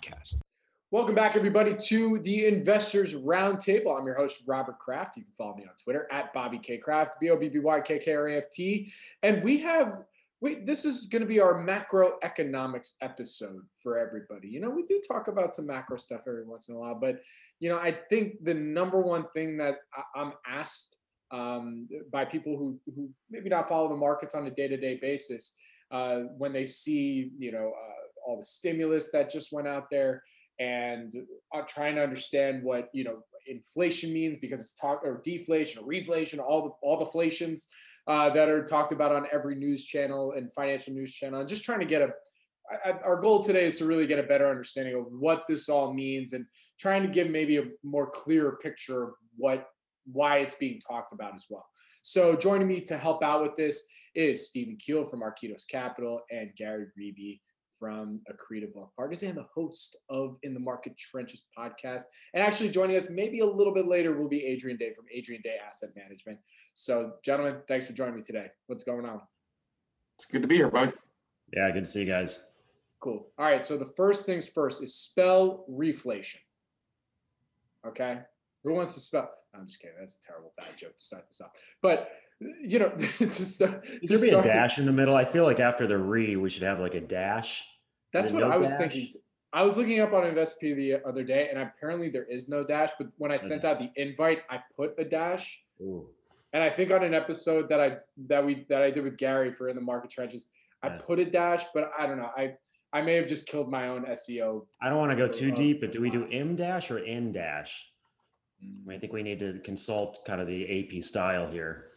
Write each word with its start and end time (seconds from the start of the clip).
podcast. 0.00 0.36
Welcome 0.90 1.14
back, 1.14 1.36
everybody, 1.36 1.76
to 1.88 2.18
the 2.20 2.46
Investors 2.46 3.14
Roundtable. 3.14 3.96
I'm 3.96 4.06
your 4.06 4.16
host, 4.16 4.42
Robert 4.46 4.78
Kraft. 4.78 5.16
You 5.16 5.24
can 5.24 5.32
follow 5.32 5.54
me 5.56 5.64
on 5.64 5.74
Twitter 5.82 6.08
at 6.10 6.32
Bobby 6.32 6.58
K. 6.58 6.78
Kraft, 6.78 7.16
B 7.20 7.30
O 7.30 7.36
B 7.36 7.48
B 7.48 7.58
Y 7.58 7.80
K 7.80 7.98
K 7.98 8.14
R 8.14 8.28
A 8.28 8.38
F 8.38 8.50
T. 8.50 8.92
And 9.22 9.42
we 9.42 9.58
have, 9.58 10.02
we, 10.40 10.56
this 10.56 10.84
is 10.84 11.06
going 11.06 11.22
to 11.22 11.28
be 11.28 11.38
our 11.38 11.54
macroeconomics 11.64 12.94
episode 13.02 13.62
for 13.82 13.98
everybody. 13.98 14.48
You 14.48 14.60
know, 14.60 14.70
we 14.70 14.84
do 14.84 15.00
talk 15.06 15.28
about 15.28 15.54
some 15.54 15.66
macro 15.66 15.96
stuff 15.96 16.22
every 16.26 16.44
once 16.44 16.68
in 16.68 16.74
a 16.74 16.78
while, 16.78 16.98
but, 16.98 17.20
you 17.60 17.68
know, 17.68 17.76
I 17.78 17.96
think 18.08 18.42
the 18.42 18.54
number 18.54 19.00
one 19.00 19.26
thing 19.34 19.56
that 19.58 19.76
I'm 20.16 20.32
asked 20.46 20.96
um, 21.30 21.88
by 22.10 22.24
people 22.24 22.56
who, 22.56 22.80
who 22.94 23.10
maybe 23.30 23.48
not 23.48 23.68
follow 23.68 23.88
the 23.88 23.96
markets 23.96 24.34
on 24.34 24.46
a 24.46 24.50
day 24.50 24.66
to 24.66 24.76
day 24.76 24.98
basis 25.00 25.56
uh, 25.90 26.20
when 26.38 26.52
they 26.52 26.66
see, 26.66 27.32
you 27.38 27.52
know, 27.52 27.72
uh, 27.76 27.99
all 28.26 28.36
the 28.36 28.44
stimulus 28.44 29.10
that 29.10 29.30
just 29.30 29.52
went 29.52 29.68
out 29.68 29.84
there 29.90 30.22
and 30.58 31.14
uh, 31.54 31.62
trying 31.66 31.94
to 31.94 32.02
understand 32.02 32.62
what 32.62 32.88
you 32.92 33.04
know 33.04 33.18
inflation 33.48 34.12
means 34.12 34.36
because 34.38 34.60
it's 34.60 34.74
talk 34.74 35.00
or 35.04 35.20
deflation 35.24 35.82
or 35.82 35.86
reflation 35.86 36.38
all 36.38 36.62
the 36.62 36.70
all 36.86 36.98
the 36.98 37.04
inflations 37.04 37.68
uh, 38.06 38.30
that 38.30 38.48
are 38.48 38.64
talked 38.64 38.92
about 38.92 39.12
on 39.12 39.26
every 39.32 39.54
news 39.54 39.84
channel 39.84 40.32
and 40.36 40.52
financial 40.52 40.92
news 40.92 41.12
channel 41.12 41.40
and 41.40 41.48
just 41.48 41.64
trying 41.64 41.80
to 41.80 41.86
get 41.86 42.02
a 42.02 42.10
I, 42.84 42.92
our 43.04 43.16
goal 43.16 43.42
today 43.42 43.66
is 43.66 43.78
to 43.78 43.84
really 43.84 44.06
get 44.06 44.18
a 44.18 44.24
better 44.24 44.48
understanding 44.48 44.94
of 44.94 45.06
what 45.10 45.44
this 45.48 45.68
all 45.68 45.92
means 45.92 46.34
and 46.34 46.46
trying 46.78 47.02
to 47.02 47.08
give 47.08 47.28
maybe 47.28 47.56
a 47.58 47.64
more 47.82 48.08
clear 48.08 48.58
picture 48.62 49.02
of 49.04 49.10
what 49.36 49.66
why 50.12 50.38
it's 50.38 50.54
being 50.54 50.80
talked 50.80 51.12
about 51.12 51.34
as 51.34 51.46
well. 51.50 51.66
So 52.02 52.34
joining 52.34 52.68
me 52.68 52.80
to 52.82 52.96
help 52.96 53.22
out 53.22 53.42
with 53.42 53.54
this 53.56 53.84
is 54.14 54.48
Steven 54.48 54.76
Kiel 54.76 55.04
from 55.04 55.20
Arquitos 55.20 55.66
Capital 55.68 56.20
and 56.30 56.50
Gary 56.56 56.86
Reeby 56.98 57.40
from 57.80 58.18
Accretive 58.30 58.74
Wealth 58.74 58.90
Partners 58.94 59.22
and 59.22 59.36
the 59.36 59.46
host 59.52 59.96
of 60.10 60.36
In 60.42 60.52
the 60.52 60.60
Market 60.60 60.96
Trenches 60.98 61.46
podcast. 61.58 62.02
And 62.34 62.44
actually 62.44 62.68
joining 62.68 62.96
us 62.96 63.08
maybe 63.08 63.40
a 63.40 63.46
little 63.46 63.72
bit 63.72 63.88
later 63.88 64.16
will 64.16 64.28
be 64.28 64.44
Adrian 64.44 64.76
Day 64.76 64.92
from 64.94 65.06
Adrian 65.12 65.40
Day 65.42 65.56
Asset 65.66 65.90
Management. 65.96 66.38
So, 66.74 67.14
gentlemen, 67.24 67.56
thanks 67.66 67.86
for 67.86 67.94
joining 67.94 68.16
me 68.16 68.22
today. 68.22 68.46
What's 68.66 68.84
going 68.84 69.06
on? 69.06 69.22
It's 70.16 70.26
good 70.26 70.42
to 70.42 70.48
be 70.48 70.56
here, 70.56 70.70
bud. 70.70 70.92
Yeah, 71.54 71.70
good 71.70 71.86
to 71.86 71.90
see 71.90 72.00
you 72.00 72.06
guys. 72.06 72.44
Cool. 73.00 73.26
All 73.38 73.46
right. 73.46 73.64
So 73.64 73.78
the 73.78 73.86
first 73.96 74.26
things 74.26 74.46
first 74.46 74.82
is 74.82 74.94
spell 74.94 75.64
reflation. 75.70 76.36
Okay. 77.86 78.18
Who 78.62 78.74
wants 78.74 78.92
to 78.94 79.00
spell? 79.00 79.30
I'm 79.54 79.66
just 79.66 79.80
kidding. 79.80 79.96
That's 79.98 80.18
a 80.18 80.26
terrible 80.26 80.52
bad 80.58 80.68
joke 80.76 80.96
to 80.96 81.02
start 81.02 81.26
this 81.26 81.40
off. 81.40 81.50
But 81.82 82.10
you 82.40 82.78
know, 82.78 82.88
to 82.96 83.32
start, 83.32 83.84
there 84.02 84.18
be 84.18 84.30
a 84.30 84.42
dash 84.42 84.78
in 84.78 84.86
the 84.86 84.92
middle? 84.92 85.14
I 85.14 85.24
feel 85.24 85.44
like 85.44 85.60
after 85.60 85.86
the 85.86 85.98
re, 85.98 86.36
we 86.36 86.50
should 86.50 86.62
have 86.62 86.80
like 86.80 86.94
a 86.94 87.00
dash. 87.00 87.64
That's 88.12 88.32
what 88.32 88.40
no 88.40 88.50
I 88.50 88.56
was 88.56 88.70
dash? 88.70 88.78
thinking. 88.78 89.10
I 89.52 89.62
was 89.62 89.76
looking 89.76 90.00
up 90.00 90.12
on 90.12 90.22
Investopedia 90.22 91.02
the 91.02 91.08
other 91.08 91.24
day, 91.24 91.48
and 91.50 91.58
apparently 91.58 92.08
there 92.08 92.24
is 92.24 92.48
no 92.48 92.64
dash. 92.64 92.90
But 92.98 93.08
when 93.18 93.32
I 93.32 93.36
sent 93.36 93.64
out 93.64 93.78
the 93.78 93.90
invite, 93.96 94.42
I 94.48 94.60
put 94.76 94.94
a 94.98 95.04
dash. 95.04 95.60
Ooh. 95.80 96.06
And 96.52 96.62
I 96.62 96.70
think 96.70 96.90
on 96.90 97.02
an 97.02 97.14
episode 97.14 97.68
that 97.68 97.80
I 97.80 97.98
that 98.28 98.44
we 98.44 98.66
that 98.68 98.82
I 98.82 98.90
did 98.90 99.04
with 99.04 99.16
Gary 99.16 99.52
for 99.52 99.68
in 99.68 99.76
the 99.76 99.82
market 99.82 100.10
trenches, 100.10 100.46
I 100.82 100.88
yeah. 100.88 100.98
put 100.98 101.18
a 101.18 101.24
dash, 101.24 101.64
but 101.74 101.90
I 101.98 102.06
don't 102.06 102.18
know. 102.18 102.30
I 102.36 102.54
I 102.92 103.02
may 103.02 103.14
have 103.14 103.26
just 103.26 103.46
killed 103.46 103.70
my 103.70 103.88
own 103.88 104.04
SEO. 104.06 104.66
I 104.82 104.88
don't 104.88 104.98
want 104.98 105.12
to 105.12 105.16
go 105.16 105.28
too 105.28 105.52
deep, 105.52 105.80
but 105.80 105.92
do 105.92 106.00
we 106.00 106.10
do 106.10 106.26
M 106.30 106.56
dash 106.56 106.90
or 106.90 106.98
N 106.98 107.32
dash? 107.32 107.86
I 108.62 108.92
mm. 108.92 109.00
think 109.00 109.12
we 109.12 109.22
need 109.22 109.38
to 109.40 109.60
consult 109.64 110.24
kind 110.26 110.40
of 110.40 110.46
the 110.46 110.96
AP 110.96 111.02
style 111.02 111.46
here. 111.50 111.89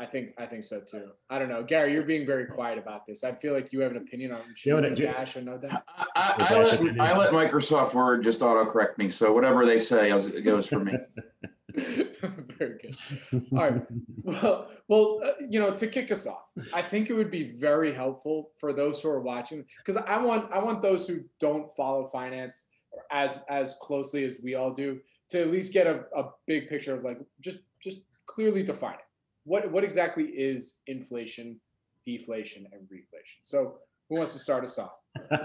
I 0.00 0.06
think 0.06 0.32
I 0.38 0.46
think 0.46 0.64
so 0.64 0.80
too. 0.80 1.10
I 1.28 1.38
don't 1.38 1.50
know, 1.50 1.62
Gary. 1.62 1.92
You're 1.92 2.04
being 2.04 2.24
very 2.24 2.46
quiet 2.46 2.78
about 2.78 3.06
this. 3.06 3.22
I 3.22 3.32
feel 3.32 3.52
like 3.52 3.70
you 3.70 3.80
have 3.80 3.90
an 3.90 3.98
opinion 3.98 4.32
on 4.32 4.40
should 4.56 4.70
you 4.70 4.80
know 4.80 4.94
dash 4.94 5.36
or 5.36 5.42
no 5.42 5.58
dash. 5.58 5.76
I, 5.94 6.06
I, 6.16 6.46
I, 6.54 6.62
let, 6.62 7.00
I 7.00 7.18
let 7.18 7.32
Microsoft 7.32 7.92
Word 7.92 8.24
just 8.24 8.40
auto 8.40 8.64
correct 8.70 8.96
me, 8.96 9.10
so 9.10 9.30
whatever 9.30 9.66
they 9.66 9.78
say 9.78 10.10
it 10.10 10.42
goes 10.42 10.66
for 10.66 10.80
me. 10.80 10.94
very 12.58 12.78
good. 12.78 13.46
All 13.52 13.70
right. 13.70 13.82
Well, 14.22 14.70
well, 14.88 15.20
uh, 15.22 15.32
you 15.48 15.60
know, 15.60 15.76
to 15.76 15.86
kick 15.86 16.10
us 16.10 16.26
off, 16.26 16.48
I 16.72 16.82
think 16.82 17.10
it 17.10 17.14
would 17.14 17.30
be 17.30 17.52
very 17.58 17.94
helpful 17.94 18.52
for 18.58 18.72
those 18.72 19.00
who 19.02 19.10
are 19.10 19.20
watching 19.20 19.66
because 19.84 19.98
I 19.98 20.16
want 20.18 20.50
I 20.50 20.60
want 20.60 20.80
those 20.80 21.06
who 21.06 21.20
don't 21.40 21.70
follow 21.76 22.08
finance 22.10 22.68
as 23.12 23.38
as 23.50 23.76
closely 23.82 24.24
as 24.24 24.38
we 24.42 24.54
all 24.54 24.72
do 24.72 24.98
to 25.28 25.42
at 25.42 25.50
least 25.50 25.74
get 25.74 25.86
a, 25.86 26.04
a 26.16 26.30
big 26.46 26.70
picture 26.70 26.96
of 26.96 27.04
like 27.04 27.18
just 27.40 27.58
just 27.82 28.00
clearly 28.26 28.62
define 28.62 28.94
it 28.94 29.09
what 29.44 29.70
what 29.70 29.84
exactly 29.84 30.24
is 30.24 30.80
inflation, 30.86 31.60
deflation, 32.04 32.66
and 32.72 32.82
reflation? 32.82 33.38
So 33.42 33.78
who 34.08 34.16
wants 34.16 34.32
to 34.34 34.38
start 34.38 34.64
us 34.64 34.78
off? 34.78 34.92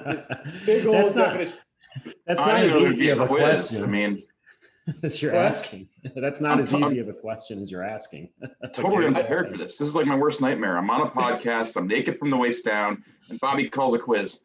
This 0.05 0.27
big 0.65 0.85
old 0.85 0.95
that's 0.95 1.13
definition. 1.13 1.57
Not, 2.05 2.15
that's 2.27 2.41
not 2.41 2.63
as 2.63 2.93
easy 2.93 3.09
of 3.09 3.21
a 3.21 3.27
quiz. 3.27 3.41
question. 3.41 3.83
I 3.83 3.87
mean, 3.87 4.23
as 5.03 5.21
you're 5.21 5.33
what? 5.33 5.45
asking. 5.45 5.87
That's 6.15 6.41
not 6.41 6.53
I'm, 6.53 6.59
as 6.59 6.73
easy 6.73 6.99
I'm, 6.99 6.99
of 6.99 7.09
a 7.09 7.13
question 7.13 7.61
as 7.61 7.71
you're 7.71 7.83
asking. 7.83 8.29
totally 8.73 9.07
unprepared 9.07 9.49
for 9.49 9.57
this. 9.57 9.77
This 9.77 9.87
is 9.87 9.95
like 9.95 10.05
my 10.05 10.15
worst 10.15 10.41
nightmare. 10.41 10.77
I'm 10.77 10.89
on 10.89 11.07
a 11.07 11.09
podcast. 11.09 11.75
I'm 11.75 11.87
naked 11.87 12.19
from 12.19 12.29
the 12.29 12.37
waist 12.37 12.65
down, 12.65 13.03
and 13.29 13.39
Bobby 13.39 13.69
calls 13.69 13.93
a 13.95 13.99
quiz. 13.99 14.43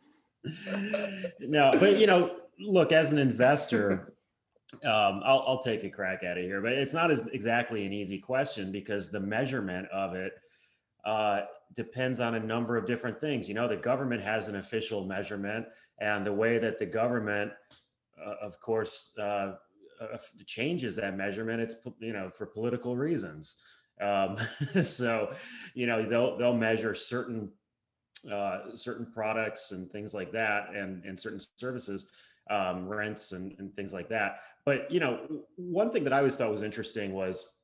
no, 1.40 1.72
but 1.78 1.98
you 1.98 2.06
know, 2.06 2.36
look, 2.58 2.92
as 2.92 3.12
an 3.12 3.18
investor, 3.18 4.09
um, 4.84 5.20
I'll, 5.24 5.44
I'll 5.46 5.62
take 5.62 5.84
a 5.84 5.90
crack 5.90 6.22
at 6.22 6.38
it 6.38 6.44
here, 6.44 6.60
but 6.60 6.72
it's 6.72 6.94
not 6.94 7.10
as 7.10 7.26
exactly 7.28 7.86
an 7.86 7.92
easy 7.92 8.18
question 8.18 8.70
because 8.70 9.10
the 9.10 9.20
measurement 9.20 9.88
of 9.88 10.14
it 10.14 10.34
uh, 11.04 11.42
depends 11.74 12.20
on 12.20 12.36
a 12.36 12.40
number 12.40 12.76
of 12.76 12.86
different 12.86 13.20
things. 13.20 13.48
You 13.48 13.54
know, 13.54 13.66
the 13.66 13.76
government 13.76 14.22
has 14.22 14.48
an 14.48 14.56
official 14.56 15.04
measurement, 15.04 15.66
and 16.00 16.24
the 16.24 16.32
way 16.32 16.58
that 16.58 16.78
the 16.78 16.86
government, 16.86 17.52
uh, 18.24 18.34
of 18.40 18.60
course, 18.60 19.14
uh, 19.18 19.54
uh 20.00 20.16
changes 20.46 20.96
that 20.96 21.16
measurement, 21.16 21.60
it's 21.60 21.76
you 21.98 22.12
know 22.12 22.30
for 22.30 22.46
political 22.46 22.96
reasons. 22.96 23.56
Um, 24.00 24.36
so, 24.82 25.34
you 25.74 25.86
know, 25.86 26.04
they'll 26.04 26.36
they'll 26.38 26.56
measure 26.56 26.94
certain 26.94 27.50
uh, 28.30 28.74
certain 28.74 29.06
products 29.06 29.72
and 29.72 29.90
things 29.90 30.14
like 30.14 30.32
that, 30.32 30.74
and 30.74 31.04
and 31.04 31.18
certain 31.18 31.40
services 31.56 32.08
um, 32.50 32.88
rents 32.88 33.32
and, 33.32 33.54
and 33.58 33.74
things 33.74 33.92
like 33.92 34.08
that. 34.08 34.40
But 34.64 34.90
you 34.90 35.00
know, 35.00 35.20
one 35.56 35.90
thing 35.90 36.04
that 36.04 36.12
I 36.12 36.18
always 36.18 36.36
thought 36.36 36.50
was 36.50 36.62
interesting 36.62 37.12
was 37.12 37.54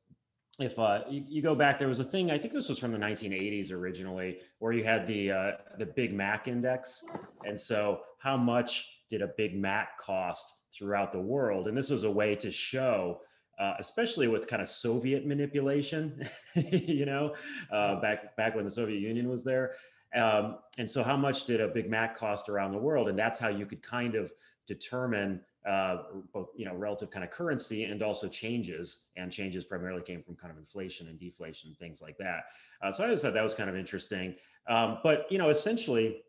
if 0.59 0.79
uh, 0.79 1.01
you, 1.09 1.23
you, 1.29 1.43
go 1.43 1.55
back, 1.55 1.79
there 1.79 1.89
was 1.89 2.01
a 2.01 2.05
thing. 2.05 2.31
I 2.31 2.39
think 2.39 2.55
this 2.55 2.69
was 2.69 2.79
from 2.79 2.93
the 2.93 2.99
1980s 2.99 3.71
originally, 3.73 4.39
where 4.59 4.73
you 4.73 4.85
had 4.85 5.07
the 5.07 5.31
uh, 5.31 5.53
the 5.79 5.87
Big 5.87 6.15
Mac 6.15 6.49
index, 6.49 7.05
and 7.45 7.59
so 7.59 8.01
how 8.19 8.37
much 8.37 8.89
did 9.11 9.21
a 9.21 9.29
Big 9.37 9.57
Mac 9.57 9.99
cost 9.99 10.55
throughout 10.73 11.13
the 11.13 11.21
world? 11.21 11.69
And 11.69 11.77
this 11.77 11.91
was 11.91 12.05
a 12.05 12.11
way 12.11 12.35
to 12.37 12.51
show. 12.51 13.21
Uh, 13.59 13.73
especially 13.79 14.29
with 14.29 14.47
kind 14.47 14.61
of 14.61 14.69
Soviet 14.69 15.25
manipulation, 15.25 16.29
you 16.55 17.07
know, 17.07 17.35
uh, 17.73 17.99
back 18.03 18.37
back 18.37 18.55
when 18.55 18.67
the 18.67 18.71
Soviet 18.71 19.01
Union 19.01 19.31
was 19.31 19.45
there, 19.45 19.73
um, 20.15 20.59
and 20.79 20.89
so 20.89 21.03
how 21.03 21.17
much 21.17 21.45
did 21.45 21.61
a 21.61 21.69
Big 21.69 21.89
Mac 21.89 22.17
cost 22.17 22.49
around 22.49 22.73
the 22.73 22.79
world? 22.79 23.09
And 23.09 23.19
that's 23.19 23.39
how 23.39 23.49
you 23.49 23.67
could 23.67 23.83
kind 23.83 24.15
of 24.15 24.31
determine 24.67 25.41
uh, 25.67 25.99
both 26.33 26.49
you 26.57 26.65
know 26.65 26.75
relative 26.75 27.11
kind 27.11 27.25
of 27.25 27.31
currency 27.31 27.85
and 27.85 28.03
also 28.03 28.29
changes 28.29 29.07
and 29.17 29.33
changes 29.33 29.65
primarily 29.65 30.03
came 30.03 30.23
from 30.23 30.37
kind 30.37 30.51
of 30.53 30.59
inflation 30.59 31.09
and 31.09 31.19
deflation 31.19 31.75
things 31.79 32.01
like 32.01 32.17
that. 32.19 32.45
Uh, 32.83 32.93
so 32.93 33.05
i 33.05 33.09
just 33.09 33.23
thought 33.23 33.35
that 33.35 33.43
was 33.43 33.55
kind 33.55 33.71
of 33.71 33.77
interesting. 33.77 34.35
Um, 34.69 34.99
but 35.03 35.27
you 35.31 35.39
know 35.39 35.51
essentially 35.51 36.23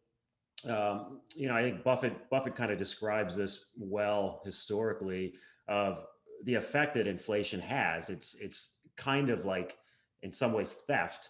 um, 0.68 1.22
you 1.36 1.48
know 1.48 1.56
i 1.56 1.62
think 1.62 1.84
buffett 1.84 2.30
buffett 2.30 2.56
kind 2.56 2.72
of 2.72 2.78
describes 2.78 3.36
this 3.36 3.68
well 3.78 4.42
historically 4.44 5.36
of 5.68 6.04
the 6.44 6.56
effect 6.56 6.94
that 6.94 7.07
inflation 7.07 7.60
has. 7.60 8.10
It's 8.10 8.36
it's 8.36 8.80
kind 8.95 9.30
of 9.30 9.45
like 9.45 9.78
in 10.24 10.33
some 10.33 10.54
ways 10.54 10.74
theft 10.88 11.30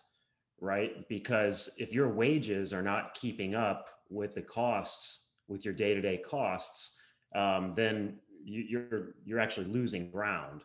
right? 0.59 1.07
Because 1.07 1.69
if 1.77 1.93
your 1.93 2.09
wages 2.09 2.73
are 2.73 2.81
not 2.81 3.13
keeping 3.13 3.55
up 3.55 3.87
with 4.09 4.33
the 4.35 4.41
costs 4.41 5.25
with 5.47 5.63
your 5.63 5.73
day-to-day 5.73 6.17
costs 6.17 6.96
um, 7.35 7.71
then 7.71 8.15
you, 8.43 8.61
you're 8.61 9.15
you're 9.25 9.39
actually 9.39 9.67
losing 9.67 10.09
ground 10.09 10.61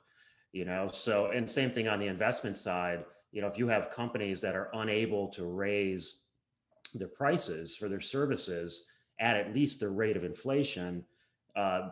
you 0.53 0.65
know 0.65 0.89
so 0.93 1.27
and 1.27 1.51
same 1.51 1.71
thing 1.71 1.89
on 1.89 1.99
the 1.99 2.07
investment 2.07 2.57
side 2.57 3.05
you 3.33 3.41
know 3.41 3.49
if 3.49 3.59
you 3.59 3.69
have 3.69 3.91
companies 3.91 4.41
that 4.41 4.55
are 4.55 4.71
unable 4.75 5.29
to 5.29 5.45
raise 5.45 6.21
their 6.95 7.09
prices 7.09 7.77
for 7.77 7.89
their 7.89 8.01
services 8.01 8.87
at 9.21 9.37
at 9.37 9.55
least 9.55 9.81
the 9.81 9.89
rate 9.89 10.17
of 10.17 10.25
inflation 10.25 11.05
uh, 11.57 11.91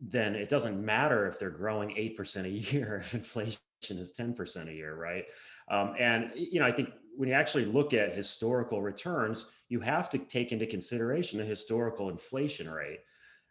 then 0.00 0.34
it 0.34 0.48
doesn't 0.48 0.84
matter 0.84 1.26
if 1.26 1.38
they're 1.38 1.50
growing 1.50 1.90
8% 1.90 2.44
a 2.44 2.48
year 2.48 2.96
if 3.04 3.14
inflation 3.14 3.58
is 3.82 4.12
10% 4.12 4.68
a 4.68 4.72
year, 4.72 4.96
right? 4.96 5.24
Um, 5.70 5.94
and, 5.98 6.30
you 6.34 6.60
know, 6.60 6.66
I 6.66 6.72
think 6.72 6.90
when 7.16 7.28
you 7.28 7.34
actually 7.34 7.64
look 7.64 7.94
at 7.94 8.14
historical 8.14 8.80
returns, 8.80 9.46
you 9.68 9.80
have 9.80 10.08
to 10.10 10.18
take 10.18 10.52
into 10.52 10.66
consideration 10.66 11.38
the 11.38 11.44
historical 11.44 12.10
inflation 12.10 12.70
rate 12.70 13.00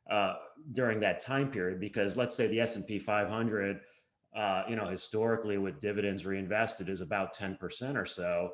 uh, 0.09 0.36
during 0.74 1.00
that 1.01 1.19
time 1.19 1.50
period, 1.50 1.80
because 1.80 2.18
let's 2.18 2.36
say 2.36 2.48
the 2.48 2.59
S&P 2.59 3.00
500, 3.00 3.80
uh, 4.36 4.63
you 4.69 4.75
know, 4.75 4.88
historically 4.88 5.57
with 5.57 5.80
dividends 5.80 6.25
reinvested 6.25 6.89
is 6.89 7.01
about 7.01 7.36
10% 7.36 7.95
or 7.95 8.06
so, 8.06 8.51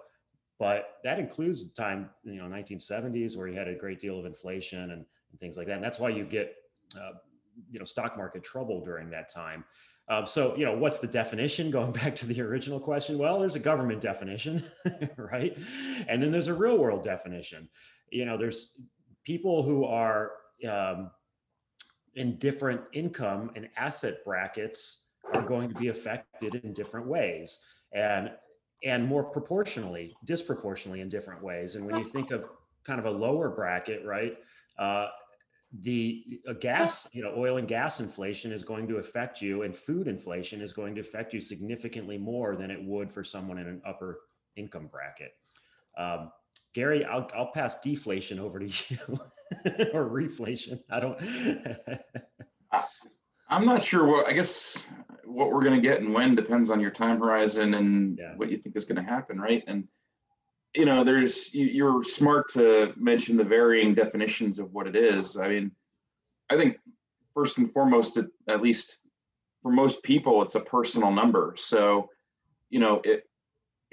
but 0.59 0.95
that 1.03 1.19
includes 1.19 1.67
the 1.67 1.73
time, 1.73 2.09
you 2.23 2.35
know, 2.35 2.45
1970s 2.45 3.35
where 3.35 3.47
you 3.47 3.57
had 3.57 3.67
a 3.67 3.75
great 3.75 3.99
deal 3.99 4.19
of 4.19 4.25
inflation 4.25 4.91
and, 4.91 5.05
and 5.31 5.39
things 5.39 5.57
like 5.57 5.67
that. 5.67 5.75
And 5.75 5.83
that's 5.83 5.99
why 5.99 6.09
you 6.09 6.23
get, 6.23 6.55
uh, 6.95 7.17
you 7.71 7.79
know, 7.79 7.85
stock 7.85 8.17
market 8.17 8.43
trouble 8.43 8.83
during 8.83 9.09
that 9.09 9.29
time. 9.29 9.63
Um, 10.09 10.25
so, 10.25 10.55
you 10.55 10.65
know, 10.65 10.75
what's 10.75 10.99
the 10.99 11.07
definition? 11.07 11.71
Going 11.71 11.91
back 11.91 12.15
to 12.15 12.25
the 12.25 12.41
original 12.41 12.79
question, 12.79 13.17
well, 13.17 13.39
there's 13.39 13.55
a 13.55 13.59
government 13.59 14.01
definition, 14.01 14.63
right? 15.17 15.57
And 16.07 16.21
then 16.21 16.31
there's 16.31 16.47
a 16.47 16.53
real 16.53 16.77
world 16.77 17.03
definition. 17.03 17.69
You 18.11 18.25
know, 18.25 18.37
there's 18.37 18.79
people 19.23 19.63
who 19.63 19.85
are 19.85 20.31
um, 20.69 21.11
in 22.15 22.37
different 22.37 22.81
income 22.93 23.51
and 23.55 23.69
asset 23.77 24.23
brackets 24.23 25.03
are 25.33 25.41
going 25.41 25.69
to 25.69 25.75
be 25.75 25.87
affected 25.87 26.55
in 26.55 26.73
different 26.73 27.07
ways, 27.07 27.59
and 27.93 28.31
and 28.83 29.05
more 29.07 29.23
proportionally, 29.23 30.13
disproportionately 30.25 31.01
in 31.01 31.09
different 31.09 31.41
ways. 31.41 31.75
And 31.75 31.85
when 31.85 31.97
you 31.97 32.03
think 32.03 32.31
of 32.31 32.45
kind 32.83 32.99
of 32.99 33.05
a 33.05 33.11
lower 33.11 33.49
bracket, 33.49 34.05
right? 34.05 34.37
Uh, 34.77 35.07
the 35.81 36.41
gas, 36.59 37.07
you 37.13 37.23
know, 37.23 37.33
oil 37.35 37.57
and 37.57 37.67
gas 37.67 37.99
inflation 37.99 38.51
is 38.51 38.61
going 38.61 38.87
to 38.89 38.97
affect 38.97 39.41
you, 39.41 39.63
and 39.63 39.75
food 39.75 40.07
inflation 40.07 40.61
is 40.61 40.71
going 40.71 40.93
to 40.95 41.01
affect 41.01 41.33
you 41.33 41.41
significantly 41.41 42.17
more 42.17 42.55
than 42.55 42.69
it 42.69 42.83
would 42.83 43.11
for 43.11 43.23
someone 43.23 43.57
in 43.57 43.67
an 43.67 43.81
upper 43.85 44.19
income 44.55 44.87
bracket. 44.87 45.33
Um, 45.97 46.31
Gary, 46.73 47.05
I'll, 47.05 47.29
I'll 47.35 47.51
pass 47.51 47.75
deflation 47.79 48.39
over 48.39 48.59
to 48.59 48.65
you 48.89 48.97
or 49.93 50.09
reflation. 50.09 50.79
I 50.89 50.99
don't. 50.99 51.19
I'm 53.49 53.65
not 53.65 53.83
sure 53.83 54.05
what, 54.05 54.27
I 54.27 54.33
guess 54.33 54.87
what 55.25 55.51
we're 55.51 55.61
going 55.61 55.79
to 55.79 55.87
get 55.87 56.01
and 56.01 56.13
when 56.13 56.33
depends 56.33 56.71
on 56.71 56.79
your 56.79 56.89
time 56.91 57.19
horizon 57.19 57.75
and 57.75 58.17
Yeah. 58.17 58.33
what 58.35 58.49
you 58.49 58.57
think 58.57 58.75
is 58.75 58.85
going 58.85 59.03
to 59.03 59.09
happen, 59.09 59.39
right? 59.39 59.63
And, 59.67 59.87
you 60.75 60.85
know, 60.85 61.03
there's, 61.03 61.53
you, 61.53 61.65
you're 61.67 62.03
smart 62.03 62.49
to 62.53 62.93
mention 62.95 63.37
the 63.37 63.43
varying 63.43 63.93
definitions 63.93 64.57
of 64.57 64.73
what 64.73 64.87
it 64.87 64.95
is. 64.95 65.37
I 65.37 65.47
mean, 65.49 65.71
I 66.49 66.57
think 66.57 66.77
first 67.35 67.59
and 67.59 67.71
foremost, 67.71 68.17
at, 68.17 68.25
at 68.47 68.61
least 68.61 68.97
for 69.61 69.71
most 69.71 70.01
people, 70.01 70.41
it's 70.41 70.55
a 70.55 70.59
personal 70.61 71.11
number. 71.11 71.53
So, 71.57 72.09
you 72.71 72.79
know, 72.79 73.01
it, 73.03 73.23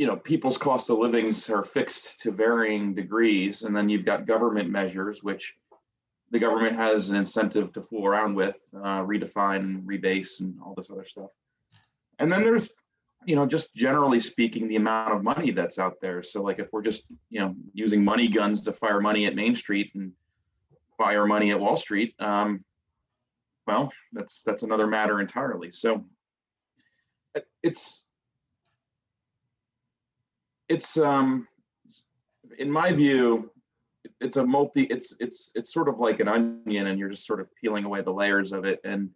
you 0.00 0.06
know, 0.06 0.16
people's 0.16 0.56
cost 0.56 0.88
of 0.88 0.96
livings 0.96 1.50
are 1.50 1.62
fixed 1.62 2.18
to 2.20 2.30
varying 2.30 2.94
degrees. 2.94 3.64
And 3.64 3.76
then 3.76 3.90
you've 3.90 4.06
got 4.06 4.26
government 4.26 4.70
measures, 4.70 5.22
which 5.22 5.56
the 6.30 6.38
government 6.38 6.74
has 6.74 7.10
an 7.10 7.16
incentive 7.16 7.70
to 7.74 7.82
fool 7.82 8.06
around 8.06 8.34
with, 8.34 8.58
uh, 8.74 9.02
redefine, 9.02 9.84
rebase, 9.84 10.40
and 10.40 10.58
all 10.64 10.72
this 10.74 10.90
other 10.90 11.04
stuff. 11.04 11.28
And 12.18 12.32
then 12.32 12.42
there's, 12.42 12.72
you 13.26 13.36
know, 13.36 13.44
just 13.44 13.76
generally 13.76 14.20
speaking, 14.20 14.68
the 14.68 14.76
amount 14.76 15.12
of 15.14 15.22
money 15.22 15.50
that's 15.50 15.78
out 15.78 16.00
there. 16.00 16.22
So, 16.22 16.42
like, 16.42 16.58
if 16.58 16.72
we're 16.72 16.80
just, 16.80 17.04
you 17.28 17.40
know, 17.40 17.54
using 17.74 18.02
money 18.02 18.28
guns 18.28 18.62
to 18.62 18.72
fire 18.72 19.02
money 19.02 19.26
at 19.26 19.34
Main 19.34 19.54
Street 19.54 19.90
and 19.94 20.12
fire 20.96 21.26
money 21.26 21.50
at 21.50 21.60
Wall 21.60 21.76
Street, 21.76 22.14
um, 22.20 22.64
well, 23.66 23.92
that's 24.14 24.42
that's 24.44 24.62
another 24.62 24.86
matter 24.86 25.20
entirely. 25.20 25.70
So, 25.72 26.06
it's 27.62 28.06
it's 30.70 30.96
um, 30.98 31.46
in 32.58 32.70
my 32.70 32.92
view, 32.92 33.50
it's 34.20 34.36
a 34.36 34.46
multi 34.46 34.84
it's 34.84 35.14
it's 35.20 35.52
it's 35.54 35.74
sort 35.74 35.88
of 35.88 35.98
like 35.98 36.20
an 36.20 36.28
onion 36.28 36.86
and 36.86 36.98
you're 36.98 37.10
just 37.10 37.26
sort 37.26 37.40
of 37.40 37.48
peeling 37.60 37.84
away 37.84 38.00
the 38.00 38.10
layers 38.10 38.52
of 38.52 38.64
it. 38.64 38.80
And 38.84 39.10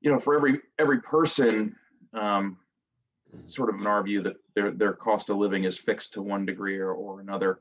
you 0.00 0.12
know 0.12 0.18
for 0.18 0.36
every 0.36 0.60
every 0.78 1.00
person 1.00 1.74
um 2.12 2.56
sort 3.44 3.72
of 3.72 3.80
in 3.80 3.86
our 3.86 4.02
view 4.02 4.22
that 4.22 4.36
their 4.54 4.70
their 4.70 4.92
cost 4.92 5.30
of 5.30 5.38
living 5.38 5.64
is 5.64 5.76
fixed 5.76 6.12
to 6.14 6.22
one 6.22 6.46
degree 6.46 6.78
or, 6.78 6.92
or 6.92 7.20
another. 7.20 7.60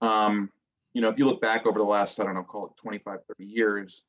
Um 0.00 0.50
you 0.94 1.02
know 1.02 1.08
if 1.08 1.18
you 1.18 1.26
look 1.26 1.40
back 1.40 1.66
over 1.66 1.78
the 1.78 1.84
last 1.84 2.18
i 2.18 2.24
don't 2.24 2.34
know 2.34 2.42
call 2.42 2.66
it 2.66 2.72
25 2.76 3.20
30 3.28 3.44
years 3.44 4.04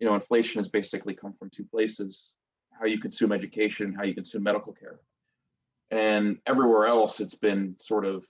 you 0.00 0.06
know 0.06 0.14
inflation 0.14 0.58
has 0.58 0.68
basically 0.68 1.14
come 1.14 1.32
from 1.32 1.48
two 1.48 1.64
places 1.64 2.32
how 2.78 2.84
you 2.84 2.98
consume 2.98 3.32
education 3.32 3.94
how 3.94 4.02
you 4.02 4.12
consume 4.12 4.42
medical 4.42 4.72
care 4.72 4.98
and 5.90 6.38
everywhere 6.46 6.86
else 6.86 7.20
it's 7.20 7.34
been 7.34 7.74
sort 7.78 8.04
of 8.04 8.24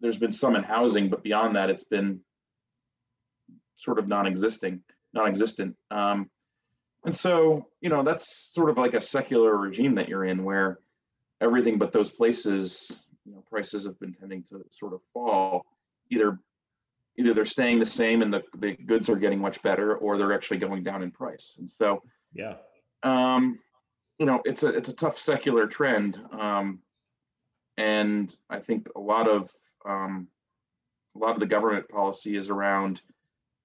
there's 0.00 0.16
been 0.16 0.32
some 0.32 0.56
in 0.56 0.62
housing, 0.62 1.08
but 1.08 1.22
beyond 1.22 1.56
that, 1.56 1.70
it's 1.70 1.84
been 1.84 2.20
sort 3.76 3.98
of 3.98 4.08
non-existing, 4.08 4.80
non-existent. 5.12 5.76
Um, 5.90 6.30
and 7.04 7.16
so, 7.16 7.68
you 7.80 7.90
know, 7.90 8.02
that's 8.02 8.52
sort 8.52 8.70
of 8.70 8.78
like 8.78 8.94
a 8.94 9.00
secular 9.00 9.56
regime 9.56 9.94
that 9.96 10.08
you're 10.08 10.24
in, 10.24 10.44
where 10.44 10.78
everything 11.40 11.78
but 11.78 11.92
those 11.92 12.10
places, 12.10 13.02
you 13.24 13.32
know, 13.32 13.42
prices 13.48 13.84
have 13.84 13.98
been 14.00 14.12
tending 14.12 14.42
to 14.44 14.62
sort 14.70 14.92
of 14.92 15.00
fall. 15.12 15.64
Either, 16.10 16.38
either 17.18 17.34
they're 17.34 17.44
staying 17.44 17.78
the 17.78 17.86
same 17.86 18.22
and 18.22 18.32
the, 18.32 18.42
the 18.58 18.72
goods 18.72 19.08
are 19.08 19.16
getting 19.16 19.40
much 19.40 19.62
better, 19.62 19.96
or 19.96 20.16
they're 20.16 20.32
actually 20.32 20.58
going 20.58 20.82
down 20.82 21.02
in 21.02 21.10
price. 21.10 21.56
And 21.58 21.70
so, 21.70 22.02
yeah. 22.32 22.54
um, 23.02 23.58
you 24.18 24.26
know, 24.26 24.40
it's 24.44 24.62
a 24.62 24.68
it's 24.68 24.88
a 24.88 24.94
tough 24.94 25.18
secular 25.18 25.66
trend, 25.66 26.20
um, 26.32 26.80
and 27.76 28.34
I 28.50 28.58
think 28.58 28.88
a 28.96 29.00
lot 29.00 29.28
of 29.28 29.50
um, 29.86 30.28
a 31.14 31.18
lot 31.18 31.34
of 31.34 31.40
the 31.40 31.46
government 31.46 31.88
policy 31.88 32.36
is 32.36 32.50
around 32.50 33.00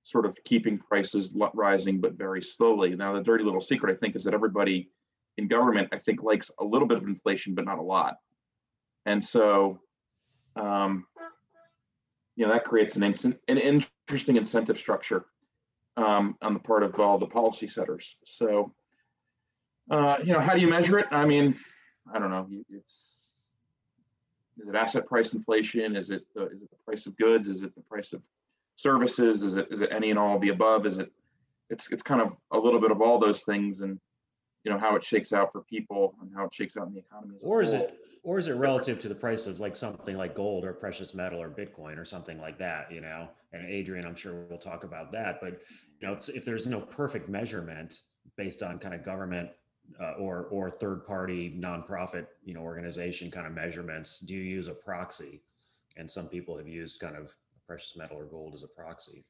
sort 0.03 0.25
of 0.25 0.38
keeping 0.44 0.77
prices 0.77 1.35
rising, 1.53 2.00
but 2.00 2.13
very 2.13 2.41
slowly. 2.41 2.95
Now, 2.95 3.13
the 3.13 3.23
dirty 3.23 3.44
little 3.44 3.61
secret, 3.61 3.95
I 3.95 3.97
think, 3.97 4.15
is 4.15 4.23
that 4.25 4.33
everybody 4.33 4.89
in 5.38 5.47
government, 5.47 5.89
I 5.91 5.97
think, 5.97 6.21
likes 6.21 6.51
a 6.59 6.63
little 6.63 6.88
bit 6.88 6.97
of 6.97 7.07
inflation, 7.07 7.55
but 7.55 7.65
not 7.65 7.79
a 7.79 7.83
lot. 7.83 8.17
And 9.05 9.23
so, 9.23 9.79
um, 10.55 11.05
you 12.35 12.45
know, 12.45 12.51
that 12.51 12.65
creates 12.65 12.95
an, 12.97 13.03
incen- 13.03 13.39
an 13.47 13.57
interesting 13.57 14.35
incentive 14.35 14.77
structure 14.77 15.25
um, 15.97 16.38
on 16.41 16.53
the 16.53 16.59
part 16.59 16.83
of 16.83 17.00
all 17.00 17.17
the 17.17 17.27
policy 17.27 17.67
setters. 17.67 18.17
So, 18.25 18.73
uh, 19.89 20.17
you 20.23 20.33
know, 20.33 20.39
how 20.39 20.53
do 20.53 20.61
you 20.61 20.67
measure 20.67 20.99
it? 20.99 21.07
I 21.11 21.25
mean, 21.25 21.55
I 22.13 22.19
don't 22.19 22.29
know. 22.29 22.47
It's 22.69 23.19
is 24.61 24.67
it 24.67 24.75
asset 24.75 25.05
price 25.07 25.33
inflation? 25.33 25.95
Is 25.95 26.09
it 26.09 26.23
the, 26.35 26.47
is 26.47 26.61
it 26.61 26.69
the 26.69 26.77
price 26.85 27.05
of 27.05 27.17
goods? 27.17 27.49
Is 27.49 27.63
it 27.63 27.73
the 27.75 27.81
price 27.81 28.13
of 28.13 28.21
services? 28.75 29.43
Is 29.43 29.57
it 29.57 29.67
is 29.71 29.81
it 29.81 29.89
any 29.91 30.09
and 30.09 30.19
all 30.19 30.35
of 30.35 30.41
the 30.41 30.49
above? 30.49 30.85
Is 30.85 30.99
it 30.99 31.11
it's 31.69 31.91
it's 31.91 32.03
kind 32.03 32.21
of 32.21 32.35
a 32.51 32.57
little 32.57 32.79
bit 32.79 32.91
of 32.91 33.01
all 33.01 33.19
those 33.19 33.41
things 33.41 33.81
and 33.81 33.99
you 34.63 34.71
know 34.71 34.77
how 34.77 34.95
it 34.95 35.03
shakes 35.03 35.33
out 35.33 35.51
for 35.51 35.61
people 35.61 36.15
and 36.21 36.31
how 36.35 36.45
it 36.45 36.53
shakes 36.53 36.77
out 36.77 36.87
in 36.87 36.93
the 36.93 36.99
economy. 36.99 37.35
Or 37.43 37.61
is 37.61 37.73
it 37.73 37.99
or 38.23 38.39
is 38.39 38.47
it 38.47 38.53
relative 38.53 38.99
to 38.99 39.09
the 39.09 39.15
price 39.15 39.47
of 39.47 39.59
like 39.59 39.75
something 39.75 40.15
like 40.15 40.35
gold 40.35 40.63
or 40.63 40.73
precious 40.73 41.13
metal 41.13 41.41
or 41.41 41.49
Bitcoin 41.49 41.97
or 41.97 42.05
something 42.05 42.39
like 42.39 42.57
that? 42.59 42.91
You 42.91 43.01
know, 43.01 43.27
and 43.51 43.67
Adrian, 43.67 44.05
I'm 44.05 44.15
sure 44.15 44.45
we'll 44.49 44.59
talk 44.59 44.83
about 44.83 45.11
that. 45.11 45.39
But 45.41 45.59
you 45.99 46.07
know, 46.07 46.13
it's, 46.13 46.29
if 46.29 46.45
there's 46.45 46.67
no 46.67 46.79
perfect 46.79 47.27
measurement 47.27 48.01
based 48.37 48.63
on 48.63 48.79
kind 48.79 48.93
of 48.93 49.03
government 49.03 49.49
uh, 50.01 50.13
or 50.13 50.45
or 50.45 50.69
third 50.69 51.05
party 51.05 51.55
nonprofit 51.57 52.27
you 52.43 52.53
know 52.53 52.61
organization 52.61 53.29
kind 53.29 53.45
of 53.45 53.53
measurements, 53.53 54.19
do 54.19 54.33
you 54.33 54.41
use 54.41 54.67
a 54.67 54.73
proxy? 54.73 55.41
And 55.97 56.09
some 56.09 56.27
people 56.27 56.57
have 56.57 56.67
used 56.67 56.99
kind 56.99 57.15
of 57.15 57.35
precious 57.67 57.95
metal 57.95 58.17
or 58.17 58.25
gold 58.25 58.53
as 58.55 58.63
a 58.63 58.67
proxy. 58.67 59.23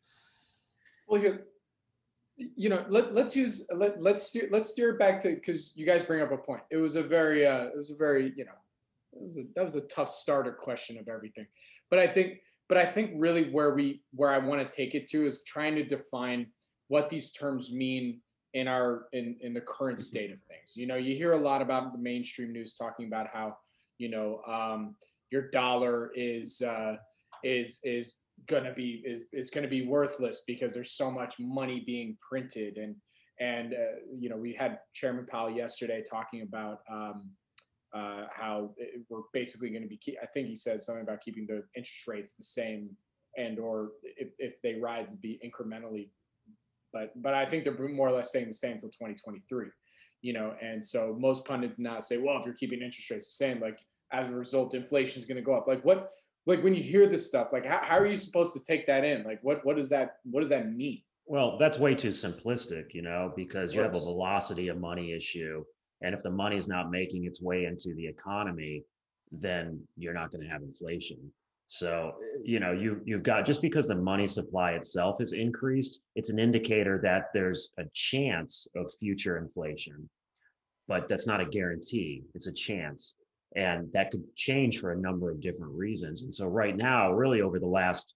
Well, 1.08 1.22
you, 1.22 1.40
you 2.36 2.70
know, 2.70 2.86
let, 2.88 3.14
let's 3.14 3.36
use 3.36 3.68
let, 3.76 4.02
let's 4.02 4.24
steer 4.24 4.48
let's 4.52 4.70
steer 4.70 4.92
it 4.92 5.00
back 5.00 5.22
to 5.22 5.36
because 5.36 5.72
you 5.76 5.86
guys 5.86 6.04
bring 6.04 6.22
up 6.22 6.32
a 6.32 6.38
point. 6.38 6.64
It 6.72 6.78
was 6.78 6.96
a 6.96 7.04
very 7.04 7.46
uh, 7.46 7.66
it 7.66 7.78
was 7.78 7.92
a 7.92 7.96
very 7.96 8.34
you 8.36 8.46
know 8.46 8.52
it 9.14 9.22
was 9.22 9.38
a, 9.38 9.44
that 9.56 9.66
was 9.66 9.76
a 9.76 9.82
tough 9.82 10.10
starter 10.10 10.54
question 10.54 10.98
of 10.98 11.08
everything, 11.08 11.46
but 11.90 12.00
I 12.00 12.08
think 12.08 12.40
but 12.70 12.78
I 12.78 12.86
think 12.86 13.12
really 13.16 13.52
where 13.52 13.76
we 13.76 14.02
where 14.14 14.32
I 14.32 14.40
want 14.40 14.62
to 14.62 14.76
take 14.76 14.96
it 14.96 15.06
to 15.08 15.28
is 15.28 15.44
trying 15.44 15.76
to 15.76 15.84
define 15.84 16.48
what 16.88 17.10
these 17.10 17.32
terms 17.32 17.72
mean 17.72 18.22
in 18.54 18.68
our 18.68 19.08
in 19.14 19.36
in 19.42 19.54
the 19.54 19.62
current 19.62 20.00
state 20.00 20.32
of 20.32 20.40
things. 20.44 20.76
You 20.76 20.88
know, 20.88 20.96
you 20.96 21.16
hear 21.16 21.34
a 21.34 21.38
lot 21.38 21.62
about 21.62 21.92
the 21.92 22.00
mainstream 22.00 22.52
news 22.52 22.76
talking 22.76 23.08
about 23.08 23.28
how 23.34 23.58
you 23.98 24.10
know 24.10 24.42
um, 24.48 24.96
your 25.32 25.50
dollar 25.50 26.12
is 26.16 26.62
uh, 26.62 26.96
is 27.44 27.80
is 27.84 28.16
gonna 28.48 28.74
be 28.74 29.04
is, 29.06 29.22
is 29.32 29.50
gonna 29.50 29.68
be 29.68 29.86
worthless 29.88 30.44
because 30.48 30.74
there's 30.74 30.92
so 30.92 31.10
much 31.12 31.36
money 31.40 31.84
being 31.86 32.18
printed 32.28 32.78
and 32.78 32.96
and 33.40 33.74
uh, 33.74 34.00
you 34.12 34.30
know 34.30 34.38
we 34.38 34.54
had 34.54 34.80
Chairman 34.94 35.26
Powell 35.26 35.50
yesterday 35.50 36.04
talking 36.08 36.42
about 36.44 36.80
um, 36.92 37.30
uh, 37.94 38.26
how 38.34 38.74
it- 38.78 39.02
we're 39.10 39.22
basically 39.34 39.70
going 39.70 39.84
to 39.84 39.88
be 39.88 39.98
keep, 39.98 40.16
I 40.22 40.26
think 40.28 40.48
he 40.48 40.56
said 40.56 40.82
something 40.82 41.04
about 41.04 41.22
keeping 41.22 41.46
the 41.48 41.64
interest 41.76 42.08
rates 42.08 42.34
the 42.34 42.44
same 42.44 42.90
and 43.38 43.60
or 43.60 43.92
if, 44.04 44.30
if 44.38 44.62
they 44.62 44.76
rise 44.76 45.10
to 45.10 45.18
be 45.18 45.40
incrementally 45.44 46.10
but 46.94 47.12
but 47.22 47.34
I 47.34 47.46
think 47.46 47.64
they're 47.64 47.90
more 47.90 48.08
or 48.08 48.12
less 48.12 48.30
staying 48.30 48.48
the 48.48 48.54
same 48.54 48.74
until 48.74 48.90
2023. 48.90 49.68
You 50.22 50.32
know, 50.32 50.56
and 50.62 50.84
so 50.84 51.18
most 51.20 51.44
pundits 51.44 51.80
now 51.80 52.00
say, 52.00 52.18
well, 52.18 52.38
if 52.40 52.46
you're 52.46 52.56
keeping 52.56 52.82
interest 52.82 53.10
rates 53.12 53.28
the 53.28 53.46
same, 53.46 53.60
like 53.60 53.80
as 54.14 54.30
a 54.30 54.34
result, 54.34 54.74
inflation 54.74 55.20
is 55.20 55.26
going 55.26 55.36
to 55.36 55.42
go 55.42 55.54
up. 55.54 55.68
Like 55.68 55.84
what? 55.84 56.12
Like 56.46 56.64
when 56.64 56.74
you 56.76 56.84
hear 56.84 57.08
this 57.08 57.28
stuff, 57.28 57.52
like 57.52 57.66
how, 57.66 57.80
how 57.82 57.98
are 57.98 58.06
you 58.06 58.16
supposed 58.16 58.54
to 58.54 58.64
take 58.64 58.86
that 58.88 59.04
in? 59.04 59.24
Like 59.24 59.40
what 59.42 59.66
what 59.66 59.76
does 59.76 59.90
that 59.90 60.18
what 60.24 60.42
does 60.42 60.50
that 60.50 60.72
mean? 60.72 61.02
Well, 61.26 61.58
that's 61.58 61.80
way 61.80 61.96
too 61.96 62.10
simplistic, 62.10 62.94
you 62.94 63.02
know, 63.02 63.32
because 63.36 63.74
you 63.74 63.82
have 63.82 63.96
a 63.96 64.00
velocity 64.00 64.68
of 64.68 64.78
money 64.78 65.14
issue. 65.14 65.64
And 66.02 66.14
if 66.14 66.22
the 66.22 66.30
money 66.30 66.58
is 66.58 66.68
not 66.68 66.92
making 66.92 67.26
its 67.26 67.42
way 67.42 67.64
into 67.64 67.96
the 67.96 68.06
economy, 68.06 68.84
then 69.32 69.82
you're 69.96 70.14
not 70.14 70.32
going 70.32 70.44
to 70.44 70.50
have 70.50 70.62
inflation. 70.62 71.32
So, 71.76 72.14
you 72.44 72.60
know, 72.60 72.72
you 72.72 73.02
you've 73.04 73.24
got 73.24 73.48
just 73.48 73.62
because 73.62 73.88
the 73.88 73.96
money 73.96 74.28
supply 74.28 74.74
itself 74.74 75.20
is 75.22 75.34
increased, 75.34 76.02
it's 76.16 76.30
an 76.30 76.38
indicator 76.38 77.00
that 77.02 77.30
there's 77.34 77.72
a 77.80 77.86
chance 77.94 78.68
of 78.76 78.94
future 79.00 79.38
inflation. 79.40 80.08
But 80.88 81.08
that's 81.08 81.26
not 81.26 81.42
a 81.42 81.46
guarantee. 81.46 82.26
It's 82.36 82.46
a 82.46 82.54
chance. 82.54 83.16
And 83.56 83.92
that 83.92 84.12
could 84.12 84.24
change 84.36 84.80
for 84.80 84.92
a 84.92 85.00
number 85.00 85.32
of 85.32 85.42
different 85.42 85.74
reasons. 85.74 86.22
And 86.22 86.34
so 86.34 86.46
right 86.46 86.78
now, 86.78 87.12
really 87.12 87.42
over 87.42 87.58
the 87.60 87.66
last, 87.66 88.14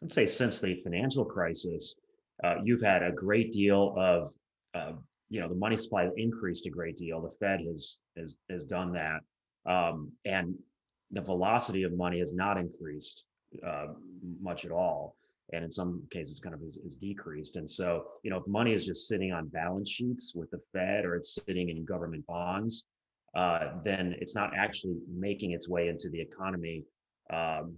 let's 0.00 0.14
say 0.14 0.26
since 0.26 0.58
the 0.58 0.80
financial 0.82 1.26
crisis, 1.26 1.96
uh, 2.42 2.56
you've 2.64 2.80
had 2.80 3.02
a 3.02 3.12
great 3.12 3.52
deal 3.52 3.94
of, 3.98 4.32
uh, 4.74 4.92
you 5.28 5.40
know, 5.40 5.48
the 5.48 5.54
money 5.54 5.76
supply 5.76 6.08
increased 6.16 6.64
a 6.64 6.70
great 6.70 6.96
deal. 6.96 7.20
The 7.20 7.36
Fed 7.40 7.60
has 7.60 8.00
has 8.16 8.36
has 8.48 8.64
done 8.64 8.92
that, 8.94 9.20
um, 9.66 10.12
and 10.24 10.54
the 11.10 11.20
velocity 11.20 11.82
of 11.82 11.92
money 11.92 12.20
has 12.20 12.34
not 12.34 12.58
increased 12.58 13.24
uh, 13.66 13.88
much 14.40 14.64
at 14.64 14.70
all, 14.70 15.16
and 15.52 15.64
in 15.64 15.70
some 15.70 16.02
cases, 16.10 16.40
kind 16.40 16.54
of 16.54 16.62
is, 16.62 16.78
is 16.84 16.96
decreased. 16.96 17.56
And 17.56 17.68
so, 17.68 18.04
you 18.22 18.30
know, 18.30 18.36
if 18.36 18.46
money 18.48 18.72
is 18.72 18.86
just 18.86 19.08
sitting 19.08 19.32
on 19.32 19.48
balance 19.48 19.90
sheets 19.90 20.32
with 20.34 20.50
the 20.50 20.60
Fed 20.72 21.04
or 21.04 21.16
it's 21.16 21.38
sitting 21.46 21.68
in 21.70 21.84
government 21.84 22.24
bonds, 22.26 22.84
uh, 23.34 23.72
then 23.84 24.14
it's 24.20 24.34
not 24.34 24.52
actually 24.56 24.96
making 25.12 25.52
its 25.52 25.68
way 25.68 25.88
into 25.88 26.08
the 26.08 26.20
economy 26.20 26.84
um, 27.32 27.76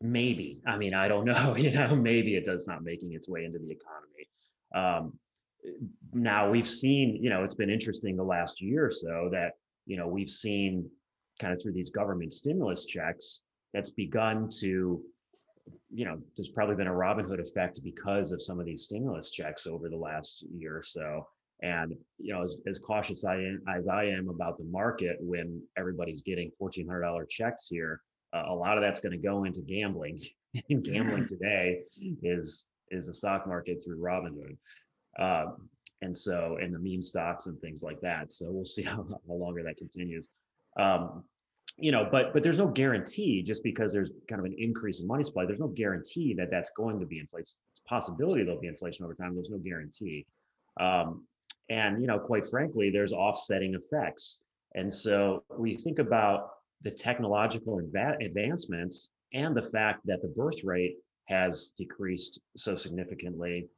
maybe. 0.00 0.60
I 0.66 0.76
mean 0.76 0.94
i 0.94 1.08
don't 1.08 1.24
know 1.32 1.56
you 1.56 1.70
know 1.72 1.94
maybe 1.94 2.36
it 2.36 2.44
does 2.44 2.66
not 2.66 2.82
making 2.82 3.12
its 3.12 3.28
way 3.28 3.44
into 3.44 3.58
the 3.58 3.70
economy. 3.70 4.28
Um, 4.74 5.18
now 6.12 6.50
we've 6.50 6.68
seen 6.68 7.18
you 7.22 7.28
know 7.30 7.44
it's 7.44 7.54
been 7.54 7.70
interesting 7.70 8.16
the 8.16 8.24
last 8.24 8.60
year 8.60 8.86
or 8.86 8.90
so 8.90 9.28
that 9.32 9.52
you 9.86 9.96
know 9.96 10.08
we've 10.08 10.30
seen 10.30 10.88
kind 11.40 11.52
of 11.52 11.60
through 11.60 11.72
these 11.72 11.90
government 11.90 12.32
stimulus 12.32 12.84
checks 12.84 13.42
that's 13.72 13.90
begun 13.90 14.48
to 14.60 15.02
you 15.90 16.04
know 16.04 16.18
there's 16.36 16.50
probably 16.50 16.74
been 16.74 16.86
a 16.86 16.94
robin 16.94 17.24
hood 17.24 17.40
effect 17.40 17.80
because 17.82 18.32
of 18.32 18.42
some 18.42 18.58
of 18.58 18.66
these 18.66 18.84
stimulus 18.84 19.30
checks 19.30 19.66
over 19.66 19.88
the 19.88 19.96
last 19.96 20.44
year 20.52 20.76
or 20.76 20.82
so 20.82 21.26
and 21.62 21.94
you 22.18 22.32
know 22.32 22.42
as, 22.42 22.56
as 22.66 22.78
cautious 22.78 23.24
I 23.24 23.36
am, 23.36 23.62
as 23.68 23.88
i 23.88 24.04
am 24.04 24.28
about 24.28 24.58
the 24.58 24.64
market 24.64 25.16
when 25.20 25.62
everybody's 25.76 26.22
getting 26.22 26.50
$1400 26.60 27.28
checks 27.28 27.68
here 27.68 28.00
uh, 28.32 28.44
a 28.48 28.54
lot 28.54 28.76
of 28.76 28.82
that's 28.82 29.00
going 29.00 29.12
to 29.12 29.18
go 29.18 29.44
into 29.44 29.60
gambling. 29.60 30.20
and 30.68 30.84
gambling 30.84 31.26
today 31.28 31.80
is 32.22 32.68
is 32.90 33.06
the 33.06 33.14
stock 33.14 33.46
market 33.46 33.80
through 33.84 34.00
Robinhood. 34.00 34.56
Um, 35.18 35.68
and 36.02 36.16
so, 36.16 36.58
and 36.60 36.74
the 36.74 36.78
meme 36.78 37.02
stocks 37.02 37.46
and 37.46 37.60
things 37.60 37.82
like 37.82 38.00
that. 38.00 38.32
So 38.32 38.50
we'll 38.50 38.64
see 38.64 38.82
how, 38.84 39.06
how 39.08 39.34
longer 39.34 39.62
that 39.62 39.76
continues. 39.76 40.28
Um, 40.78 41.24
you 41.78 41.92
know, 41.92 42.06
but 42.10 42.32
but 42.32 42.42
there's 42.42 42.58
no 42.58 42.66
guarantee 42.66 43.42
just 43.42 43.62
because 43.62 43.92
there's 43.92 44.10
kind 44.28 44.38
of 44.38 44.44
an 44.44 44.54
increase 44.58 45.00
in 45.00 45.06
money 45.06 45.24
supply. 45.24 45.46
There's 45.46 45.58
no 45.60 45.68
guarantee 45.68 46.34
that 46.34 46.50
that's 46.50 46.70
going 46.76 47.00
to 47.00 47.06
be 47.06 47.18
inflation. 47.18 47.56
It's 47.72 47.82
possibility 47.86 48.44
there'll 48.44 48.60
be 48.60 48.66
inflation 48.66 49.04
over 49.04 49.14
time. 49.14 49.34
There's 49.34 49.50
no 49.50 49.58
guarantee. 49.58 50.26
Um, 50.78 51.26
and 51.70 52.00
you 52.00 52.06
know, 52.06 52.18
quite 52.18 52.46
frankly, 52.46 52.90
there's 52.90 53.12
offsetting 53.12 53.74
effects. 53.74 54.40
And 54.74 54.92
so 54.92 55.42
we 55.56 55.74
think 55.74 55.98
about 55.98 56.50
the 56.82 56.90
technological 56.90 57.80
adva- 57.80 58.24
advancements 58.24 59.10
and 59.32 59.56
the 59.56 59.62
fact 59.62 60.06
that 60.06 60.22
the 60.22 60.28
birth 60.28 60.62
rate 60.64 60.96
has 61.28 61.72
decreased 61.78 62.40
so 62.56 62.74
significantly. 62.74 63.68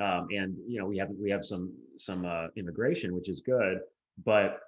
Um, 0.00 0.28
and 0.30 0.56
you 0.66 0.78
know 0.78 0.86
we 0.86 0.98
have 0.98 1.08
we 1.20 1.30
have 1.30 1.44
some 1.44 1.72
some 1.96 2.24
uh, 2.24 2.48
immigration, 2.56 3.14
which 3.14 3.28
is 3.28 3.40
good, 3.40 3.80
but 4.24 4.60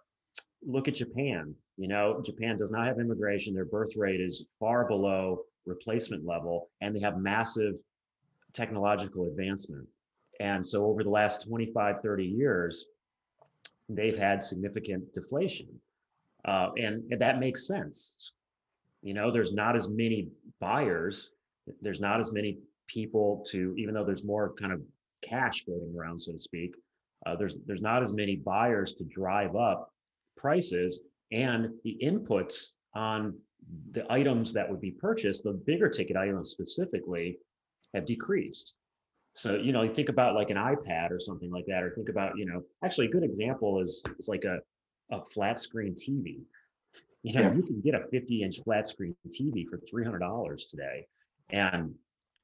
look 0.66 0.88
at 0.88 0.94
Japan. 0.94 1.54
You 1.80 1.88
know, 1.88 2.20
Japan 2.22 2.58
does 2.58 2.70
not 2.70 2.86
have 2.86 3.00
immigration. 3.00 3.54
Their 3.54 3.64
birth 3.64 3.96
rate 3.96 4.20
is 4.20 4.54
far 4.60 4.86
below 4.86 5.44
replacement 5.64 6.26
level, 6.26 6.68
and 6.82 6.94
they 6.94 7.00
have 7.00 7.16
massive 7.16 7.76
technological 8.52 9.28
advancement. 9.28 9.88
And 10.40 10.64
so 10.64 10.84
over 10.84 11.02
the 11.02 11.08
last 11.08 11.46
25, 11.48 12.00
30 12.02 12.26
years, 12.26 12.84
they've 13.88 14.18
had 14.18 14.42
significant 14.42 15.10
deflation. 15.14 15.68
Uh, 16.44 16.68
and, 16.76 17.02
that 17.18 17.40
makes 17.40 17.66
sense. 17.66 18.32
You 19.00 19.14
know, 19.14 19.30
there's 19.30 19.54
not 19.54 19.74
as 19.74 19.88
many 19.88 20.28
buyers, 20.60 21.32
there's 21.80 22.00
not 22.00 22.20
as 22.20 22.30
many 22.30 22.58
people 22.88 23.42
to, 23.52 23.74
even 23.78 23.94
though 23.94 24.04
there's 24.04 24.24
more 24.24 24.52
kind 24.52 24.74
of 24.74 24.82
cash 25.22 25.64
floating 25.64 25.94
around, 25.96 26.20
so 26.20 26.32
to 26.32 26.40
speak, 26.40 26.74
uh, 27.24 27.36
there's 27.36 27.56
there's 27.66 27.82
not 27.82 28.02
as 28.02 28.12
many 28.12 28.36
buyers 28.36 28.92
to 28.94 29.04
drive 29.04 29.56
up 29.56 29.94
prices 30.36 31.02
and 31.32 31.68
the 31.84 31.96
inputs 32.02 32.72
on 32.94 33.38
the 33.92 34.10
items 34.10 34.52
that 34.52 34.68
would 34.68 34.80
be 34.80 34.90
purchased, 34.90 35.44
the 35.44 35.52
bigger 35.52 35.88
ticket 35.88 36.16
items 36.16 36.50
specifically, 36.50 37.38
have 37.94 38.04
decreased. 38.04 38.74
So, 39.34 39.56
you 39.56 39.72
know, 39.72 39.82
you 39.82 39.94
think 39.94 40.08
about 40.08 40.34
like 40.34 40.50
an 40.50 40.56
iPad 40.56 41.10
or 41.10 41.20
something 41.20 41.50
like 41.50 41.66
that, 41.66 41.82
or 41.82 41.90
think 41.94 42.08
about, 42.08 42.36
you 42.36 42.46
know, 42.46 42.62
actually 42.84 43.06
a 43.06 43.10
good 43.10 43.22
example 43.22 43.80
is 43.80 44.02
is 44.18 44.28
like 44.28 44.44
a 44.44 44.58
a 45.10 45.24
flat 45.24 45.60
screen 45.60 45.94
TV. 45.94 46.40
You 47.22 47.34
know, 47.34 47.42
yeah. 47.42 47.54
you 47.54 47.62
can 47.62 47.80
get 47.80 47.94
a 47.94 48.06
50 48.10 48.42
inch 48.42 48.60
flat 48.64 48.88
screen 48.88 49.14
TV 49.28 49.66
for 49.68 49.78
$300 49.92 50.70
today. 50.70 51.06
And 51.50 51.94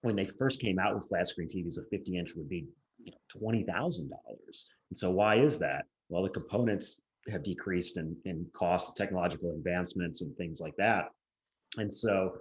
when 0.03 0.17
they 0.17 0.25
first 0.25 0.61
came 0.61 0.79
out 0.79 0.95
with 0.95 1.09
flat 1.09 1.29
screen 1.29 1.49
TVs, 1.49 1.79
a 1.79 1.85
50 1.91 2.19
inch 2.19 2.35
would 2.37 2.49
be 2.49 2.67
you 3.03 3.13
know, 3.13 3.51
$20,000. 3.51 4.11
And 4.31 4.61
so 4.95 5.11
why 5.11 5.37
is 5.37 5.59
that? 5.61 5.87
Well, 6.09 6.23
the 6.23 6.29
components 6.29 7.01
have 7.31 7.43
decreased 7.43 7.97
in, 7.97 8.17
in 8.25 8.47
cost, 8.55 8.97
technological 8.97 9.55
advancements 9.55 10.23
and 10.23 10.37
things 10.37 10.61
like 10.61 10.77
that. 10.77 11.11
And 11.79 11.93
so 11.93 12.35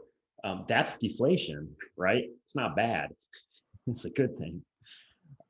um, 0.44 0.66
that's 0.68 0.98
deflation, 0.98 1.70
right? 1.98 2.26
It's 2.44 2.56
not 2.56 2.76
bad. 2.76 3.10
It's 3.88 4.06
a 4.06 4.10
good 4.10 4.36
thing. 4.40 4.64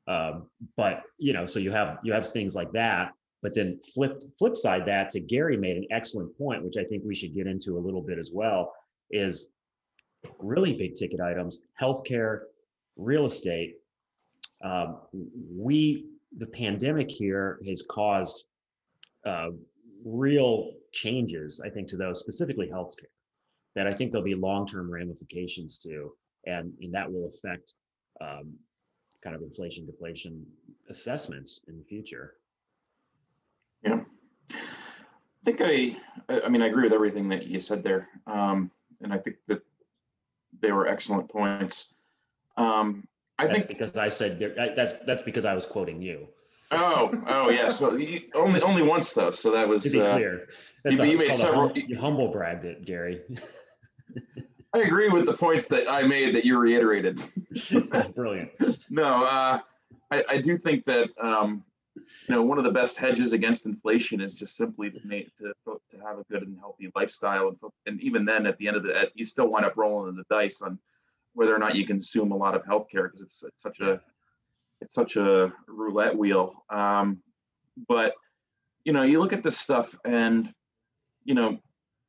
Um, 0.06 0.50
but 0.76 1.04
you 1.16 1.32
know, 1.32 1.46
so 1.46 1.58
you 1.58 1.72
have 1.72 1.96
you 2.02 2.12
have 2.12 2.28
things 2.28 2.54
like 2.54 2.70
that 2.72 3.12
but 3.46 3.54
then 3.54 3.78
flip 3.94 4.22
flip 4.40 4.56
side 4.56 4.84
that 4.86 5.08
to 5.10 5.20
Gary 5.20 5.56
made 5.56 5.76
an 5.76 5.86
excellent 5.92 6.36
point, 6.36 6.64
which 6.64 6.76
I 6.76 6.82
think 6.82 7.04
we 7.04 7.14
should 7.14 7.32
get 7.32 7.46
into 7.46 7.78
a 7.78 7.80
little 7.80 8.02
bit 8.02 8.18
as 8.18 8.32
well, 8.32 8.72
is 9.12 9.46
really 10.40 10.74
big 10.74 10.96
ticket 10.96 11.20
items, 11.20 11.60
healthcare, 11.80 12.40
real 12.96 13.26
estate. 13.26 13.76
Um, 14.64 14.98
we 15.56 16.06
the 16.36 16.46
pandemic 16.46 17.08
here 17.08 17.60
has 17.68 17.84
caused 17.88 18.46
uh, 19.26 19.50
real 20.04 20.72
changes, 20.92 21.60
I 21.64 21.68
think, 21.68 21.88
to 21.88 21.96
those 21.96 22.20
specifically 22.20 22.68
healthcare 22.72 23.12
that 23.74 23.86
I 23.86 23.92
think 23.92 24.12
there'll 24.12 24.24
be 24.24 24.34
long-term 24.34 24.90
ramifications 24.90 25.78
to, 25.80 26.12
and, 26.46 26.72
and 26.80 26.94
that 26.94 27.12
will 27.12 27.26
affect 27.26 27.74
um, 28.20 28.54
kind 29.22 29.36
of 29.36 29.42
inflation 29.42 29.84
deflation 29.84 30.46
assessments 30.88 31.60
in 31.68 31.76
the 31.76 31.84
future. 31.84 32.34
Yeah. 33.82 34.00
I 34.50 34.56
think 35.44 35.60
I, 35.62 35.96
I 36.44 36.48
mean, 36.48 36.62
I 36.62 36.66
agree 36.66 36.84
with 36.84 36.92
everything 36.92 37.28
that 37.28 37.46
you 37.46 37.60
said 37.60 37.82
there. 37.82 38.08
Um, 38.26 38.70
and 39.02 39.12
I 39.12 39.18
think 39.18 39.36
that 39.48 39.62
they 40.60 40.72
were 40.72 40.86
excellent 40.86 41.28
points. 41.28 41.94
Um, 42.56 43.06
I 43.38 43.46
that's 43.46 43.58
think 43.58 43.68
because 43.68 43.96
I 43.96 44.08
said 44.08 44.40
that's 44.74 44.94
that's 45.04 45.22
because 45.22 45.44
I 45.44 45.54
was 45.54 45.66
quoting 45.66 46.00
you. 46.00 46.26
Oh, 46.70 47.24
oh 47.28 47.50
yes. 47.50 47.80
Well, 47.80 47.98
you, 47.98 48.22
only 48.34 48.60
only 48.62 48.82
once 48.82 49.12
though, 49.12 49.30
so 49.30 49.50
that 49.52 49.68
was 49.68 49.84
to 49.84 49.90
be 49.90 50.00
uh, 50.00 50.14
clear. 50.14 50.48
That's 50.84 50.98
you, 50.98 51.04
a, 51.04 51.08
you 51.08 51.18
made 51.18 51.32
several. 51.32 51.68
Hum, 51.68 51.72
you 51.74 51.98
humble 51.98 52.32
bragged 52.32 52.64
it, 52.64 52.84
Gary. 52.84 53.22
I 54.74 54.80
agree 54.80 55.08
with 55.08 55.26
the 55.26 55.32
points 55.32 55.68
that 55.68 55.90
I 55.90 56.02
made 56.02 56.34
that 56.34 56.44
you 56.44 56.58
reiterated. 56.58 57.20
Brilliant. 58.14 58.50
No, 58.90 59.24
uh, 59.24 59.60
I, 60.10 60.24
I 60.28 60.38
do 60.38 60.58
think 60.58 60.84
that 60.84 61.08
um, 61.20 61.64
you 61.94 62.34
know 62.34 62.42
one 62.42 62.58
of 62.58 62.64
the 62.64 62.72
best 62.72 62.96
hedges 62.96 63.32
against 63.32 63.66
inflation 63.66 64.20
is 64.20 64.34
just 64.34 64.56
simply 64.56 64.90
to 64.90 65.00
make 65.04 65.34
to 65.36 65.52
to 65.66 65.98
have 66.04 66.18
a 66.18 66.24
good 66.30 66.42
and 66.42 66.58
healthy 66.58 66.90
lifestyle 66.94 67.48
and 67.48 67.56
and 67.86 68.00
even 68.02 68.24
then 68.24 68.46
at 68.46 68.58
the 68.58 68.68
end 68.68 68.76
of 68.76 68.82
the 68.82 68.92
day, 68.92 69.08
you 69.14 69.24
still 69.24 69.48
wind 69.48 69.64
up 69.64 69.76
rolling 69.76 70.16
the 70.16 70.24
dice 70.28 70.60
on 70.62 70.78
whether 71.34 71.54
or 71.54 71.58
not 71.58 71.74
you 71.76 71.86
consume 71.86 72.32
a 72.32 72.36
lot 72.36 72.54
of 72.54 72.64
healthcare 72.64 73.04
because 73.04 73.22
it's, 73.22 73.42
it's 73.44 73.62
such 73.62 73.80
a 73.80 74.00
it's 74.80 74.94
such 74.94 75.16
a 75.16 75.52
roulette 75.68 76.16
wheel. 76.16 76.64
Um, 76.70 77.22
but 77.88 78.14
you 78.84 78.92
know 78.92 79.02
you 79.02 79.20
look 79.20 79.32
at 79.32 79.42
this 79.42 79.58
stuff 79.58 79.94
and 80.04 80.52
you 81.24 81.34
know 81.34 81.58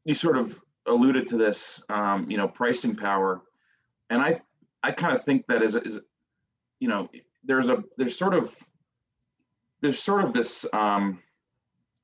you 0.06 0.14
sort 0.14 0.38
of 0.38 0.60
alluded 0.86 1.28
to 1.28 1.38
this 1.38 1.84
um, 1.90 2.30
you 2.30 2.38
know 2.38 2.48
pricing 2.48 2.96
power. 2.96 3.42
And 4.10 4.22
i 4.22 4.40
i 4.84 4.92
kind 4.92 5.16
of 5.16 5.24
think 5.24 5.46
that 5.48 5.62
is 5.62 5.76
is 5.76 6.00
you 6.80 6.88
know 6.88 7.10
there's 7.44 7.70
a 7.70 7.84
there's 7.98 8.18
sort 8.18 8.34
of 8.34 8.56
there's 9.82 10.02
sort 10.02 10.24
of 10.24 10.34
this 10.34 10.66
um, 10.74 11.20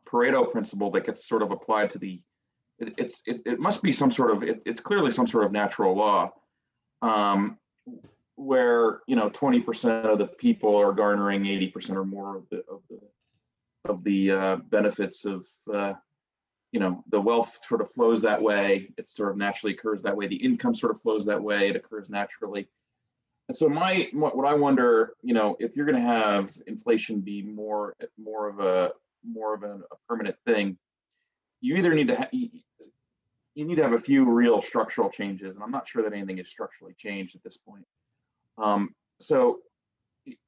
Pareto 0.08 0.52
principle 0.52 0.92
that 0.92 1.06
gets 1.06 1.28
sort 1.28 1.42
of 1.42 1.52
applied 1.52 1.90
to 1.92 2.00
the 2.00 2.22
it, 2.80 2.94
it's 2.98 3.22
it, 3.26 3.42
it 3.46 3.60
must 3.60 3.82
be 3.82 3.92
some 3.92 4.12
sort 4.12 4.32
of 4.32 4.44
it, 4.44 4.62
it's 4.66 4.82
clearly 4.82 5.12
some 5.12 5.28
sort 5.28 5.46
of 5.46 5.52
natural 5.52 5.96
law. 5.96 6.32
Um, 7.02 7.58
where 8.36 9.02
you 9.08 9.16
know 9.16 9.30
20% 9.30 10.06
of 10.06 10.18
the 10.18 10.28
people 10.28 10.76
are 10.76 10.94
garnering 10.94 11.44
80% 11.44 11.96
or 11.96 12.06
more 12.06 12.38
of 12.38 12.50
the 12.50 12.64
of 12.70 12.82
the 12.90 13.00
of 13.86 14.04
the 14.04 14.32
uh, 14.32 14.56
benefits 14.56 15.26
of 15.26 15.46
uh, 15.74 15.94
you 16.72 16.80
know 16.80 17.04
the 17.10 17.22
wealth 17.22 17.60
sort 17.64 17.82
of 17.82 17.92
flows 17.92 18.22
that 18.22 18.42
way. 18.42 18.90
It 18.98 19.10
sort 19.10 19.32
of 19.32 19.38
naturally 19.38 19.74
occurs 19.74 20.02
that 20.04 20.16
way. 20.16 20.28
The 20.28 20.36
income 20.36 20.74
sort 20.74 20.92
of 20.92 21.02
flows 21.02 21.26
that 21.26 21.42
way. 21.42 21.70
It 21.70 21.76
occurs 21.76 22.10
naturally. 22.10 22.68
And 23.50 23.58
so 23.58 23.68
my 23.68 24.10
what, 24.14 24.48
i 24.48 24.54
wonder 24.54 25.14
you 25.22 25.34
know 25.34 25.56
if 25.60 25.76
you're 25.76 25.86
going 25.86 26.02
to 26.02 26.08
have 26.08 26.52
inflation 26.66 27.20
be 27.20 27.42
more 27.42 27.96
more 28.18 28.50
of 28.50 28.60
a 28.60 28.94
more 29.26 29.54
of 29.54 29.64
a, 29.64 29.76
a 29.92 29.96
permanent 30.08 30.36
thing 30.46 30.78
you 31.62 31.76
either 31.76 31.94
need 31.94 32.08
to 32.08 32.16
ha- 32.16 32.30
you 32.32 33.66
need 33.66 33.76
to 33.76 33.84
have 33.84 33.94
a 33.94 34.00
few 34.00 34.30
real 34.30 34.62
structural 34.62 35.10
changes 35.10 35.56
and 35.56 35.64
i'm 35.64 35.72
not 35.72 35.88
sure 35.88 36.04
that 36.04 36.14
anything 36.14 36.40
is 36.40 36.50
structurally 36.50 36.94
changed 36.98 37.36
at 37.36 37.44
this 37.44 37.58
point 37.58 37.86
um, 38.58 38.94
so 39.20 39.60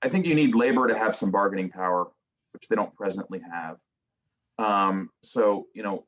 i 0.01 0.09
think 0.09 0.25
you 0.25 0.35
need 0.35 0.55
labor 0.55 0.87
to 0.87 0.97
have 0.97 1.15
some 1.15 1.31
bargaining 1.31 1.69
power 1.69 2.07
which 2.55 2.69
they 2.69 2.75
don't 2.77 2.95
presently 2.95 3.41
have. 3.51 3.75
Um, 4.57 5.09
so 5.21 5.67
you 5.73 5.83
know 5.83 6.05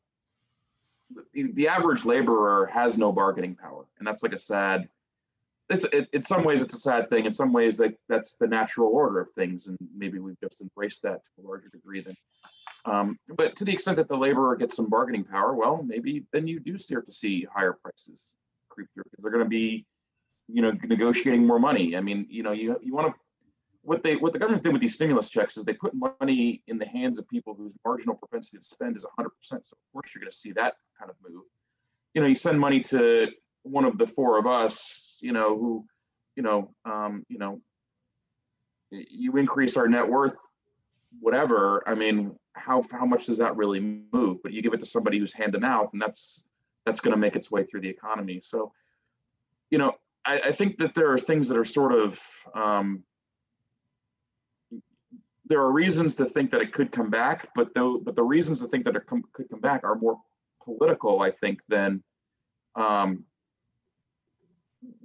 the, 1.33 1.67
average 1.67 2.05
laborer 2.05 2.67
has 2.67 2.97
no 2.97 3.11
bargaining 3.11 3.55
power 3.55 3.85
and 3.97 4.07
that's 4.07 4.23
like 4.23 4.33
a 4.33 4.37
sad 4.37 4.87
it's 5.69 5.85
it, 5.85 6.07
in 6.13 6.21
some 6.21 6.43
ways 6.43 6.61
it's 6.61 6.75
a 6.75 6.79
sad 6.79 7.09
thing 7.09 7.25
in 7.25 7.33
some 7.33 7.51
ways 7.51 7.79
like 7.79 7.97
that's 8.07 8.35
the 8.35 8.47
natural 8.47 8.89
order 8.89 9.19
of 9.19 9.31
things 9.31 9.67
and 9.67 9.77
maybe 9.95 10.19
we've 10.19 10.39
just 10.41 10.61
embraced 10.61 11.03
that 11.03 11.23
to 11.23 11.29
a 11.41 11.47
larger 11.47 11.69
degree 11.69 12.01
than 12.01 12.15
um, 12.85 13.17
but 13.37 13.55
to 13.55 13.65
the 13.65 13.71
extent 13.71 13.97
that 13.97 14.07
the 14.09 14.17
laborer 14.17 14.55
gets 14.55 14.75
some 14.75 14.89
bargaining 14.89 15.23
power 15.23 15.53
well 15.53 15.81
maybe 15.81 16.25
then 16.33 16.47
you 16.47 16.59
do 16.59 16.77
start 16.77 17.05
to 17.05 17.13
see 17.13 17.45
higher 17.53 17.73
prices 17.73 18.33
creep 18.69 18.87
through 18.93 19.03
because 19.03 19.23
they're 19.23 19.31
going 19.31 19.43
to 19.43 19.49
be 19.49 19.85
you 20.47 20.61
know 20.61 20.71
negotiating 20.83 21.45
more 21.45 21.59
money 21.59 21.95
i 21.95 22.01
mean 22.01 22.25
you 22.29 22.43
know 22.43 22.51
you, 22.51 22.77
you 22.81 22.93
want 22.93 23.07
to 23.07 23.13
what 23.87 24.03
they 24.03 24.17
what 24.17 24.33
the 24.33 24.39
government 24.39 24.63
did 24.63 24.73
with 24.73 24.81
these 24.81 24.95
stimulus 24.95 25.29
checks 25.29 25.55
is 25.55 25.63
they 25.63 25.71
put 25.71 25.93
money 25.93 26.61
in 26.67 26.77
the 26.77 26.85
hands 26.85 27.17
of 27.19 27.27
people 27.29 27.53
whose 27.53 27.73
marginal 27.85 28.15
propensity 28.15 28.57
to 28.57 28.63
spend 28.63 28.97
is 28.97 29.05
100%. 29.17 29.29
So 29.41 29.55
of 29.55 29.93
course 29.93 30.11
you're 30.13 30.19
going 30.19 30.29
to 30.29 30.35
see 30.35 30.51
that 30.51 30.73
kind 30.99 31.09
of 31.09 31.15
move. 31.25 31.43
You 32.13 32.21
know, 32.21 32.27
you 32.27 32.35
send 32.35 32.59
money 32.59 32.81
to 32.81 33.29
one 33.63 33.85
of 33.85 33.97
the 33.97 34.05
four 34.05 34.37
of 34.37 34.45
us, 34.45 35.17
you 35.21 35.31
know, 35.31 35.57
who, 35.57 35.85
you 36.35 36.43
know, 36.43 36.73
um, 36.83 37.23
you 37.29 37.37
know, 37.37 37.61
you 38.91 39.37
increase 39.37 39.77
our 39.77 39.87
net 39.87 40.09
worth, 40.09 40.35
whatever. 41.21 41.81
I 41.87 41.95
mean, 41.95 42.35
how 42.57 42.83
how 42.91 43.05
much 43.05 43.27
does 43.27 43.37
that 43.37 43.55
really 43.55 43.79
move? 43.79 44.43
But 44.43 44.51
you 44.51 44.61
give 44.61 44.73
it 44.73 44.81
to 44.81 44.85
somebody 44.85 45.17
who's 45.17 45.31
hand 45.31 45.53
to 45.53 45.61
mouth, 45.61 45.91
and 45.93 46.01
that's 46.01 46.43
that's 46.85 46.99
going 46.99 47.13
to 47.13 47.17
make 47.17 47.37
its 47.37 47.49
way 47.49 47.63
through 47.63 47.81
the 47.81 47.89
economy. 47.89 48.41
So, 48.41 48.73
you 49.69 49.77
know, 49.77 49.93
I, 50.27 50.39
I 50.47 50.51
think 50.51 50.77
that 50.79 50.93
there 50.93 51.11
are 51.11 51.17
things 51.17 51.47
that 51.47 51.57
are 51.57 51.65
sort 51.65 51.93
of 51.93 52.21
um, 52.53 53.03
there 55.45 55.61
are 55.61 55.71
reasons 55.71 56.13
to 56.15 56.25
think 56.25 56.51
that 56.51 56.59
it 56.61 56.73
could 56.73 56.91
come 56.91 57.09
back, 57.09 57.47
but 57.55 57.73
though, 57.73 57.99
but 57.99 58.15
the 58.17 58.23
reasons 58.23 58.59
to 58.59 58.67
think 58.67 58.83
that 58.83 58.97
it 58.97 59.05
com- 59.05 59.23
could 59.31 59.49
come 59.49 59.61
back 59.61 59.85
are 59.85 59.95
more 59.95 60.19
political, 60.61 61.21
I 61.21 61.31
think, 61.31 61.61
than 61.69 62.03
um, 62.75 63.23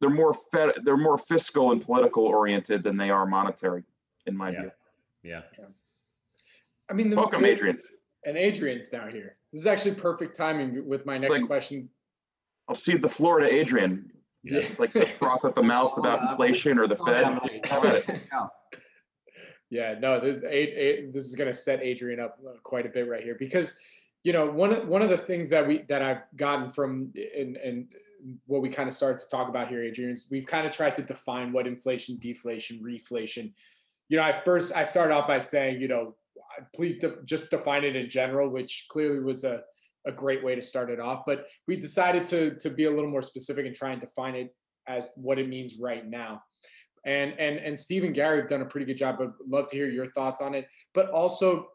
they're 0.01 0.11
more 0.11 0.35
fed, 0.35 0.73
they're 0.83 0.97
more 0.97 1.17
fiscal 1.17 1.71
and 1.71 1.81
political 1.81 2.25
oriented 2.25 2.83
than 2.83 2.97
they 2.97 3.11
are 3.11 3.25
monetary, 3.25 3.85
in 4.27 4.37
my 4.37 4.51
Yeah. 4.51 4.61
view. 4.61 4.71
Yeah. 5.23 5.43
I 6.91 6.95
mean, 6.95 7.11
the, 7.11 7.17
Welcome, 7.17 7.45
Adrian. 7.45 7.79
And 8.27 8.37
Adrian's 8.37 8.93
now 8.93 9.07
here. 9.07 9.37
This 9.53 9.61
is 9.61 9.67
actually 9.69 9.95
perfect 9.95 10.37
timing 10.37 10.87
with 10.89 11.07
my 11.07 11.19
next 11.19 11.39
Like- 11.39 11.47
question. 11.47 11.89
I'll 12.69 12.75
cede 12.75 13.03
the 13.03 13.09
floor 13.09 13.39
to 13.39 13.47
Adrian. 13.47 14.12
Yeah. 14.45 14.67
Like 14.79 14.93
the 14.93 15.07
froth 15.07 15.45
at 15.45 15.55
the 15.55 15.63
mouth 15.63 15.97
about 15.99 16.31
inflation 16.31 16.79
or 16.79 16.87
the 16.89 16.97
Fed. 16.97 17.25
Have 17.25 17.85
at 17.85 18.09
it. 18.09 18.29
Yeah, 19.71 19.95
no, 19.99 20.21
the, 20.21 20.47
a, 20.47 20.59
a, 20.59 21.11
this 21.13 21.25
is 21.25 21.35
going 21.35 21.49
to 21.49 21.55
set 21.55 21.81
Adrian 21.81 22.21
up 22.21 22.39
uh, 22.47 22.59
quite 22.63 22.85
a 22.85 22.91
bit 22.91 23.09
right 23.09 23.23
here 23.23 23.37
because, 23.39 23.79
you 24.23 24.33
know, 24.35 24.45
one 24.45 24.71
of 24.73 24.87
one 24.87 25.01
of 25.01 25.09
the 25.09 25.17
things 25.17 25.49
that 25.49 25.67
we 25.67 25.85
that 25.89 26.03
I've 26.03 26.23
gotten 26.37 26.69
from 26.69 27.13
and 27.37 27.57
and 27.57 27.87
what 28.47 28.63
we 28.63 28.69
kind 28.69 28.87
of 28.87 28.93
started 28.93 29.19
to 29.21 29.29
talk 29.29 29.49
about 29.49 29.69
here, 29.69 29.83
Adrian, 29.83 30.11
is 30.11 30.29
we've 30.31 30.47
kind 30.47 30.67
of 30.67 30.73
tried 30.73 30.95
to 30.97 31.03
define 31.03 31.53
what 31.53 31.67
inflation, 31.67 32.19
deflation, 32.19 32.83
reflation. 32.83 33.53
You 34.09 34.19
know, 34.19 34.25
I 34.25 34.33
first 34.33 34.77
I 34.77 34.83
started 34.83 35.15
off 35.15 35.27
by 35.27 35.39
saying, 35.39 35.81
you 35.81 35.89
know, 35.89 36.17
please 36.75 36.99
de- 36.99 37.23
just 37.25 37.49
define 37.49 37.85
it 37.85 37.97
in 37.97 38.11
general, 38.11 38.51
which 38.51 38.87
clearly 38.91 39.21
was 39.21 39.45
a 39.45 39.63
a 40.07 40.13
great 40.13 40.43
way 40.45 40.55
to 40.55 40.61
start 40.61 40.91
it 40.91 41.01
off. 41.01 41.23
But 41.27 41.47
we 41.67 41.77
decided 41.77 42.27
to 42.27 42.57
to 42.57 42.71
be 42.71 42.85
a 42.85 42.91
little 42.91 43.11
more 43.11 43.23
specific 43.23 43.67
and 43.67 43.75
try 43.75 43.93
and 43.93 44.01
define 44.01 44.35
it 44.35 44.55
as 44.89 45.11
what 45.17 45.39
it 45.39 45.49
means 45.49 45.77
right 45.79 46.07
now 46.07 46.43
and 47.05 47.39
and 47.39 47.59
and 47.59 47.79
Steve 47.79 48.05
and 48.05 48.15
Gary 48.15 48.41
have 48.41 48.49
done 48.49 48.63
a 48.63 48.67
pretty 48.67 48.87
good 48.87 48.97
job. 48.97 49.19
I'd 49.21 49.31
love 49.47 49.67
to 49.69 49.77
hear 49.77 49.89
your 49.89 50.11
thoughts 50.13 50.41
on 50.41 50.55
it. 50.55 50.69
But 50.95 51.11
also, 51.11 51.69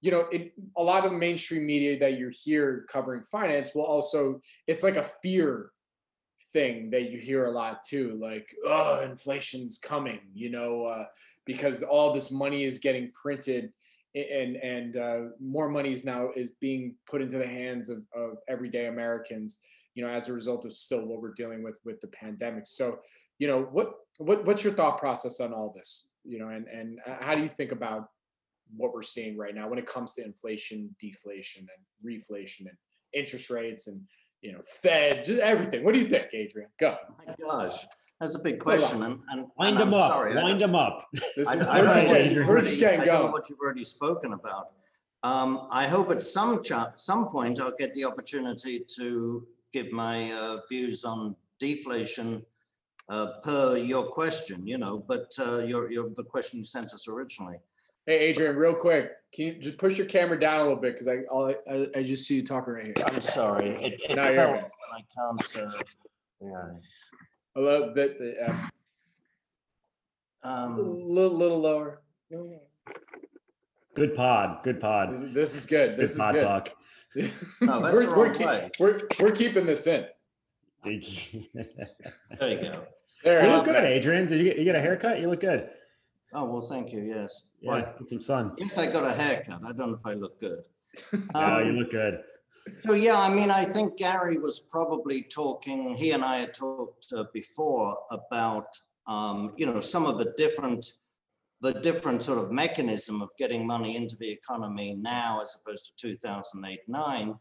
you 0.00 0.10
know, 0.10 0.26
it, 0.32 0.52
a 0.76 0.82
lot 0.82 1.04
of 1.04 1.12
the 1.12 1.16
mainstream 1.16 1.66
media 1.66 1.98
that 2.00 2.18
you 2.18 2.30
hear 2.32 2.86
covering 2.90 3.22
finance 3.22 3.74
will 3.74 3.84
also 3.84 4.40
it's 4.66 4.82
like 4.82 4.96
a 4.96 5.08
fear 5.22 5.70
thing 6.52 6.90
that 6.90 7.10
you 7.10 7.18
hear 7.18 7.46
a 7.46 7.50
lot 7.50 7.82
too, 7.84 8.18
like 8.20 8.54
oh, 8.66 9.02
inflation's 9.04 9.78
coming, 9.78 10.20
you 10.34 10.50
know, 10.50 10.84
uh, 10.84 11.04
because 11.46 11.82
all 11.82 12.12
this 12.12 12.30
money 12.30 12.64
is 12.64 12.78
getting 12.78 13.10
printed. 13.12 13.72
And 14.14 14.56
and 14.56 14.96
uh, 14.96 15.20
more 15.40 15.68
money 15.68 15.92
is 15.92 16.04
now 16.04 16.30
is 16.36 16.50
being 16.60 16.96
put 17.06 17.22
into 17.22 17.38
the 17.38 17.46
hands 17.46 17.88
of, 17.88 18.04
of 18.14 18.36
everyday 18.48 18.86
Americans, 18.86 19.58
you 19.94 20.04
know, 20.04 20.10
as 20.10 20.28
a 20.28 20.34
result 20.34 20.66
of 20.66 20.72
still 20.74 21.06
what 21.06 21.22
we're 21.22 21.32
dealing 21.32 21.62
with 21.62 21.76
with 21.84 22.00
the 22.00 22.08
pandemic. 22.08 22.64
So, 22.66 22.98
you 23.38 23.48
know, 23.48 23.62
what 23.72 23.94
what 24.18 24.44
what's 24.44 24.64
your 24.64 24.74
thought 24.74 24.98
process 24.98 25.40
on 25.40 25.54
all 25.54 25.72
this 25.74 26.10
you 26.24 26.38
know 26.38 26.48
and 26.48 26.66
and 26.68 26.98
uh, 27.06 27.16
how 27.20 27.34
do 27.34 27.42
you 27.42 27.48
think 27.48 27.72
about 27.72 28.08
what 28.76 28.92
we're 28.94 29.02
seeing 29.02 29.36
right 29.36 29.54
now 29.54 29.68
when 29.68 29.78
it 29.78 29.86
comes 29.86 30.14
to 30.14 30.24
inflation 30.24 30.94
deflation 31.00 31.66
and 31.74 32.12
reflation 32.12 32.60
and 32.60 32.76
interest 33.12 33.50
rates 33.50 33.88
and 33.88 34.00
you 34.42 34.52
know 34.52 34.60
fed 34.66 35.24
just 35.24 35.40
everything 35.40 35.82
what 35.84 35.94
do 35.94 36.00
you 36.00 36.06
think 36.06 36.26
adrian 36.34 36.68
go 36.78 36.96
My 37.26 37.34
gosh, 37.40 37.86
that's 38.20 38.34
a 38.34 38.38
big 38.38 38.54
It's 38.54 38.62
a 38.62 38.64
question. 38.64 39.02
And, 39.02 39.20
and 39.30 39.46
Wind 39.56 39.70
and 39.70 39.78
them 39.78 39.94
I'm 39.94 40.00
up. 40.00 40.10
sorry, 40.12 40.34
Wind 40.34 40.60
them 40.60 40.74
up. 40.74 41.06
this 41.36 41.48
I- 41.48 41.54
is, 41.54 41.60
I 41.62 41.80
we're, 41.80 41.86
know 41.86 41.94
just 41.94 42.06
what 42.08 42.14
getting, 42.18 42.32
you've 42.32 42.46
we're 42.48 42.60
just 42.60 42.68
already- 42.70 42.80
getting 42.80 43.00
I 43.00 43.04
know 43.04 43.20
going 43.22 43.32
What 43.32 43.48
you've 43.50 43.58
already 43.60 43.84
spoken 43.84 44.32
about. 44.34 44.66
Um, 45.24 45.68
I 45.70 45.86
hope 45.86 46.10
at 46.10 46.20
some 46.22 46.62
cha- 46.64 46.92
some 46.96 47.28
point 47.28 47.60
I'll 47.60 47.74
get 47.78 47.94
the 47.94 48.04
opportunity 48.04 48.84
to 48.96 49.46
give 49.72 49.90
my 49.92 50.32
uh, 50.32 50.56
views 50.68 51.04
on 51.04 51.34
deflation 51.60 52.44
uh, 53.08 53.26
per 53.44 53.76
your 53.76 54.04
question, 54.06 54.66
you 54.66 54.78
know, 54.78 55.04
but 55.08 55.32
uh, 55.38 55.58
your, 55.60 55.90
your, 55.92 56.10
the 56.16 56.24
question 56.24 56.58
you 56.58 56.64
sent 56.64 56.92
us 56.92 57.06
originally. 57.08 57.56
Hey 58.06 58.18
adrian 58.18 58.56
real 58.56 58.74
quick 58.74 59.12
can 59.34 59.46
you 59.46 59.54
just 59.54 59.78
push 59.78 59.96
your 59.96 60.06
camera 60.06 60.38
down 60.38 60.60
a 60.60 60.62
little 60.62 60.76
bit 60.80 60.92
because 60.94 61.08
I, 61.08 61.20
all 61.30 61.48
I 61.48 61.56
I 61.72 61.86
I 61.96 62.02
just 62.02 62.26
see 62.26 62.36
you 62.36 62.44
talking 62.44 62.74
right 62.74 62.84
here 62.86 62.94
I'm 63.06 63.20
sorry. 63.20 63.70
It, 63.70 64.00
it 64.08 64.16
No, 64.16 64.24
you're 64.24 64.34
fell, 64.34 64.52
good. 64.54 64.64
I 64.92 65.04
can't, 65.14 65.66
uh, 65.66 65.82
yeah. 66.42 66.68
a 67.56 67.60
little 67.60 67.94
bit 67.94 68.18
uh, 68.46 68.52
a 70.44 70.48
Um, 70.48 70.76
little, 71.08 71.36
little 71.36 71.60
lower 71.60 72.02
Good 73.94 74.14
pod. 74.16 74.62
Good 74.62 74.80
pod. 74.80 75.10
this, 75.12 75.22
is- 75.22 75.34
this 75.34 75.54
is 75.54 75.66
good 75.66 75.90
Good 75.90 75.98
this 75.98 76.12
is 76.12 76.18
pod 76.18 76.34
good 76.34 76.42
talk. 76.42 76.68
No, 77.60 77.82
that's 77.82 77.94
we're, 77.94 78.06
the 78.06 78.08
we're, 78.16 78.24
wrong 78.26 78.34
keep- 78.34 78.46
way. 78.46 78.70
we're, 78.80 79.00
we're 79.20 79.30
keeping 79.32 79.66
this 79.66 79.86
in 79.86 80.06
Thank 80.82 81.32
you 81.34 81.44
there 81.54 82.48
you 82.50 82.56
go. 82.60 82.84
there 83.22 83.42
look 83.42 83.50
how's 83.50 83.64
good, 83.66 83.72
next? 83.82 83.96
Adrian. 83.96 84.26
Did 84.28 84.38
you 84.38 84.44
get, 84.44 84.58
you 84.58 84.64
get 84.64 84.74
a 84.74 84.80
haircut? 84.80 85.20
You 85.20 85.28
look 85.28 85.40
good. 85.40 85.68
Oh, 86.32 86.44
well, 86.44 86.62
thank 86.62 86.92
you. 86.92 87.02
Yes. 87.02 87.44
Yeah, 87.60 87.70
Well, 87.72 87.94
get 87.98 88.08
some 88.08 88.22
sun. 88.22 88.52
yes, 88.58 88.78
I 88.78 88.90
got 88.90 89.04
a 89.04 89.12
haircut. 89.12 89.60
I 89.64 89.72
don't 89.72 89.90
know 89.90 89.98
if 90.02 90.06
I 90.06 90.14
look 90.14 90.40
good. 90.40 90.64
No, 91.34 91.58
you 91.58 91.70
Um, 91.70 91.76
look 91.78 91.90
good. 91.90 92.20
So, 92.84 92.92
yeah, 92.94 93.18
I 93.18 93.28
mean, 93.32 93.50
I 93.50 93.64
think 93.64 93.96
Gary 93.96 94.38
was 94.38 94.60
probably 94.60 95.22
talking, 95.22 95.94
he 95.94 96.12
and 96.12 96.24
I 96.24 96.38
had 96.38 96.54
talked 96.54 97.06
uh, 97.14 97.24
before 97.34 97.98
about, 98.10 98.66
um, 99.06 99.52
you 99.56 99.66
know, 99.66 99.80
some 99.80 100.06
of 100.06 100.18
the 100.18 100.32
different, 100.38 100.86
the 101.60 101.72
different 101.72 102.22
sort 102.22 102.38
of 102.38 102.52
mechanism 102.52 103.20
of 103.20 103.30
getting 103.38 103.66
money 103.66 103.96
into 103.96 104.16
the 104.16 104.30
economy 104.30 104.94
now 104.94 105.40
as 105.42 105.56
opposed 105.56 105.92
to 105.98 106.08
2008, 106.08 106.80
nine, 106.88 107.34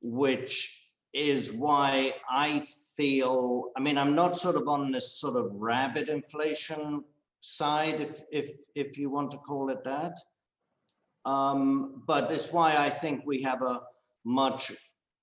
which 0.00 0.88
is 1.12 1.52
why 1.52 2.14
I 2.30 2.64
feel, 2.96 3.70
I 3.76 3.80
mean, 3.80 3.98
I'm 3.98 4.14
not 4.14 4.36
sort 4.36 4.56
of 4.56 4.66
on 4.66 4.90
this 4.90 5.18
sort 5.20 5.36
of 5.36 5.50
rapid 5.54 6.08
inflation 6.08 7.04
side, 7.44 8.00
if, 8.00 8.22
if, 8.32 8.50
if 8.74 8.96
you 8.96 9.10
want 9.10 9.30
to 9.30 9.36
call 9.36 9.68
it 9.68 9.84
that. 9.84 10.18
Um, 11.26 12.02
but 12.06 12.32
it's 12.32 12.52
why 12.52 12.74
I 12.76 12.88
think 12.88 13.22
we 13.26 13.42
have 13.42 13.60
a 13.60 13.82
much, 14.24 14.72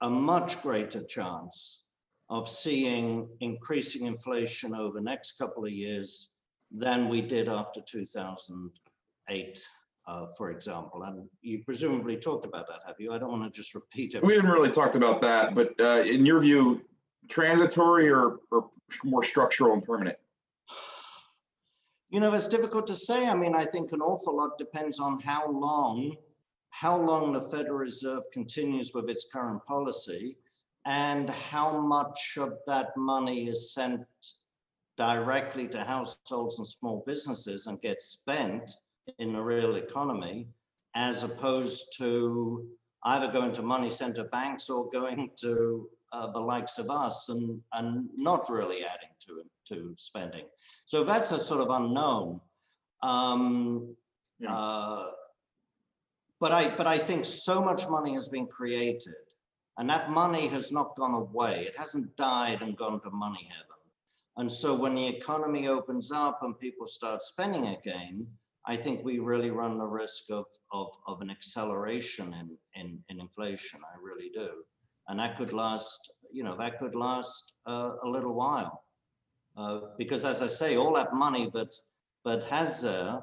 a 0.01 0.10
much 0.10 0.62
greater 0.62 1.03
chance 1.03 1.84
of 2.29 2.47
seeing 2.47 3.27
increasing 3.39 4.05
inflation 4.05 4.75
over 4.75 4.93
the 4.93 5.01
next 5.01 5.38
couple 5.39 5.65
of 5.65 5.71
years 5.71 6.29
than 6.71 7.10
we 7.10 7.21
did 7.21 7.49
after 7.49 7.81
2008, 7.81 9.60
uh, 10.07 10.25
for 10.38 10.51
example. 10.51 11.03
And 11.03 11.27
you 11.41 11.63
presumably 11.65 12.17
talked 12.17 12.45
about 12.45 12.67
that, 12.67 12.81
have 12.86 12.95
you? 12.99 13.13
I 13.13 13.17
don't 13.17 13.31
want 13.31 13.43
to 13.43 13.49
just 13.49 13.73
repeat 13.73 14.13
it. 14.13 14.23
We 14.23 14.36
haven't 14.36 14.51
really 14.51 14.71
talked 14.71 14.95
about 14.95 15.21
that, 15.21 15.55
but 15.55 15.73
uh, 15.79 16.03
in 16.03 16.25
your 16.25 16.39
view, 16.39 16.81
transitory 17.29 18.10
or, 18.10 18.38
or 18.51 18.69
more 19.03 19.23
structural 19.23 19.73
and 19.73 19.84
permanent? 19.84 20.17
You 22.12 22.19
know, 22.19 22.34
it's 22.34 22.50
difficult 22.50 22.88
to 22.88 22.95
say. 22.97 23.26
I 23.26 23.34
mean, 23.34 23.56
I 23.56 23.63
think 23.63 23.93
an 23.93 24.02
awful 24.02 24.36
lot 24.36 24.58
depends 24.58 25.00
on 25.00 25.21
how 25.21 25.50
long, 25.50 25.97
mm-hmm. 26.02 26.19
how 26.69 26.97
long 26.97 27.32
the 27.32 27.39
Federal 27.39 27.78
Reserve 27.78 28.24
continues 28.34 28.91
with 28.93 29.10
its 29.10 29.28
current 29.32 29.65
policy 29.65 30.36
and 30.86 31.30
how 31.30 31.80
much 31.80 32.38
of 32.38 32.58
that 32.67 32.97
money 32.97 33.47
is 33.47 33.74
sent 33.74 34.02
directly 34.97 35.69
to 35.69 35.86
households 35.86 36.58
and 36.58 36.67
small 36.67 37.02
businesses 37.08 37.67
and 37.67 37.82
gets 37.82 38.08
spent 38.08 38.69
in 39.17 39.32
the 39.32 39.41
real 39.41 39.78
economy, 39.78 40.50
as 40.95 41.24
opposed 41.24 41.95
to 41.97 42.67
either 43.06 43.32
going 43.32 43.54
to 43.54 43.62
money 43.62 43.89
center 43.89 44.26
banks 44.26 44.69
or 44.69 44.89
going 44.89 45.30
to 45.39 45.88
uh, 46.12 46.32
the 46.32 46.39
likes 46.39 46.78
of 46.78 46.89
us 46.89 47.30
and, 47.30 47.60
and 47.74 48.10
not 48.15 48.50
really 48.50 48.84
adding 48.84 49.10
to, 49.26 49.43
to 49.69 49.93
spending. 49.97 50.45
So 50.86 51.04
that's 51.04 51.32
a 51.32 51.39
sort 51.39 51.62
of 51.62 51.69
unknown. 51.69 52.41
Um, 53.02 53.95
Yeah. 54.39 54.56
uh, 54.56 55.12
but 56.39 56.52
I, 56.52 56.76
but 56.76 56.88
I 56.88 56.97
think 56.97 57.24
so 57.26 57.62
much 57.63 57.88
money 57.88 58.15
has 58.15 58.28
been 58.28 58.47
created 58.47 59.24
and 59.78 59.88
that 59.89 60.10
money 60.10 60.47
has 60.47 60.71
not 60.71 60.95
gone 60.95 61.13
away. 61.13 61.65
It 61.69 61.76
hasn't 61.78 62.15
died 62.17 62.62
and 62.63 62.76
gone 62.76 63.00
to 63.02 63.12
money 63.12 63.47
heaven. 63.50 63.67
And 64.38 64.52
so 64.52 64.76
when 64.76 64.95
the 64.95 65.08
economy 65.08 65.67
opens 65.67 66.12
up 66.12 66.39
and 66.41 66.60
people 66.60 66.88
start 66.88 67.21
spending 67.21 67.67
again, 67.67 68.26
I 68.65 68.76
think 68.76 69.04
we 69.04 69.19
really 69.19 69.52
run 69.52 69.78
the 69.78 69.86
risk 69.86 70.24
of, 70.32 70.45
of, 70.71 70.88
of 71.08 71.21
an 71.21 71.30
acceleration 71.30 72.34
in, 72.34 72.47
in, 72.80 73.04
in 73.10 73.19
inflation. 73.19 73.80
I 73.84 73.97
really 74.02 74.30
do. 74.34 74.50
And 75.12 75.19
that 75.19 75.36
could 75.36 75.52
last, 75.52 76.13
you 76.32 76.41
know, 76.41 76.56
that 76.56 76.80
could 76.80 76.95
last 76.95 77.56
uh, 77.67 77.95
a 78.02 78.08
little 78.08 78.34
while. 78.34 78.86
Uh, 79.58 79.82
because 79.97 80.24
as 80.24 80.41
I 80.41 80.47
say, 80.47 80.78
all 80.78 80.93
that 80.93 81.13
money 81.13 81.52
that, 81.54 81.76
that 82.24 82.45
has, 82.45 82.86
uh, 82.86 83.19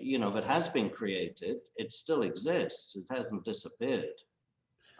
you 0.00 0.20
know, 0.20 0.30
that 0.30 0.44
has 0.44 0.68
been 0.68 0.88
created, 0.88 1.56
it 1.76 1.90
still 1.90 2.22
exists. 2.22 2.94
It 2.94 3.06
hasn't 3.10 3.44
disappeared. 3.44 4.18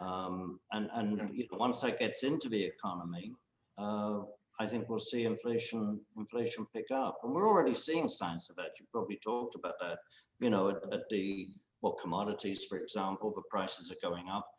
Um, 0.01 0.59
and 0.73 0.89
and 0.95 1.29
you 1.33 1.47
know, 1.49 1.57
once 1.57 1.79
that 1.79 1.97
gets 1.97 2.23
into 2.23 2.49
the 2.49 2.61
economy, 2.61 3.31
uh, 3.77 4.19
I 4.59 4.65
think 4.67 4.89
we'll 4.89 4.99
see 4.99 5.23
inflation 5.23 6.01
inflation 6.17 6.67
pick 6.73 6.91
up, 6.91 7.19
and 7.23 7.33
we're 7.33 7.47
already 7.47 7.73
seeing 7.73 8.09
signs 8.09 8.49
of 8.49 8.57
that. 8.57 8.71
You 8.79 8.85
probably 8.91 9.19
talked 9.23 9.55
about 9.55 9.79
that. 9.79 9.99
You 10.41 10.49
know, 10.49 10.69
at, 10.69 10.93
at 10.93 11.07
the 11.09 11.49
what 11.79 12.01
commodities, 12.01 12.65
for 12.65 12.77
example, 12.77 13.31
the 13.33 13.43
prices 13.49 13.93
are 13.93 14.09
going 14.09 14.27
up. 14.29 14.49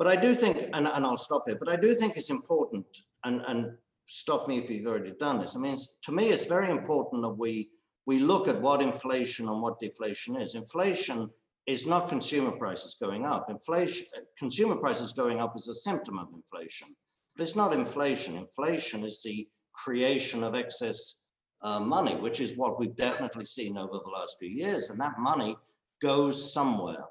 But 0.00 0.08
I 0.08 0.16
do 0.16 0.34
think, 0.34 0.56
and, 0.72 0.88
and 0.88 1.04
I'll 1.04 1.18
stop 1.18 1.44
here. 1.46 1.58
But 1.60 1.68
I 1.68 1.76
do 1.76 1.94
think 1.94 2.16
it's 2.16 2.30
important, 2.30 2.86
and 3.24 3.42
and 3.46 3.76
stop 4.06 4.48
me 4.48 4.56
if 4.56 4.70
you've 4.70 4.86
already 4.86 5.12
done 5.20 5.38
this. 5.38 5.54
I 5.54 5.58
mean, 5.58 5.76
to 6.06 6.12
me, 6.12 6.30
it's 6.30 6.46
very 6.46 6.70
important 6.70 7.22
that 7.22 7.36
we 7.44 7.68
we 8.06 8.18
look 8.18 8.48
at 8.48 8.62
what 8.62 8.80
inflation 8.80 9.46
and 9.46 9.60
what 9.60 9.78
deflation 9.78 10.36
is. 10.36 10.54
Inflation 10.54 11.28
is 11.66 11.86
not 11.86 12.08
consumer 12.08 12.52
prices 12.52 12.96
going 12.98 13.26
up. 13.26 13.50
Inflation, 13.50 14.06
consumer 14.38 14.76
prices 14.76 15.12
going 15.12 15.38
up 15.38 15.54
is 15.54 15.68
a 15.68 15.74
symptom 15.74 16.18
of 16.18 16.28
inflation, 16.32 16.88
but 17.36 17.42
it's 17.42 17.54
not 17.54 17.74
inflation. 17.74 18.38
Inflation 18.38 19.04
is 19.04 19.20
the 19.22 19.46
creation 19.74 20.42
of 20.42 20.54
excess 20.54 21.16
uh, 21.60 21.78
money, 21.78 22.14
which 22.14 22.40
is 22.40 22.56
what 22.56 22.80
we've 22.80 22.96
definitely 22.96 23.44
seen 23.44 23.76
over 23.76 23.98
the 24.02 24.16
last 24.18 24.36
few 24.38 24.48
years. 24.48 24.88
And 24.88 24.98
that 24.98 25.18
money 25.18 25.58
goes 26.00 26.54
somewhere. 26.54 27.04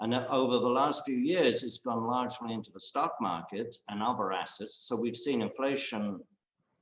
And 0.00 0.14
over 0.14 0.58
the 0.58 0.68
last 0.68 1.04
few 1.06 1.16
years, 1.16 1.62
it's 1.62 1.78
gone 1.78 2.06
largely 2.06 2.52
into 2.52 2.70
the 2.70 2.80
stock 2.80 3.14
market 3.20 3.76
and 3.88 4.02
other 4.02 4.32
assets. 4.32 4.74
So 4.86 4.94
we've 4.94 5.16
seen 5.16 5.40
inflation 5.40 6.20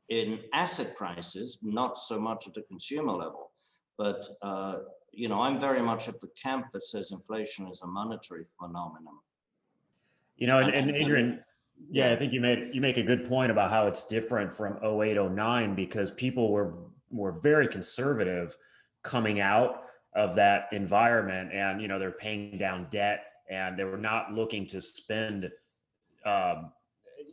in 0.09 0.40
asset 0.53 0.96
prices, 0.96 1.59
not 1.62 1.96
so 1.96 2.20
much 2.20 2.46
at 2.48 2.55
the 2.55 2.62
consumer 2.62 3.12
level. 3.12 3.53
But 3.96 4.27
uh, 4.42 4.79
you 5.12 5.29
know, 5.29 5.40
I'm 5.40 5.61
very 5.61 5.81
much 5.81 6.09
at 6.09 6.20
the 6.20 6.29
camp 6.40 6.66
that 6.72 6.83
says 6.83 7.12
inflation 7.12 7.68
is 7.68 7.83
a 7.83 7.87
monetary 7.87 8.44
phenomenon. 8.59 9.18
You 10.37 10.48
know, 10.48 10.59
and, 10.59 10.74
and 10.74 10.90
Adrian, 10.90 11.40
yeah, 11.90 12.12
I 12.12 12.16
think 12.16 12.33
you 12.33 12.40
made 12.40 12.74
you 12.74 12.81
make 12.81 12.96
a 12.96 13.03
good 13.03 13.24
point 13.24 13.53
about 13.53 13.70
how 13.70 13.87
it's 13.87 14.05
different 14.05 14.53
from 14.53 14.79
08, 14.83 15.16
09 15.16 15.74
because 15.74 16.11
people 16.11 16.50
were 16.50 16.74
were 17.11 17.33
very 17.33 17.68
conservative 17.68 18.57
coming 19.05 19.40
out 19.40 19.84
of 20.14 20.35
that 20.37 20.68
environment, 20.72 21.53
and 21.53 21.81
you 21.81 21.88
know 21.88 21.98
they're 21.98 22.11
paying 22.11 22.59
down 22.59 22.87
debt 22.90 23.27
and 23.50 23.79
they 23.79 23.85
were 23.85 23.98
not 23.98 24.33
looking 24.33 24.66
to 24.66 24.81
spend, 24.81 25.50
um, 26.24 26.72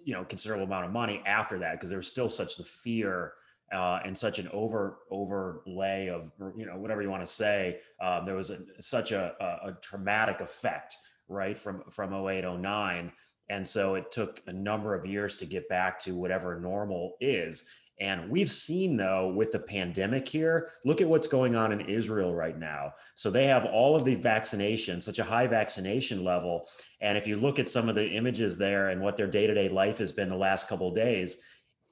you 0.04 0.13
know, 0.13 0.24
considerable 0.26 0.65
amount 0.65 0.86
of 0.86 0.91
money 0.91 1.22
after 1.26 1.58
that 1.60 1.74
because 1.74 1.89
there 1.89 1.98
was 1.98 2.08
still 2.08 2.28
such 2.28 2.58
the 2.58 2.63
fear 2.63 3.34
uh, 3.72 4.00
and 4.04 4.17
such 4.17 4.39
an 4.39 4.50
over 4.52 5.00
overlay 5.10 6.10
of 6.10 6.32
you 6.58 6.65
know 6.65 6.78
whatever 6.78 7.02
you 7.02 7.10
want 7.10 7.26
to 7.26 7.32
say. 7.32 7.80
Um, 8.02 8.26
there 8.26 8.36
was 8.36 8.50
a, 8.50 8.60
such 8.80 9.12
a, 9.12 9.34
a, 9.39 9.70
a, 9.70 9.78
traumatic 9.82 10.41
effect, 10.41 10.98
right, 11.30 11.58
from 11.58 11.84
from 11.89 12.13
08, 12.13 12.44
09. 12.44 13.12
And 13.50 13.67
so 13.67 13.96
it 13.96 14.12
took 14.12 14.41
a 14.48 14.54
number 14.54 14.96
of 14.96 15.06
years 15.06 15.36
to 15.38 15.46
get 15.46 15.67
back 15.67 16.00
to 16.00 16.15
whatever 16.15 16.60
normal 16.60 17.17
is. 17.20 17.65
And 18.02 18.32
we've 18.32 18.52
seen 18.52 18.98
though 18.98 19.30
with 19.30 19.52
the 19.52 19.60
pandemic 19.60 20.28
here, 20.28 20.70
look 20.84 21.02
at 21.02 21.08
what's 21.08 21.28
going 21.28 21.56
on 21.56 21.72
in 21.72 21.82
Israel 21.82 22.34
right 22.34 22.58
now. 22.58 22.94
So 23.14 23.30
they 23.30 23.46
have 23.46 23.66
all 23.66 23.96
of 23.96 24.04
the 24.04 24.16
vaccination, 24.16 25.00
such 25.00 25.20
a 25.20 25.24
high 25.24 25.46
vaccination 25.46 26.24
level. 26.24 26.68
And 27.00 27.16
if 27.16 27.28
you 27.28 27.38
look 27.38 27.60
at 27.60 27.70
some 27.70 27.88
of 27.88 27.96
the 27.96 28.10
images 28.10 28.58
there 28.58 28.90
and 28.90 29.00
what 29.00 29.18
their 29.18 29.28
day-to-day 29.28 29.70
life 29.70 30.00
has 30.00 30.12
been 30.12 30.30
the 30.30 30.36
last 30.36 30.68
couple 30.68 30.90
of 30.90 30.96
days, 30.96 31.38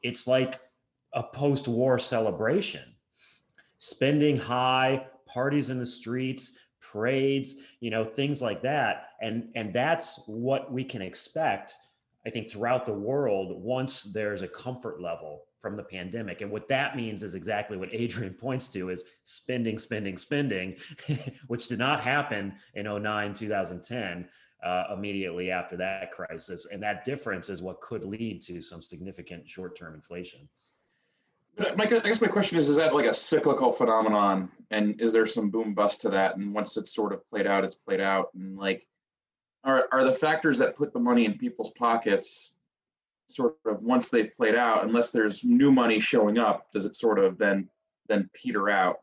it's 0.01 0.25
like 0.25 0.59
a 1.13 1.21
post-war 1.21 1.99
celebration 1.99 2.83
spending 3.77 4.35
high 4.35 5.05
parties 5.27 5.69
in 5.69 5.77
the 5.77 5.85
streets 5.85 6.57
parades 6.81 7.55
you 7.79 7.89
know 7.89 8.03
things 8.03 8.41
like 8.41 8.61
that 8.61 9.09
and 9.21 9.49
and 9.55 9.73
that's 9.73 10.21
what 10.27 10.71
we 10.71 10.83
can 10.83 11.01
expect 11.01 11.75
i 12.25 12.29
think 12.29 12.49
throughout 12.49 12.85
the 12.85 12.93
world 12.93 13.61
once 13.63 14.03
there's 14.03 14.41
a 14.41 14.47
comfort 14.47 15.01
level 15.01 15.45
from 15.61 15.75
the 15.75 15.83
pandemic 15.83 16.41
and 16.41 16.49
what 16.49 16.67
that 16.67 16.95
means 16.95 17.23
is 17.23 17.35
exactly 17.35 17.77
what 17.77 17.89
adrian 17.91 18.33
points 18.39 18.67
to 18.67 18.89
is 18.89 19.03
spending 19.23 19.77
spending 19.77 20.17
spending 20.17 20.75
which 21.47 21.67
did 21.67 21.79
not 21.79 22.01
happen 22.01 22.53
in 22.75 22.85
09 22.85 23.33
2010 23.33 24.27
uh, 24.61 24.83
immediately 24.93 25.51
after 25.51 25.77
that 25.77 26.11
crisis 26.11 26.67
and 26.71 26.83
that 26.83 27.05
difference 27.05 27.49
is 27.49 27.61
what 27.61 27.79
could 27.81 28.03
lead 28.03 28.41
to 28.41 28.61
some 28.61 28.81
significant 28.81 29.47
short-term 29.47 29.93
inflation 29.93 30.49
my, 31.75 31.83
I 31.83 31.99
guess 31.99 32.21
my 32.21 32.27
question 32.27 32.57
is: 32.57 32.69
Is 32.69 32.77
that 32.77 32.95
like 32.95 33.05
a 33.05 33.13
cyclical 33.13 33.71
phenomenon, 33.73 34.49
and 34.71 34.99
is 35.01 35.11
there 35.11 35.25
some 35.25 35.49
boom 35.49 35.73
bust 35.73 36.01
to 36.01 36.09
that? 36.09 36.37
And 36.37 36.53
once 36.53 36.77
it's 36.77 36.93
sort 36.93 37.11
of 37.11 37.27
played 37.29 37.47
out, 37.47 37.63
it's 37.63 37.75
played 37.75 37.99
out. 37.99 38.29
And 38.33 38.57
like, 38.57 38.87
are 39.63 39.87
are 39.91 40.03
the 40.03 40.13
factors 40.13 40.57
that 40.59 40.75
put 40.75 40.93
the 40.93 40.99
money 40.99 41.25
in 41.25 41.37
people's 41.37 41.71
pockets 41.71 42.53
sort 43.29 43.55
of 43.65 43.81
once 43.81 44.09
they've 44.09 44.35
played 44.35 44.55
out, 44.55 44.83
unless 44.83 45.09
there's 45.09 45.43
new 45.43 45.71
money 45.71 45.99
showing 45.99 46.37
up, 46.37 46.71
does 46.73 46.85
it 46.85 46.95
sort 46.95 47.19
of 47.19 47.37
then 47.37 47.69
then 48.07 48.29
peter 48.33 48.69
out? 48.69 48.99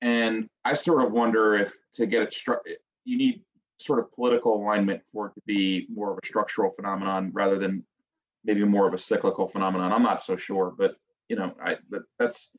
And 0.00 0.48
I 0.64 0.74
sort 0.74 1.04
of 1.04 1.12
wonder 1.12 1.54
if 1.54 1.74
to 1.94 2.06
get 2.06 2.22
it 2.22 2.32
struck, 2.32 2.62
you 3.04 3.18
need 3.18 3.42
sort 3.78 3.98
of 3.98 4.12
political 4.12 4.56
alignment 4.56 5.02
for 5.12 5.26
it 5.26 5.34
to 5.34 5.42
be 5.46 5.86
more 5.92 6.12
of 6.12 6.18
a 6.22 6.26
structural 6.26 6.72
phenomenon 6.72 7.30
rather 7.32 7.58
than 7.58 7.84
maybe 8.44 8.64
more 8.64 8.88
of 8.88 8.94
a 8.94 8.98
cyclical 8.98 9.48
phenomenon. 9.48 9.92
I'm 9.92 10.02
not 10.02 10.24
so 10.24 10.36
sure, 10.36 10.72
but 10.76 10.96
you 11.28 11.36
know, 11.36 11.54
I 11.64 11.76
that, 11.90 12.02
that's 12.18 12.50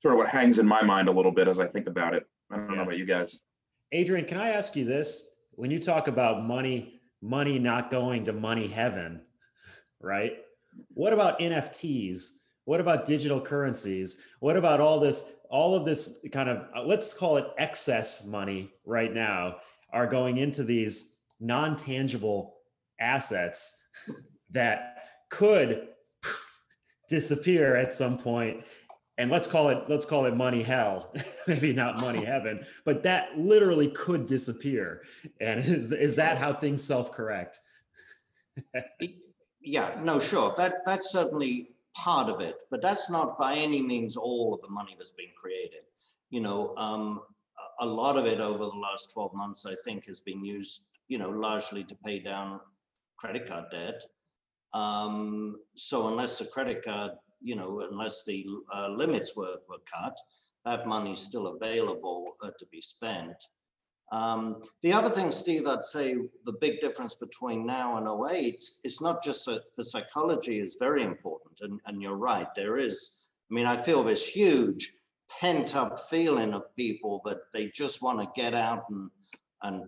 sort 0.00 0.14
of 0.14 0.18
what 0.18 0.28
hangs 0.28 0.58
in 0.58 0.66
my 0.66 0.82
mind 0.82 1.08
a 1.08 1.12
little 1.12 1.32
bit 1.32 1.48
as 1.48 1.60
I 1.60 1.66
think 1.66 1.86
about 1.86 2.14
it. 2.14 2.26
I 2.50 2.56
don't 2.56 2.70
yeah. 2.70 2.76
know 2.76 2.82
about 2.82 2.98
you 2.98 3.06
guys. 3.06 3.40
Adrian, 3.92 4.26
can 4.26 4.38
I 4.38 4.50
ask 4.50 4.76
you 4.76 4.84
this? 4.84 5.28
When 5.52 5.70
you 5.70 5.80
talk 5.80 6.08
about 6.08 6.44
money, 6.44 7.00
money 7.20 7.58
not 7.58 7.90
going 7.90 8.24
to 8.24 8.32
money 8.32 8.66
heaven, 8.66 9.20
right? 10.02 10.38
What 10.94 11.12
about 11.12 11.38
NFTs? 11.40 12.26
What 12.64 12.80
about 12.80 13.06
digital 13.06 13.40
currencies? 13.40 14.18
What 14.40 14.56
about 14.56 14.80
all 14.80 15.00
this, 15.00 15.24
all 15.50 15.74
of 15.74 15.84
this 15.84 16.18
kind 16.32 16.48
of, 16.48 16.64
uh, 16.76 16.82
let's 16.82 17.12
call 17.12 17.36
it 17.36 17.46
excess 17.58 18.24
money 18.24 18.70
right 18.84 19.12
now, 19.12 19.56
are 19.92 20.06
going 20.06 20.38
into 20.38 20.64
these 20.64 21.14
non 21.40 21.76
tangible 21.76 22.54
assets 23.00 23.76
that 24.50 25.04
could 25.28 25.88
disappear 27.08 27.76
at 27.76 27.92
some 27.92 28.16
point 28.16 28.62
and 29.18 29.30
let's 29.30 29.46
call 29.46 29.68
it 29.68 29.84
let's 29.88 30.06
call 30.06 30.26
it 30.26 30.36
money 30.36 30.62
hell 30.62 31.14
maybe 31.46 31.72
not 31.72 31.98
money 31.98 32.24
heaven 32.24 32.64
but 32.84 33.02
that 33.02 33.38
literally 33.38 33.88
could 33.88 34.26
disappear 34.26 35.02
and 35.40 35.60
is, 35.64 35.90
is 35.92 36.16
that 36.16 36.38
how 36.38 36.52
things 36.52 36.82
self-correct 36.82 37.58
yeah 39.62 39.98
no 40.02 40.18
sure 40.18 40.54
that 40.56 40.74
that's 40.86 41.10
certainly 41.12 41.72
part 41.94 42.28
of 42.28 42.40
it, 42.40 42.56
but 42.70 42.82
that's 42.82 43.10
not 43.10 43.38
by 43.38 43.54
any 43.54 43.82
means 43.82 44.16
all 44.16 44.54
of 44.54 44.60
the 44.62 44.68
money 44.68 44.94
that's 44.98 45.12
been 45.12 45.30
created. 45.36 45.82
You 46.30 46.40
know, 46.40 46.74
um, 46.76 47.20
a 47.80 47.86
lot 47.86 48.16
of 48.16 48.26
it 48.26 48.40
over 48.40 48.64
the 48.64 48.78
last 48.78 49.12
12 49.12 49.34
months, 49.34 49.66
I 49.66 49.74
think, 49.84 50.06
has 50.06 50.20
been 50.20 50.44
used, 50.44 50.86
you 51.08 51.18
know, 51.18 51.30
largely 51.30 51.84
to 51.84 51.94
pay 52.04 52.18
down 52.18 52.60
credit 53.18 53.46
card 53.46 53.66
debt. 53.70 54.02
Um, 54.74 55.56
so 55.74 56.08
unless 56.08 56.38
the 56.38 56.46
credit 56.46 56.84
card, 56.84 57.12
you 57.42 57.56
know, 57.56 57.86
unless 57.90 58.24
the 58.24 58.46
uh, 58.74 58.88
limits 58.88 59.36
were, 59.36 59.56
were 59.68 59.82
cut, 59.92 60.16
that 60.64 60.86
money 60.86 61.12
is 61.12 61.20
still 61.20 61.48
available 61.48 62.36
uh, 62.42 62.50
to 62.58 62.66
be 62.70 62.80
spent. 62.80 63.36
Um, 64.12 64.62
the 64.82 64.92
other 64.92 65.08
thing, 65.08 65.30
Steve, 65.30 65.66
I'd 65.66 65.82
say 65.82 66.14
the 66.44 66.52
big 66.60 66.80
difference 66.82 67.14
between 67.14 67.64
now 67.64 67.96
and 67.96 68.30
08 68.30 68.62
is 68.84 69.00
not 69.00 69.24
just 69.24 69.46
that 69.46 69.62
the 69.78 69.82
psychology 69.82 70.60
is 70.60 70.76
very 70.78 71.02
important, 71.02 71.60
and, 71.62 71.80
and 71.86 72.02
you're 72.02 72.16
right, 72.16 72.48
there 72.54 72.78
is. 72.78 73.22
I 73.50 73.54
mean, 73.54 73.66
I 73.66 73.80
feel 73.80 74.04
this 74.04 74.26
huge 74.26 74.92
pent 75.40 75.74
up 75.74 75.98
feeling 76.10 76.52
of 76.52 76.76
people 76.76 77.22
that 77.24 77.38
they 77.54 77.72
just 77.74 78.02
want 78.02 78.18
to 78.18 78.40
get 78.40 78.54
out 78.54 78.84
and, 78.90 79.10
and, 79.62 79.84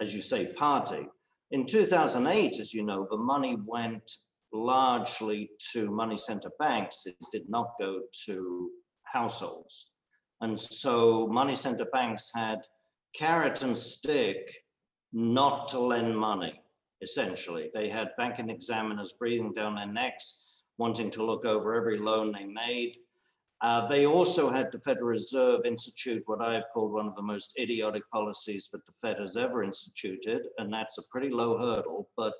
as 0.00 0.14
you 0.14 0.22
say, 0.22 0.46
party. 0.46 1.08
In 1.50 1.66
2008, 1.66 2.60
as 2.60 2.72
you 2.72 2.84
know, 2.84 3.08
the 3.10 3.16
money 3.16 3.56
went 3.66 4.08
largely 4.52 5.50
to 5.72 5.90
money 5.90 6.16
center 6.16 6.50
banks. 6.60 7.06
It 7.06 7.16
did 7.32 7.48
not 7.48 7.72
go 7.80 8.02
to 8.26 8.70
households. 9.02 9.90
And 10.40 10.58
so 10.58 11.26
money 11.26 11.56
center 11.56 11.86
banks 11.86 12.30
had 12.34 12.60
carrot 13.14 13.62
and 13.62 13.76
stick 13.76 14.50
not 15.12 15.68
to 15.68 15.78
lend 15.78 16.16
money, 16.16 16.60
essentially. 17.00 17.70
They 17.72 17.88
had 17.88 18.16
banking 18.18 18.50
examiners 18.50 19.12
breathing 19.12 19.52
down 19.52 19.76
their 19.76 19.86
necks, 19.86 20.44
wanting 20.78 21.10
to 21.12 21.24
look 21.24 21.44
over 21.44 21.74
every 21.74 21.98
loan 21.98 22.32
they 22.32 22.44
made. 22.44 22.96
Uh, 23.60 23.86
they 23.86 24.04
also 24.04 24.50
had 24.50 24.70
the 24.72 24.80
Federal 24.80 25.06
Reserve 25.06 25.60
institute 25.64 26.22
what 26.26 26.42
I've 26.42 26.64
called 26.74 26.92
one 26.92 27.06
of 27.06 27.14
the 27.14 27.22
most 27.22 27.54
idiotic 27.58 28.02
policies 28.10 28.68
that 28.72 28.84
the 28.84 28.92
Fed 29.00 29.18
has 29.20 29.36
ever 29.36 29.62
instituted, 29.62 30.42
and 30.58 30.72
that's 30.72 30.98
a 30.98 31.02
pretty 31.10 31.30
low 31.30 31.58
hurdle, 31.58 32.10
but 32.16 32.34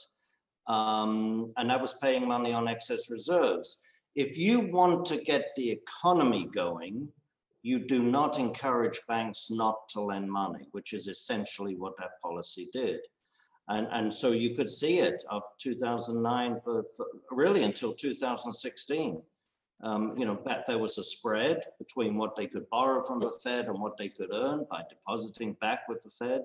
um, 0.66 1.52
and 1.56 1.70
that 1.70 1.80
was 1.80 1.94
paying 2.02 2.26
money 2.26 2.52
on 2.52 2.68
excess 2.68 3.10
reserves. 3.10 3.80
If 4.14 4.36
you 4.36 4.60
want 4.60 5.04
to 5.06 5.16
get 5.18 5.50
the 5.56 5.70
economy 5.70 6.46
going, 6.46 7.08
you 7.64 7.78
do 7.78 8.02
not 8.02 8.38
encourage 8.38 9.00
banks 9.08 9.50
not 9.50 9.88
to 9.88 10.00
lend 10.02 10.30
money, 10.30 10.68
which 10.72 10.92
is 10.92 11.08
essentially 11.08 11.74
what 11.76 11.96
that 11.96 12.20
policy 12.22 12.68
did. 12.74 13.00
And, 13.70 13.88
and 13.90 14.12
so 14.12 14.32
you 14.32 14.54
could 14.54 14.68
see 14.68 14.98
it 14.98 15.24
of 15.30 15.42
2009 15.58 16.60
for, 16.62 16.84
for 16.94 17.06
really 17.30 17.62
until 17.62 17.94
2016. 17.94 19.22
Um, 19.82 20.14
you 20.16 20.26
know, 20.26 20.38
that 20.44 20.66
there 20.68 20.78
was 20.78 20.98
a 20.98 21.04
spread 21.04 21.62
between 21.78 22.16
what 22.16 22.36
they 22.36 22.46
could 22.46 22.68
borrow 22.68 23.02
from 23.02 23.20
the 23.20 23.32
Fed 23.42 23.66
and 23.66 23.80
what 23.80 23.96
they 23.96 24.10
could 24.10 24.28
earn 24.32 24.66
by 24.70 24.82
depositing 24.88 25.54
back 25.54 25.88
with 25.88 26.02
the 26.02 26.10
Fed. 26.10 26.42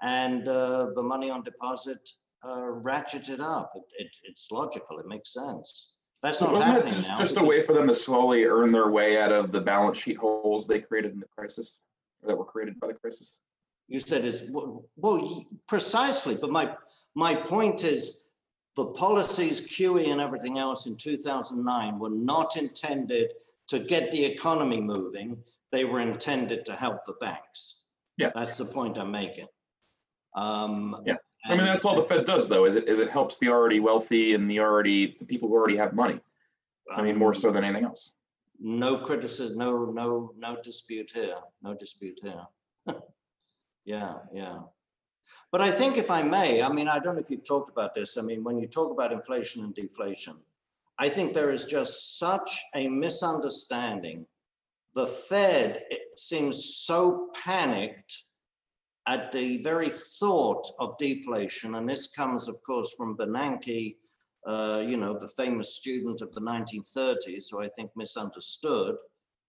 And 0.00 0.46
uh, 0.46 0.90
the 0.94 1.02
money 1.02 1.28
on 1.28 1.42
deposit 1.42 2.08
uh, 2.44 2.70
ratcheted 2.82 3.40
up. 3.40 3.72
It, 3.74 3.82
it, 3.98 4.10
it's 4.22 4.50
logical, 4.52 5.00
it 5.00 5.06
makes 5.06 5.32
sense. 5.32 5.91
That's 6.22 6.40
not 6.40 6.52
Wasn't 6.52 6.70
happening 6.72 6.94
just, 6.94 7.08
now. 7.08 7.16
just 7.16 7.36
a 7.36 7.42
way 7.44 7.62
for 7.62 7.72
them 7.72 7.88
to 7.88 7.94
slowly 7.94 8.44
earn 8.44 8.70
their 8.70 8.90
way 8.90 9.20
out 9.20 9.32
of 9.32 9.50
the 9.50 9.60
balance 9.60 9.98
sheet 9.98 10.16
holes 10.18 10.66
they 10.66 10.80
created 10.80 11.12
in 11.12 11.18
the 11.20 11.26
crisis, 11.26 11.78
or 12.22 12.28
that 12.28 12.36
were 12.36 12.44
created 12.44 12.78
by 12.80 12.86
the 12.88 12.94
crisis? 12.94 13.38
you 13.88 13.98
said 13.98 14.24
is 14.24 14.44
well, 14.50 14.84
well 14.96 15.44
precisely 15.66 16.36
but 16.36 16.50
my 16.50 16.72
my 17.16 17.34
point 17.34 17.82
is 17.82 18.28
the 18.76 18.86
policies 18.86 19.60
QE 19.60 20.08
and 20.08 20.20
everything 20.20 20.56
else 20.56 20.86
in 20.86 20.96
2009 20.96 21.98
were 21.98 22.08
not 22.08 22.56
intended 22.56 23.32
to 23.66 23.80
get 23.80 24.10
the 24.12 24.24
economy 24.24 24.80
moving 24.80 25.36
they 25.72 25.84
were 25.84 26.00
intended 26.00 26.64
to 26.64 26.74
help 26.76 27.04
the 27.04 27.14
banks 27.14 27.80
Yeah. 28.18 28.30
that's 28.36 28.56
the 28.56 28.64
point 28.64 28.96
i'm 28.98 29.10
making 29.10 29.48
um 30.36 31.02
Yeah. 31.04 31.16
I 31.44 31.56
mean, 31.56 31.66
that's 31.66 31.84
all 31.84 31.96
the 31.96 32.02
Fed 32.02 32.24
does, 32.24 32.48
though, 32.48 32.64
is 32.66 32.76
it, 32.76 32.88
is 32.88 33.00
it 33.00 33.10
helps 33.10 33.38
the 33.38 33.48
already 33.48 33.80
wealthy 33.80 34.34
and 34.34 34.48
the 34.50 34.60
already, 34.60 35.16
the 35.18 35.24
people 35.24 35.48
who 35.48 35.54
already 35.54 35.76
have 35.76 35.92
money. 35.92 36.20
I 36.94 37.02
mean, 37.02 37.16
more 37.16 37.34
so 37.34 37.50
than 37.50 37.64
anything 37.64 37.84
else. 37.84 38.12
no 38.64 38.96
criticism 38.98 39.58
no 39.58 39.86
no 39.86 40.32
no 40.38 40.56
dispute 40.62 41.10
here 41.12 41.40
no 41.62 41.74
dispute 41.74 42.18
here 42.22 42.44
yeah 43.84 44.14
yeah 44.32 44.58
but 45.50 45.60
i 45.60 45.70
think 45.70 45.96
if 45.96 46.10
i 46.10 46.22
may 46.22 46.62
i 46.62 46.68
mean 46.68 46.86
i 46.86 46.98
don't 47.00 47.14
know 47.16 47.20
if 47.20 47.30
you've 47.30 47.44
talked 47.44 47.70
about 47.70 47.92
this 47.94 48.16
i 48.16 48.22
mean 48.22 48.44
when 48.44 48.56
you 48.60 48.68
talk 48.68 48.90
about 48.92 49.10
inflation 49.12 49.64
and 49.64 49.74
deflation 49.74 50.36
i 50.98 51.08
think 51.08 51.34
there 51.34 51.50
is 51.50 51.64
just 51.64 52.18
such 52.18 52.62
a 52.76 52.86
misunderstanding 52.88 54.24
the 54.94 55.06
fed 55.06 55.82
it 55.90 56.16
seems 56.16 56.56
so 56.76 57.30
panicked 57.44 58.12
at 59.06 59.32
the 59.32 59.62
very 59.62 59.90
thought 59.90 60.66
of 60.78 60.96
deflation 60.98 61.74
and 61.74 61.88
this 61.88 62.10
comes 62.12 62.48
of 62.48 62.62
course 62.62 62.92
from 62.96 63.16
bernanke 63.16 63.96
uh, 64.46 64.82
you 64.86 64.96
know, 64.96 65.16
the 65.18 65.28
famous 65.28 65.76
student 65.76 66.20
of 66.20 66.32
the 66.34 66.40
1930s, 66.40 67.46
who 67.50 67.60
I 67.60 67.68
think 67.68 67.90
misunderstood 67.96 68.96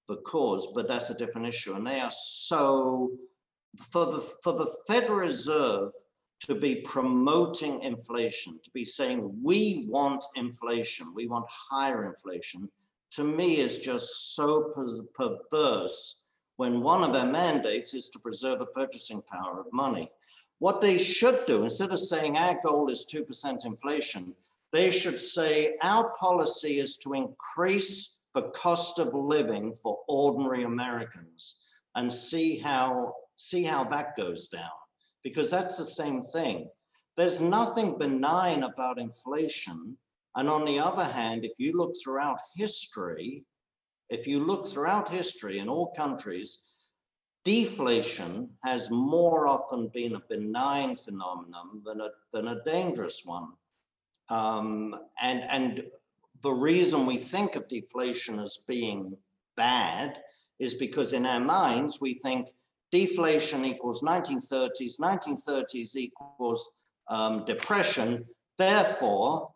the 0.08 0.18
cause, 0.18 0.68
but 0.76 0.88
that's 0.88 1.10
a 1.10 1.18
different 1.18 1.48
issue. 1.48 1.74
And 1.74 1.88
they 1.88 2.00
are 2.00 2.12
so, 2.12 3.12
for 3.92 4.06
the, 4.06 4.20
for 4.44 4.54
the 4.54 4.72
Federal 4.86 5.20
Reserve 5.20 5.92
to 6.42 6.56
be 6.56 6.76
promoting 6.76 7.82
inflation, 7.82 8.60
to 8.64 8.70
be 8.72 8.86
saying, 8.86 9.34
we 9.42 9.86
want 9.88 10.24
inflation, 10.36 11.14
we 11.16 11.28
want 11.28 11.46
higher 11.50 12.06
inflation, 12.06 12.70
to 13.12 13.24
me 13.24 13.60
is 13.60 13.78
just 13.78 14.36
so 14.36 14.74
per- 14.76 15.04
perverse 15.16 16.23
when 16.58 16.82
one 16.82 17.04
of 17.04 17.14
their 17.14 17.26
mandates 17.26 17.94
is 17.94 18.10
to 18.10 18.20
preserve 18.20 18.60
the 18.60 18.66
purchasing 18.66 19.22
power 19.22 19.60
of 19.60 19.74
money. 19.74 20.12
What 20.60 20.82
they 20.82 20.98
should 20.98 21.46
do, 21.46 21.64
instead 21.64 21.92
of 21.92 22.00
saying 22.00 22.38
our 22.38 22.60
goal 22.64 22.90
is 22.90 23.08
2% 23.12 23.66
inflation, 23.66 24.34
they 24.72 24.90
should 24.90 25.20
say 25.20 25.76
our 25.84 26.14
policy 26.20 26.80
is 26.80 26.98
to 26.98 27.14
increase 27.14 28.18
the 28.34 28.50
cost 28.56 29.00
of 29.00 29.14
living 29.14 29.76
for 29.82 30.00
ordinary 30.08 30.64
Americans 30.64 31.62
and 31.96 32.12
see 32.12 32.58
how 32.58 33.14
see 33.36 33.64
how 33.64 33.84
that 33.84 34.16
goes 34.16 34.48
down 34.48 34.70
because 35.24 35.50
that's 35.50 35.78
the 35.78 35.86
same 35.86 36.22
thing. 36.22 36.70
There's 37.16 37.42
nothing 37.42 37.98
benign 37.98 38.64
about 38.64 39.00
inflation. 39.00 39.98
And 40.36 40.50
on 40.50 40.66
the 40.66 40.80
other 40.80 41.06
hand, 41.06 41.46
if 41.46 41.54
you 41.58 41.78
look 41.78 41.94
throughout 42.02 42.40
history, 42.56 43.44
if 44.10 44.28
you 44.28 44.44
look 44.44 44.68
throughout 44.68 45.10
history 45.10 45.60
in 45.60 45.70
all 45.70 45.94
countries, 45.96 46.64
deflation 47.44 48.50
has 48.64 48.90
more 48.90 49.48
often 49.48 49.90
been 49.94 50.16
a 50.16 50.24
benign 50.30 50.96
phenomenon 50.96 51.82
than 51.86 52.02
a, 52.02 52.10
than 52.32 52.48
a 52.50 52.64
dangerous 52.64 53.24
one. 53.26 53.50
Um, 54.30 54.96
and, 55.22 55.44
and 55.50 55.84
the 56.42 56.52
reason 56.52 57.06
we 57.06 57.18
think 57.18 57.56
of 57.56 57.68
deflation 57.68 58.40
as 58.40 58.60
being 58.68 59.18
bad 59.56 60.20
is 60.60 60.74
because 60.74 61.14
in 61.14 61.26
our 61.26 61.40
minds 61.40 62.00
we 62.00 62.14
think 62.14 62.50
deflation 62.92 63.66
equals 63.66 64.02
1930s, 64.02 65.00
1930s 65.00 65.96
equals 65.96 66.74
um, 67.10 67.44
depression, 67.46 68.26
therefore 68.58 69.50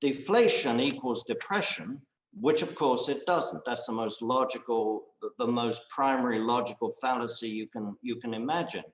deflation 0.00 0.80
equals 0.80 1.24
depression, 1.24 2.00
which 2.40 2.62
of 2.62 2.74
course 2.74 3.08
it 3.08 3.26
doesn't. 3.26 3.64
That's 3.64 3.86
the 3.86 3.92
most 3.92 4.22
logical, 4.22 5.04
the, 5.38 5.46
most 5.46 5.88
primary 5.88 6.38
logical 6.38 6.90
fallacy 7.00 7.48
you 7.48 7.66
can 7.66 7.96
you 8.02 8.16
can 8.16 8.34
imagine. 8.34 8.84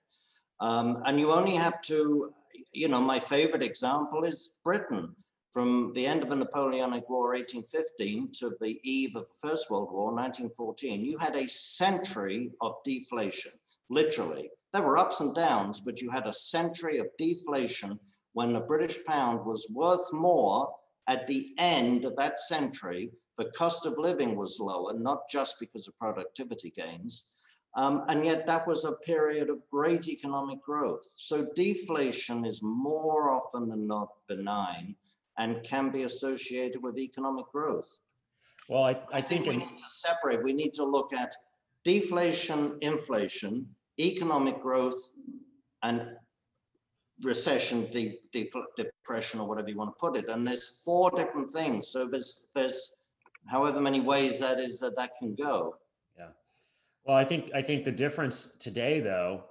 Um, 0.61 1.03
and 1.07 1.19
you 1.19 1.33
only 1.33 1.55
have 1.55 1.83
to, 1.83 2.33
you 2.73 2.89
know, 2.89 3.01
my 3.01 3.21
favorite 3.21 3.63
example 3.63 4.25
is 4.25 4.55
Britain. 4.65 5.15
From 5.53 5.93
the 5.95 6.05
end 6.05 6.25
of 6.25 6.31
the 6.31 6.37
Napoleonic 6.37 7.09
War, 7.09 7.35
1815, 7.35 8.33
to 8.41 8.57
the 8.61 8.81
eve 8.83 9.15
of 9.15 9.27
the 9.29 9.49
First 9.49 9.71
World 9.71 9.93
War, 9.93 10.13
1914, 10.13 11.05
you 11.05 11.17
had 11.17 11.37
a 11.37 11.49
century 11.49 12.51
of 12.61 12.75
deflation, 12.85 13.53
literally. 13.89 14.51
There 14.73 14.83
were 14.83 14.99
ups 14.99 15.21
and 15.21 15.33
downs, 15.33 15.79
but 15.79 16.01
you 16.01 16.11
had 16.11 16.27
a 16.27 16.33
century 16.33 16.99
of 16.99 17.07
deflation 17.19 18.01
when 18.33 18.53
the 18.53 18.61
British 18.61 19.05
pound 19.05 19.47
was 19.47 19.71
worth 19.73 20.13
more 20.13 20.75
at 21.07 21.27
the 21.29 21.55
end 21.59 22.05
of 22.05 22.17
that 22.17 22.41
century. 22.41 23.11
The 23.39 23.51
cost 23.57 23.87
of 23.87 23.99
living 23.99 24.37
was 24.37 24.61
lower, 24.61 24.93
not 24.93 25.29
just 25.31 25.59
because 25.59 25.89
of 25.89 25.99
productivity 25.99 26.71
gains. 26.71 27.35
Um, 27.77 28.05
and 28.09 28.25
yet 28.25 28.47
that 28.47 28.67
was 28.67 28.85
a 28.85 28.93
period 28.93 29.51
of 29.51 29.59
great 29.71 30.09
economic 30.09 30.63
growth. 30.63 31.13
So 31.17 31.49
deflation 31.57 32.45
is 32.45 32.61
more 32.63 33.31
often 33.31 33.69
than 33.69 33.87
not 33.87 34.09
benign 34.29 34.95
and 35.39 35.63
can 35.65 35.91
be 35.91 36.05
associated 36.05 36.81
with 36.83 36.99
economic 36.99 37.47
growth. 37.51 37.99
Well, 38.69 38.85
I, 38.85 38.91
I 38.91 39.19
I 39.19 39.21
think 39.21 39.45
think, 39.45 39.47
we 39.49 39.57
need 39.57 39.79
to 39.79 39.89
separate. 39.89 40.45
We 40.45 40.53
need 40.53 40.73
to 40.75 40.85
look 40.85 41.13
at 41.13 41.35
deflation, 41.85 42.79
inflation, 42.81 43.67
economic 43.99 44.63
growth, 44.63 45.11
and 45.83 46.17
recession, 47.23 47.91
de- 47.91 48.21
depression, 48.77 49.41
or 49.41 49.49
whatever 49.49 49.69
you 49.69 49.77
want 49.77 49.91
to 49.91 50.01
put 50.01 50.17
it. 50.17 50.29
And 50.29 50.47
there's 50.47 50.81
four 50.85 51.11
different 51.11 51.51
things. 51.51 51.89
So 51.89 52.07
there's 52.07 52.45
there's 52.55 52.93
however 53.47 53.81
many 53.81 54.01
ways 54.01 54.41
that 54.41 54.59
is 54.59 54.81
that 54.81 54.97
that 54.97 55.13
can 55.19 55.35
go. 55.35 55.77
Yeah. 56.19 56.29
Well, 57.05 57.17
I 57.17 57.25
think 57.25 57.51
I 57.55 57.63
think 57.63 57.85
the 57.85 57.93
difference 57.93 58.55
today, 58.59 59.01
though, 59.01 59.45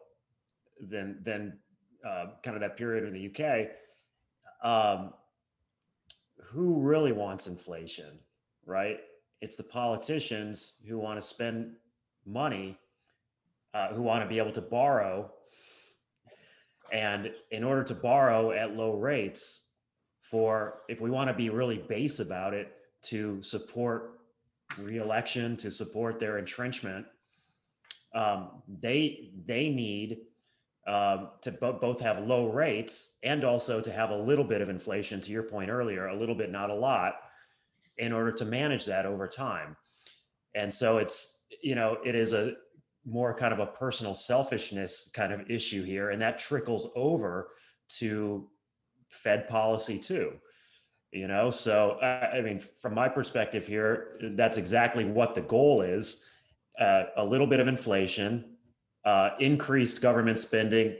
than 0.79 1.19
than 1.23 1.59
uh, 2.07 2.25
kind 2.43 2.55
of 2.55 2.61
that 2.61 2.77
period 2.77 3.05
in 3.05 3.13
the 3.13 3.29
UK, 3.29 3.69
um, 4.63 5.13
who 6.41 6.81
really 6.81 7.11
wants 7.11 7.47
inflation, 7.47 8.19
right? 8.65 8.99
It's 9.41 9.55
the 9.55 9.63
politicians 9.63 10.73
who 10.87 10.97
want 10.97 11.19
to 11.19 11.25
spend 11.25 11.75
money, 12.25 12.77
uh, 13.73 13.89
who 13.89 14.01
want 14.01 14.23
to 14.23 14.29
be 14.29 14.37
able 14.37 14.51
to 14.53 14.61
borrow, 14.61 15.31
and 16.91 17.31
in 17.51 17.63
order 17.63 17.83
to 17.83 17.93
borrow 17.93 18.51
at 18.51 18.75
low 18.75 18.93
rates, 18.93 19.69
for 20.21 20.81
if 20.87 21.01
we 21.01 21.09
want 21.09 21.29
to 21.29 21.33
be 21.33 21.49
really 21.49 21.77
base 21.77 22.19
about 22.19 22.53
it, 22.53 22.73
to 23.03 23.41
support 23.41 24.19
reelection, 24.77 25.57
to 25.57 25.71
support 25.71 26.19
their 26.19 26.37
entrenchment, 26.37 27.05
um, 28.15 28.61
they 28.67 29.31
they 29.45 29.69
need 29.69 30.19
um, 30.87 31.29
to 31.41 31.51
bo- 31.51 31.79
both 31.79 31.99
have 31.99 32.25
low 32.25 32.47
rates 32.47 33.17
and 33.23 33.43
also 33.43 33.81
to 33.81 33.91
have 33.91 34.09
a 34.09 34.17
little 34.17 34.43
bit 34.43 34.61
of 34.61 34.69
inflation. 34.69 35.21
To 35.21 35.31
your 35.31 35.43
point 35.43 35.69
earlier, 35.69 36.07
a 36.07 36.15
little 36.15 36.35
bit, 36.35 36.51
not 36.51 36.69
a 36.69 36.75
lot, 36.75 37.15
in 37.97 38.11
order 38.11 38.31
to 38.31 38.45
manage 38.45 38.85
that 38.85 39.05
over 39.05 39.27
time. 39.27 39.75
And 40.55 40.73
so 40.73 40.97
it's 40.97 41.41
you 41.61 41.75
know 41.75 41.97
it 42.05 42.15
is 42.15 42.33
a 42.33 42.53
more 43.05 43.33
kind 43.33 43.53
of 43.53 43.59
a 43.59 43.65
personal 43.65 44.15
selfishness 44.15 45.09
kind 45.13 45.33
of 45.33 45.49
issue 45.49 45.83
here, 45.83 46.11
and 46.11 46.21
that 46.21 46.39
trickles 46.39 46.89
over 46.95 47.49
to 47.99 48.47
Fed 49.09 49.47
policy 49.47 49.99
too 49.99 50.33
you 51.13 51.27
know? 51.27 51.49
So 51.51 51.97
i 52.01 52.41
mean 52.41 52.59
from 52.59 52.93
my 52.93 53.07
perspective 53.07 53.65
here 53.67 54.19
that's 54.33 54.57
exactly 54.57 55.05
what 55.05 55.35
the 55.35 55.41
goal 55.41 55.81
is 55.81 56.25
uh, 56.79 57.03
a 57.17 57.23
little 57.23 57.47
bit 57.47 57.59
of 57.59 57.67
inflation 57.67 58.53
uh, 59.05 59.31
increased 59.39 60.01
government 60.01 60.39
spending 60.39 60.95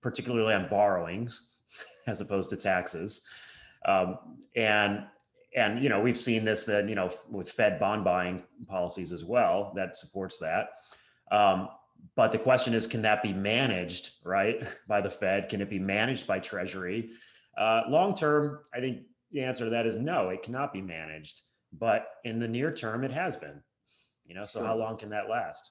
particularly 0.00 0.54
on 0.54 0.68
borrowings 0.68 1.50
as 2.06 2.20
opposed 2.20 2.50
to 2.50 2.56
taxes. 2.56 3.22
Um, 3.86 4.18
and 4.54 5.04
and 5.54 5.82
you 5.82 5.88
know 5.88 6.00
we've 6.00 6.18
seen 6.18 6.44
this 6.44 6.64
then 6.64 6.88
you 6.88 6.94
know 6.94 7.10
with 7.30 7.50
fed 7.50 7.78
bond 7.78 8.04
buying 8.04 8.42
policies 8.68 9.12
as 9.12 9.24
well 9.24 9.72
that 9.76 9.96
supports 9.96 10.38
that. 10.38 10.70
Um, 11.30 11.68
but 12.16 12.32
the 12.32 12.38
question 12.38 12.74
is 12.74 12.86
can 12.86 13.02
that 13.02 13.22
be 13.22 13.32
managed 13.32 14.10
right 14.24 14.62
by 14.88 15.00
the 15.00 15.10
fed? 15.10 15.48
Can 15.48 15.60
it 15.60 15.70
be 15.70 15.78
managed 15.78 16.26
by 16.26 16.38
treasury? 16.38 17.10
Uh, 17.58 17.82
long 17.88 18.14
term 18.14 18.60
i 18.72 18.80
think 18.80 19.02
the 19.32 19.42
answer 19.42 19.64
to 19.64 19.70
that 19.70 19.86
is 19.86 19.96
no, 19.96 20.28
it 20.28 20.42
cannot 20.42 20.72
be 20.72 20.80
managed. 20.80 21.40
But 21.72 22.06
in 22.24 22.38
the 22.38 22.48
near 22.48 22.72
term, 22.72 23.02
it 23.04 23.10
has 23.10 23.36
been. 23.36 23.62
You 24.26 24.34
know, 24.34 24.44
so 24.44 24.60
Sure. 24.60 24.66
how 24.68 24.76
long 24.76 24.98
can 24.98 25.10
that 25.10 25.28
last? 25.28 25.70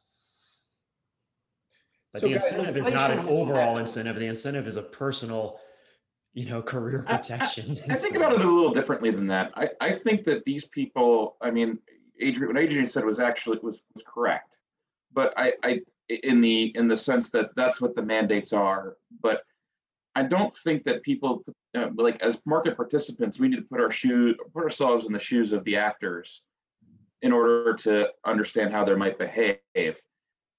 But 2.11 2.21
So 2.21 2.27
the 2.27 2.33
guys, 2.33 2.47
incentive 2.51 2.77
is 2.87 2.93
not 2.93 3.11
an 3.11 3.19
overall 3.27 3.77
incentive. 3.77 4.17
The 4.17 4.25
incentive 4.25 4.67
is 4.67 4.75
a 4.75 4.81
personal, 4.81 5.59
you 6.33 6.49
know, 6.49 6.61
career 6.61 7.05
I- 7.07 7.13
I- 7.13 7.17
protection. 7.17 7.77
I 7.89 7.95
think 7.95 8.15
about 8.15 8.33
it 8.33 8.41
a 8.41 8.49
little 8.49 8.71
differently 8.73 9.11
than 9.11 9.27
that. 9.27 9.53
I, 9.55 9.69
I 9.79 9.91
think 9.91 10.23
that 10.25 10.43
these 10.43 10.65
people, 10.65 11.37
I 11.41 11.51
mean, 11.51 11.79
Adrian, 12.19 12.53
what 12.53 12.61
Adrian 12.61 12.85
said 12.85 13.05
was 13.05 13.19
actually 13.19 13.59
was, 13.59 13.81
was 13.93 14.03
correct. 14.05 14.57
But 15.13 15.33
I, 15.37 15.53
I, 15.63 15.81
in 16.09 16.41
the 16.41 16.75
in 16.75 16.87
the 16.87 16.97
sense 16.97 17.29
that 17.31 17.51
that's 17.55 17.79
what 17.79 17.95
the 17.95 18.01
mandates 18.01 18.51
are. 18.53 18.97
But 19.21 19.43
I 20.15 20.23
don't 20.23 20.53
think 20.53 20.83
that 20.83 21.03
people, 21.03 21.43
uh, 21.75 21.87
like 21.95 22.21
as 22.21 22.41
market 22.45 22.75
participants, 22.75 23.39
we 23.39 23.47
need 23.47 23.57
to 23.57 23.61
put 23.63 23.79
our 23.79 23.91
shoe, 23.91 24.35
put 24.53 24.63
ourselves 24.63 25.05
in 25.05 25.13
the 25.13 25.19
shoes 25.19 25.51
of 25.53 25.63
the 25.63 25.77
actors, 25.77 26.41
in 27.21 27.31
order 27.31 27.73
to 27.73 28.09
understand 28.25 28.71
how 28.71 28.83
they 28.83 28.95
might 28.95 29.17
behave. 29.17 29.99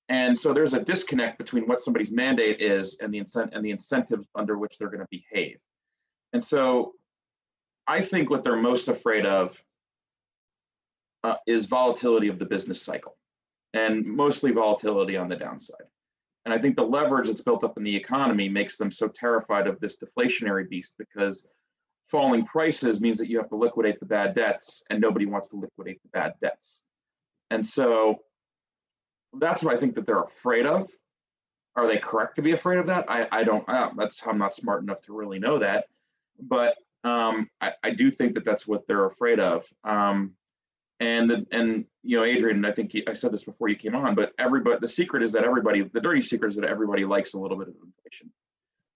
And 0.09 0.37
so 0.37 0.53
there's 0.53 0.75
a 0.75 0.81
disconnect 0.81 1.39
between 1.39 1.67
what 1.67 1.81
somebody's 1.81 2.13
mandate 2.13 2.61
is 2.61 2.97
and 3.01 3.13
the 3.13 3.19
incent 3.19 3.51
and 3.53 3.65
the 3.65 3.71
incentives 3.71 4.27
under 4.35 4.59
which 4.59 4.79
they're 4.79 4.89
going 4.89 5.01
to 5.01 5.07
behave. 5.11 5.59
And 6.33 6.43
so 6.43 6.95
I 7.87 8.01
think 8.01 8.31
what 8.31 8.45
they're 8.45 8.57
most 8.57 8.89
afraid 8.89 9.27
of 9.27 9.61
uh, 11.25 11.37
is 11.47 11.67
volatility 11.67 12.29
of 12.29 12.39
the 12.39 12.45
business 12.45 12.83
cycle 12.83 13.17
and 13.75 14.05
mostly 14.05 14.53
volatility 14.53 15.17
on 15.17 15.29
the 15.29 15.37
downside. 15.37 15.87
And 16.45 16.53
I 16.53 16.59
think 16.59 16.77
the 16.77 16.83
leverage 16.83 17.29
that's 17.29 17.41
built 17.41 17.63
up 17.63 17.77
in 17.77 17.85
the 17.85 17.95
economy 17.95 18.49
makes 18.49 18.77
them 18.77 18.91
so 18.91 19.09
terrified 19.09 19.67
of 19.67 19.79
this 19.81 19.97
deflationary 19.97 20.69
beast 20.69 20.95
because 20.99 21.47
falling 22.09 22.45
prices 22.45 23.01
means 23.01 23.19
that 23.19 23.29
you 23.29 23.39
have 23.39 23.49
to 23.49 23.57
liquidate 23.57 24.01
the 24.01 24.07
bad 24.07 24.35
debts 24.35 24.83
and 24.91 25.01
nobody 25.01 25.25
wants 25.25 25.49
to 25.49 25.57
liquidate 25.57 26.03
the 26.03 26.09
bad 26.09 26.35
debts. 26.41 26.83
And 27.51 27.65
so 27.65 28.19
that's 29.39 29.63
what 29.63 29.75
I 29.75 29.79
think 29.79 29.95
that 29.95 30.05
they're 30.05 30.23
afraid 30.23 30.67
of. 30.67 30.91
Are 31.77 31.87
they 31.87 31.97
correct 31.97 32.37
to 32.37 32.43
be 32.43 32.53
afraid 32.53 32.79
of 32.79 32.87
that? 32.87 33.07
I, 33.09 33.29
I 33.33 33.45
don't, 33.45 33.67
that's, 33.97 34.27
I'm 34.27 34.39
not 34.39 34.55
smart 34.55 34.83
enough 34.83 35.01
to 35.03 35.17
really 35.17 35.39
know 35.39 35.59
that. 35.59 35.87
But 36.41 36.77
um, 37.05 37.49
I, 37.61 37.73
I 37.83 37.91
do 37.91 38.11
think 38.11 38.35
that 38.35 38.45
that's 38.45 38.67
what 38.67 38.87
they're 38.87 39.07
afraid 39.07 39.41
of. 39.41 39.65
Um, 39.85 40.33
and 41.03 41.29
the, 41.31 41.47
and 41.51 41.85
you 42.05 42.17
know, 42.17 42.25
Adrian, 42.25 42.65
I 42.65 42.73
think 42.73 42.95
you- 42.95 43.03
I 43.09 43.15
said 43.15 43.33
this 43.33 43.45
before 43.45 43.69
you 43.69 43.77
came 43.77 43.97
on, 43.97 44.15
but 44.15 44.33
everybody, 44.39 44.79
the 44.81 44.89
secret 44.89 45.23
is 45.23 45.33
that 45.33 45.45
everybody, 45.45 45.83
the 45.83 46.01
dirty 46.01 46.23
secret 46.23 46.49
is 46.51 46.57
that 46.57 46.65
everybody 46.75 47.05
likes 47.05 47.35
a 47.35 47.41
little 47.41 47.59
bit 47.59 47.69
of 47.69 47.75
inflation, 47.75 48.31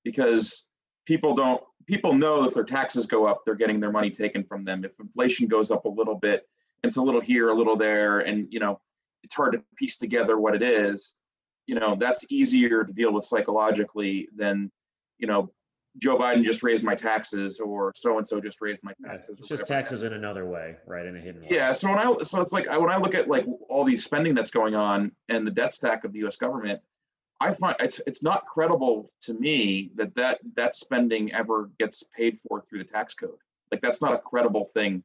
because 0.04 0.68
people 1.04 1.34
don't, 1.34 1.62
people 1.86 2.14
know 2.14 2.44
if 2.44 2.54
their 2.54 2.64
taxes 2.64 3.06
go 3.06 3.26
up, 3.26 3.38
they're 3.44 3.62
getting 3.62 3.80
their 3.80 3.92
money 3.92 4.10
taken 4.10 4.44
from 4.44 4.64
them. 4.64 4.84
If 4.84 4.92
inflation 5.00 5.48
goes 5.48 5.70
up 5.70 5.84
a 5.84 5.88
little 5.88 6.14
bit, 6.14 6.48
it's 6.84 6.96
a 6.96 7.02
little 7.02 7.20
here, 7.20 7.48
a 7.48 7.54
little 7.54 7.76
there, 7.76 8.20
and 8.20 8.46
you 8.52 8.60
know, 8.60 8.80
it's 9.24 9.34
hard 9.34 9.52
to 9.54 9.62
piece 9.76 9.98
together 9.98 10.38
what 10.38 10.54
it 10.54 10.62
is. 10.62 11.14
You 11.66 11.74
know, 11.74 11.96
that's 11.98 12.24
easier 12.30 12.84
to 12.84 12.92
deal 12.92 13.12
with 13.12 13.24
psychologically 13.24 14.28
than, 14.36 14.70
you 15.18 15.26
know, 15.26 15.50
Joe 15.98 16.18
Biden 16.18 16.44
just 16.44 16.62
raised 16.62 16.84
my 16.84 16.94
taxes 16.94 17.60
or 17.60 17.92
so 17.96 18.18
and 18.18 18.26
so 18.26 18.40
just 18.40 18.60
raised 18.60 18.82
my 18.82 18.92
Yeah, 19.02 19.12
taxes. 19.12 19.40
It's 19.40 19.48
just 19.48 19.66
taxes 19.66 20.02
in 20.02 20.12
another 20.12 20.44
way, 20.44 20.76
right? 20.86 21.06
In 21.06 21.16
a 21.16 21.20
hidden 21.20 21.42
way. 21.42 21.48
Yeah, 21.50 21.72
so 21.72 21.88
when 21.88 21.98
I 21.98 22.14
so 22.22 22.40
it's 22.40 22.52
like 22.52 22.68
I, 22.68 22.78
when 22.78 22.90
I 22.90 22.98
look 22.98 23.14
at 23.14 23.28
like 23.28 23.46
all 23.68 23.84
the 23.84 23.96
spending 23.96 24.34
that's 24.34 24.50
going 24.50 24.74
on 24.74 25.12
and 25.28 25.46
the 25.46 25.50
debt 25.50 25.72
stack 25.74 26.04
of 26.04 26.12
the 26.12 26.20
U.S. 26.20 26.36
government, 26.36 26.80
I 27.40 27.52
find 27.52 27.76
it's 27.80 28.00
it's 28.06 28.22
not 28.22 28.44
credible 28.46 29.10
to 29.22 29.34
me 29.34 29.90
that 29.96 30.14
that 30.16 30.40
that 30.56 30.74
spending 30.74 31.32
ever 31.32 31.70
gets 31.78 32.02
paid 32.16 32.38
for 32.40 32.62
through 32.62 32.80
the 32.80 32.90
tax 32.90 33.14
code. 33.14 33.38
Like 33.72 33.80
that's 33.80 34.02
not 34.02 34.12
a 34.12 34.18
credible 34.18 34.66
thing, 34.66 35.02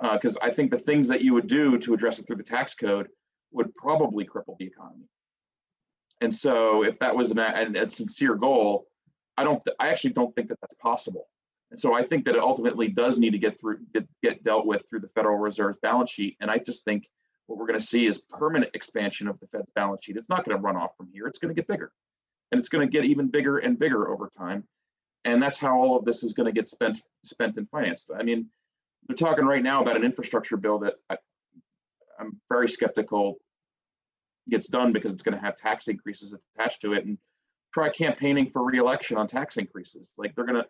uh, 0.00 0.14
because 0.14 0.36
I 0.42 0.50
think 0.50 0.70
the 0.70 0.78
things 0.78 1.08
that 1.08 1.22
you 1.22 1.34
would 1.34 1.46
do 1.46 1.78
to 1.78 1.94
address 1.94 2.18
it 2.18 2.26
through 2.26 2.36
the 2.36 2.42
tax 2.42 2.74
code 2.74 3.08
would 3.52 3.74
probably 3.74 4.24
cripple 4.24 4.56
the 4.58 4.66
economy. 4.66 5.08
And 6.20 6.34
so 6.34 6.84
if 6.84 6.98
that 6.98 7.16
was 7.16 7.30
an, 7.30 7.38
an, 7.38 7.76
a 7.76 7.88
sincere 7.88 8.34
goal, 8.34 8.86
I 9.40 9.44
don't 9.44 9.62
I 9.78 9.88
actually 9.88 10.12
don't 10.12 10.34
think 10.34 10.48
that 10.48 10.60
that's 10.60 10.74
possible. 10.74 11.26
And 11.70 11.80
so 11.80 11.94
I 11.94 12.02
think 12.02 12.24
that 12.26 12.34
it 12.34 12.40
ultimately 12.40 12.88
does 12.88 13.18
need 13.18 13.30
to 13.30 13.38
get 13.38 13.58
through, 13.58 13.78
get, 13.94 14.06
get 14.22 14.42
dealt 14.42 14.66
with 14.66 14.84
through 14.88 15.00
the 15.00 15.08
Federal 15.08 15.38
Reserve's 15.38 15.78
balance 15.78 16.10
sheet. 16.10 16.36
And 16.40 16.50
I 16.50 16.58
just 16.58 16.84
think 16.84 17.08
what 17.46 17.58
we're 17.58 17.66
going 17.66 17.78
to 17.78 17.86
see 17.86 18.06
is 18.06 18.18
permanent 18.18 18.72
expansion 18.74 19.28
of 19.28 19.38
the 19.40 19.46
Fed's 19.46 19.70
balance 19.74 20.04
sheet. 20.04 20.16
It's 20.16 20.28
not 20.28 20.44
going 20.44 20.58
to 20.58 20.62
run 20.62 20.76
off 20.76 20.96
from 20.96 21.08
here. 21.12 21.26
It's 21.26 21.38
going 21.38 21.54
to 21.54 21.58
get 21.58 21.68
bigger, 21.68 21.90
and 22.50 22.58
it's 22.58 22.68
going 22.68 22.86
to 22.86 22.90
get 22.90 23.04
even 23.04 23.28
bigger 23.28 23.58
and 23.58 23.78
bigger 23.78 24.10
over 24.12 24.28
time. 24.28 24.64
And 25.24 25.42
that's 25.42 25.58
how 25.58 25.78
all 25.78 25.96
of 25.96 26.04
this 26.04 26.22
is 26.22 26.32
going 26.32 26.46
to 26.46 26.52
get 26.52 26.68
spent, 26.68 26.98
spent 27.24 27.56
and 27.56 27.68
financed. 27.70 28.10
I 28.16 28.22
mean, 28.22 28.46
they're 29.06 29.16
talking 29.16 29.44
right 29.44 29.62
now 29.62 29.82
about 29.82 29.96
an 29.96 30.04
infrastructure 30.04 30.56
bill 30.56 30.80
that 30.80 30.94
I, 31.08 31.16
I'm 32.18 32.40
very 32.48 32.68
skeptical 32.68 33.36
gets 34.48 34.66
done 34.68 34.92
because 34.92 35.12
it's 35.12 35.22
going 35.22 35.36
to 35.36 35.44
have 35.44 35.56
tax 35.56 35.88
increases 35.88 36.34
attached 36.56 36.80
to 36.82 36.94
it. 36.94 37.04
And 37.04 37.18
try 37.72 37.88
campaigning 37.88 38.50
for 38.50 38.64
reelection 38.64 39.16
on 39.16 39.26
tax 39.26 39.56
increases. 39.56 40.12
Like 40.18 40.34
they're 40.34 40.46
going 40.46 40.62
to 40.62 40.68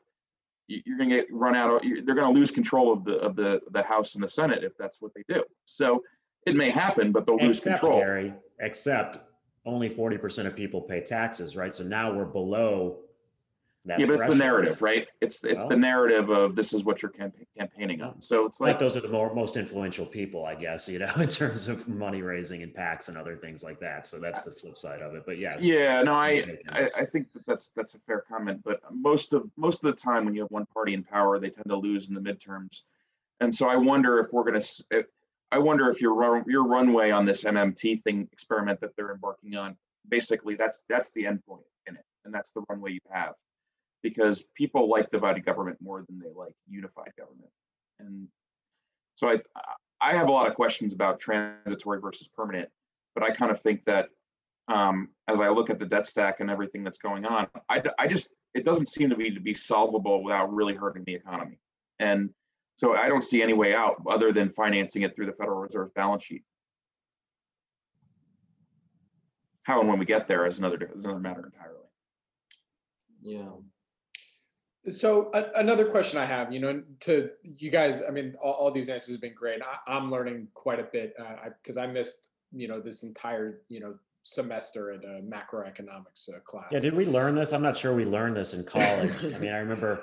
you- 0.69 0.83
you're 0.87 0.99
going 0.99 1.11
to 1.11 1.17
get 1.17 1.27
run 1.33 1.57
out 1.57 1.71
of 1.77 1.85
you- 1.85 2.03
they're 2.03 2.15
going 2.15 2.33
to 2.33 2.39
lose 2.39 2.51
control 2.51 2.93
of 2.93 3.05
the 3.05 3.17
of 3.17 3.35
the 3.37 3.61
the 3.73 3.83
house 3.83 4.15
and 4.15 4.23
the 4.23 4.29
senate 4.29 4.63
if 4.63 4.77
that's 4.79 5.03
what 5.03 5.13
they 5.15 5.25
do 5.29 5.43
so 5.65 6.01
it 6.47 6.55
may 6.55 6.71
happen 6.71 7.11
but 7.11 7.27
they'll 7.27 7.37
lose 7.37 7.59
Except, 7.59 7.81
control 7.81 7.99
Gary, 8.01 8.33
except 8.61 9.19
only 9.67 9.91
40% 9.91 10.47
of 10.47 10.57
people 10.57 10.81
pay 10.81 11.03
taxes, 11.03 11.55
right? 11.55 11.75
So 11.77 11.85
now 11.85 12.11
we're 12.15 12.25
below. 12.25 13.01
Yeah 13.99 14.07
but 14.07 14.17
it's 14.17 14.27
the 14.27 14.35
narrative 14.35 14.81
right 14.83 15.09
it's 15.21 15.45
it's 15.45 15.67
the 15.67 15.77
narrative 15.77 16.31
of 16.31 16.55
this 16.55 16.73
is 16.73 16.85
what 16.85 17.03
you're 17.03 17.11
campa- 17.11 17.47
campaigning 17.59 18.01
on 18.03 18.21
so 18.21 18.47
it's 18.47 18.61
like 18.61 18.79
those 18.79 18.97
are 18.97 19.01
the 19.01 19.09
more, 19.09 19.35
most 19.35 19.57
influential 19.57 20.07
people, 20.07 20.45
I 20.45 20.55
guess, 20.55 20.89
you 20.89 20.99
know, 20.99 21.13
in 21.17 21.29
terms 21.29 21.69
of 21.69 21.89
money 21.89 22.23
raising 22.23 22.63
and 22.63 22.75
PACs 22.75 23.09
and 23.09 23.17
other 23.17 23.37
things 23.37 23.63
like 23.63 23.81
that. 23.81 24.07
So 24.07 24.19
that's 24.19 24.43
the 24.43 24.51
flip 24.51 24.77
side 24.77 25.01
of 25.01 25.15
it. 25.15 25.25
But 25.27 25.39
yes. 25.39 25.63
yeah 25.63 26.03
no 26.03 26.15
i 26.15 26.59
I, 26.71 26.91
I 26.99 27.05
think 27.05 27.33
that 27.33 27.47
that's 27.47 27.71
that's 27.77 27.95
a 27.95 27.99
fair 28.01 28.25
comment 28.29 28.63
but 28.65 28.81
most 28.91 29.33
of 29.33 29.49
most 29.57 29.85
of 29.85 29.95
the 29.95 30.01
time 30.01 30.25
when 30.25 30.35
you 30.35 30.41
have 30.43 30.51
one 30.51 30.67
party 30.67 30.95
in 30.95 31.03
power 31.03 31.39
they 31.39 31.51
tend 31.51 31.67
to 31.69 31.77
lose 31.77 32.09
in 32.09 32.15
the 32.15 32.21
midterms 32.21 32.83
and 33.41 33.55
so 33.55 33.69
i 33.69 33.77
wonder 33.77 34.19
if 34.19 34.33
we're 34.33 34.45
going 34.45 34.61
to 34.61 35.05
i 35.53 35.59
wonder 35.59 35.91
if 35.91 36.01
your 36.01 36.15
run, 36.15 36.45
your 36.47 36.67
runway 36.67 37.11
on 37.11 37.25
this 37.25 37.45
mmt 37.45 38.03
thing 38.03 38.29
experiment 38.33 38.81
that 38.81 38.95
they're 38.97 39.13
embarking 39.13 39.55
on 39.57 39.77
basically 40.09 40.55
that's 40.55 40.85
that's 40.89 41.11
the 41.13 41.27
end 41.27 41.45
point 41.47 41.63
in 41.87 41.95
it 41.95 42.05
and 42.25 42.35
that's 42.35 42.53
the 42.53 42.63
runway 42.69 42.93
you 42.93 43.01
have 43.11 43.35
because 44.03 44.43
people 44.55 44.89
like 44.89 45.11
divided 45.11 45.45
government 45.45 45.77
more 45.81 46.05
than 46.09 46.19
they 46.19 46.31
like 46.35 46.55
unified 46.69 47.13
government 47.19 47.51
and 47.99 48.29
so 49.15 49.29
i 49.29 49.39
I 50.01 50.13
have 50.15 50.29
a 50.29 50.33
lot 50.33 50.49
of 50.49 50.55
questions 50.55 50.95
about 50.95 51.21
transitory 51.21 52.01
versus 52.01 52.29
permanent, 52.29 52.69
but 53.15 53.23
I 53.23 53.31
kind 53.31 53.51
of 53.51 53.61
think 53.61 53.85
that 53.85 54.09
um, 54.69 55.09
as 55.29 55.41
I 55.41 55.49
look 55.49 55.69
at 55.69 55.79
the 55.79 55.85
debt 55.85 56.07
stack 56.07 56.41
and 56.41 56.51
everything 56.51 56.83
that's 56.83 56.99
going 56.99 57.27
on, 57.27 57.49
I, 57.69 57.83
I 57.99 58.07
just 58.07 58.35
it 58.55 58.65
doesn't 58.65 58.87
seem 58.87 59.11
to 59.11 59.17
me 59.17 59.31
to 59.31 59.41
be 59.41 59.53
solvable 59.53 60.25
without 60.25 60.53
really 60.53 60.75
hurting 60.75 61.05
the 61.05 61.15
economy. 61.15 61.59
And 61.99 62.31
so 62.77 62.95
I 62.95 63.09
don't 63.09 63.23
see 63.23 63.43
any 63.43 63.53
way 63.53 63.75
out 63.75 64.03
other 64.09 64.33
than 64.33 64.51
financing 64.51 65.03
it 65.03 65.15
through 65.15 65.27
the 65.27 65.33
Federal 65.33 65.61
Reserve's 65.61 65.93
balance 65.95 66.25
sheet. 66.25 66.43
How 69.65 69.81
and 69.81 69.89
when 69.89 69.99
we 69.99 70.07
get 70.07 70.27
there 70.27 70.47
is 70.47 70.59
another 70.59 70.79
is 70.97 71.05
another 71.05 71.21
matter 71.21 71.45
entirely. 71.45 71.77
Yeah. 73.21 73.51
So 74.89 75.31
another 75.57 75.85
question 75.85 76.19
I 76.19 76.25
have, 76.25 76.53
you 76.53 76.59
know, 76.59 76.83
to 77.01 77.31
you 77.43 77.71
guys, 77.71 78.03
I 78.07 78.11
mean, 78.11 78.35
all, 78.43 78.53
all 78.53 78.71
these 78.71 78.89
answers 78.89 79.15
have 79.15 79.21
been 79.21 79.35
great. 79.35 79.61
I, 79.61 79.93
I'm 79.93 80.11
learning 80.11 80.49
quite 80.55 80.81
a 80.81 80.85
bit 80.85 81.15
because 81.63 81.77
I, 81.77 81.87
missed, 81.87 82.29
you 82.53 82.67
know, 82.67 82.81
this 82.81 83.03
entire, 83.03 83.61
you 83.69 83.81
know, 83.81 83.95
semester 84.23 84.93
in 84.93 85.03
a 85.05 85.21
macroeconomics 85.23 86.35
uh, 86.35 86.41
class. 86.41 86.67
Yeah, 86.71 86.81
did 86.81 86.95
we 86.95 87.05
learn 87.05 87.35
this? 87.35 87.53
I'm 87.53 87.63
not 87.63 87.77
sure 87.77 87.95
we 87.95 88.05
learned 88.05 88.37
this 88.37 88.55
in 88.55 88.65
college. 88.65 89.13
I 89.25 89.39
mean, 89.39 89.53
I 89.53 89.59
remember. 89.59 90.03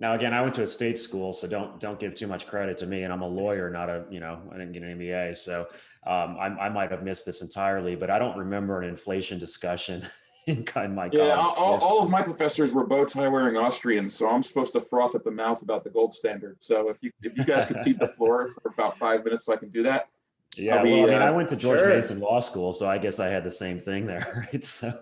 Now 0.00 0.14
again, 0.14 0.32
I 0.32 0.40
went 0.40 0.54
to 0.54 0.62
a 0.62 0.66
state 0.66 0.96
school, 0.96 1.32
so 1.32 1.48
don't 1.48 1.80
don't 1.80 1.98
give 1.98 2.14
too 2.14 2.28
much 2.28 2.46
credit 2.46 2.78
to 2.78 2.86
me. 2.86 3.02
And 3.02 3.12
I'm 3.12 3.22
a 3.22 3.28
lawyer, 3.28 3.68
not 3.68 3.88
a 3.88 4.04
you 4.10 4.20
know 4.20 4.40
I 4.52 4.56
didn't 4.56 4.72
get 4.72 4.84
an 4.84 4.98
MBA, 4.98 5.36
so 5.36 5.66
um, 6.06 6.36
I, 6.38 6.46
I 6.46 6.68
might 6.68 6.92
have 6.92 7.02
missed 7.02 7.26
this 7.26 7.42
entirely. 7.42 7.96
But 7.96 8.08
I 8.08 8.18
don't 8.18 8.36
remember 8.36 8.80
an 8.80 8.88
inflation 8.88 9.40
discussion 9.40 10.06
in 10.48 10.64
kind 10.74 10.86
of 10.86 10.92
my 10.92 11.04
Yeah, 11.12 11.34
college. 11.34 11.58
all, 11.58 11.78
all 11.80 12.02
of 12.02 12.10
my 12.10 12.22
professors 12.22 12.72
were 12.72 12.86
bow 12.86 13.04
tie 13.04 13.28
wearing 13.28 13.56
Austrians, 13.56 14.14
so 14.14 14.28
I'm 14.28 14.42
supposed 14.42 14.72
to 14.72 14.80
froth 14.80 15.14
at 15.14 15.22
the 15.24 15.30
mouth 15.30 15.62
about 15.62 15.84
the 15.84 15.90
gold 15.90 16.14
standard. 16.14 16.56
So 16.60 16.88
if 16.88 17.02
you 17.02 17.12
if 17.22 17.36
you 17.36 17.44
guys 17.44 17.66
could 17.66 17.78
cede 17.78 18.00
the 18.00 18.08
floor 18.16 18.48
for 18.48 18.70
about 18.70 18.98
five 18.98 19.24
minutes, 19.24 19.44
so 19.44 19.52
I 19.52 19.56
can 19.56 19.70
do 19.70 19.82
that. 19.84 20.08
Yeah, 20.56 20.76
I'll 20.76 20.82
be, 20.82 20.90
well, 20.92 21.02
I 21.04 21.12
mean, 21.12 21.22
I 21.22 21.28
uh, 21.28 21.34
went 21.34 21.48
to 21.50 21.56
George 21.56 21.78
sure. 21.78 21.88
Mason 21.90 22.18
Law 22.20 22.40
School, 22.40 22.72
so 22.72 22.88
I 22.88 22.98
guess 22.98 23.20
I 23.20 23.28
had 23.28 23.44
the 23.44 23.50
same 23.50 23.78
thing 23.78 24.06
there, 24.06 24.48
right? 24.52 24.64
So, 24.64 24.92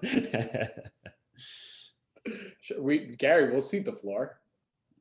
Sure, 2.61 2.83
We, 2.83 3.15
Gary, 3.17 3.51
we'll 3.51 3.61
seat 3.61 3.85
the 3.85 3.93
floor. 3.93 4.41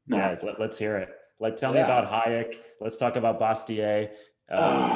No. 0.08 0.18
yeah, 0.18 0.38
let, 0.44 0.62
us 0.62 0.78
hear 0.78 0.98
it. 0.98 1.10
Like, 1.40 1.58
tell 1.58 1.74
me 1.74 1.80
about 1.80 2.06
Hayek. 2.08 2.60
Let's 2.80 2.96
talk 2.96 3.16
about 3.16 3.40
Bastiat. 3.40 4.12
Um, 4.52 4.92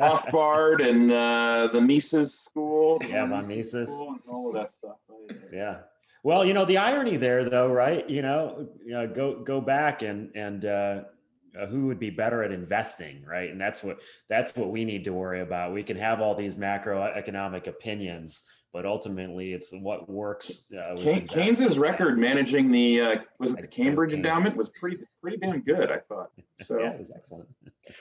Rothbard 0.00 0.80
and 0.88 1.12
uh, 1.12 1.68
the 1.72 1.80
Mises 1.80 2.38
School. 2.38 2.98
Yeah, 3.06 3.26
von 3.26 3.46
Mises 3.46 3.74
Mises. 3.74 3.88
School 3.88 4.08
and 4.10 4.20
all 4.28 4.48
of 4.48 4.54
that 4.54 4.70
stuff. 4.70 4.96
yeah. 5.52 5.80
Well, 6.22 6.44
you 6.44 6.54
know 6.54 6.64
the 6.64 6.78
irony 6.78 7.16
there, 7.16 7.48
though, 7.48 7.72
right? 7.72 8.08
You 8.08 8.22
know, 8.22 8.68
you 8.84 8.92
know, 8.92 9.06
go 9.06 9.40
go 9.40 9.60
back 9.60 10.02
and 10.02 10.34
and 10.34 10.64
uh, 10.64 11.02
uh, 11.58 11.66
who 11.66 11.86
would 11.86 11.98
be 11.98 12.10
better 12.10 12.42
at 12.42 12.52
investing, 12.52 13.24
right? 13.24 13.50
And 13.50 13.60
that's 13.60 13.82
what 13.82 13.98
that's 14.28 14.54
what 14.56 14.70
we 14.70 14.84
need 14.84 15.04
to 15.04 15.12
worry 15.12 15.40
about. 15.40 15.72
We 15.72 15.82
can 15.82 15.96
have 15.96 16.20
all 16.20 16.34
these 16.34 16.58
macroeconomic 16.58 17.66
opinions, 17.66 18.42
but 18.72 18.84
ultimately, 18.84 19.52
it's 19.52 19.72
what 19.72 20.08
works. 20.08 20.70
Uh, 20.72 20.90
with 20.94 21.04
Key- 21.04 21.20
Keynes's 21.22 21.78
record 21.78 22.18
managing 22.18 22.70
the 22.70 23.00
uh, 23.00 23.14
was 23.38 23.52
it 23.52 23.62
the 23.62 23.66
Cambridge 23.66 24.12
Endowment 24.12 24.56
was 24.56 24.68
pretty 24.68 24.98
pretty 25.22 25.38
damn 25.38 25.60
good, 25.60 25.90
I 25.90 25.98
thought. 25.98 26.30
So 26.60 26.80
yeah, 26.80 26.90
it 26.90 26.98
was 26.98 27.12
excellent. 27.14 27.48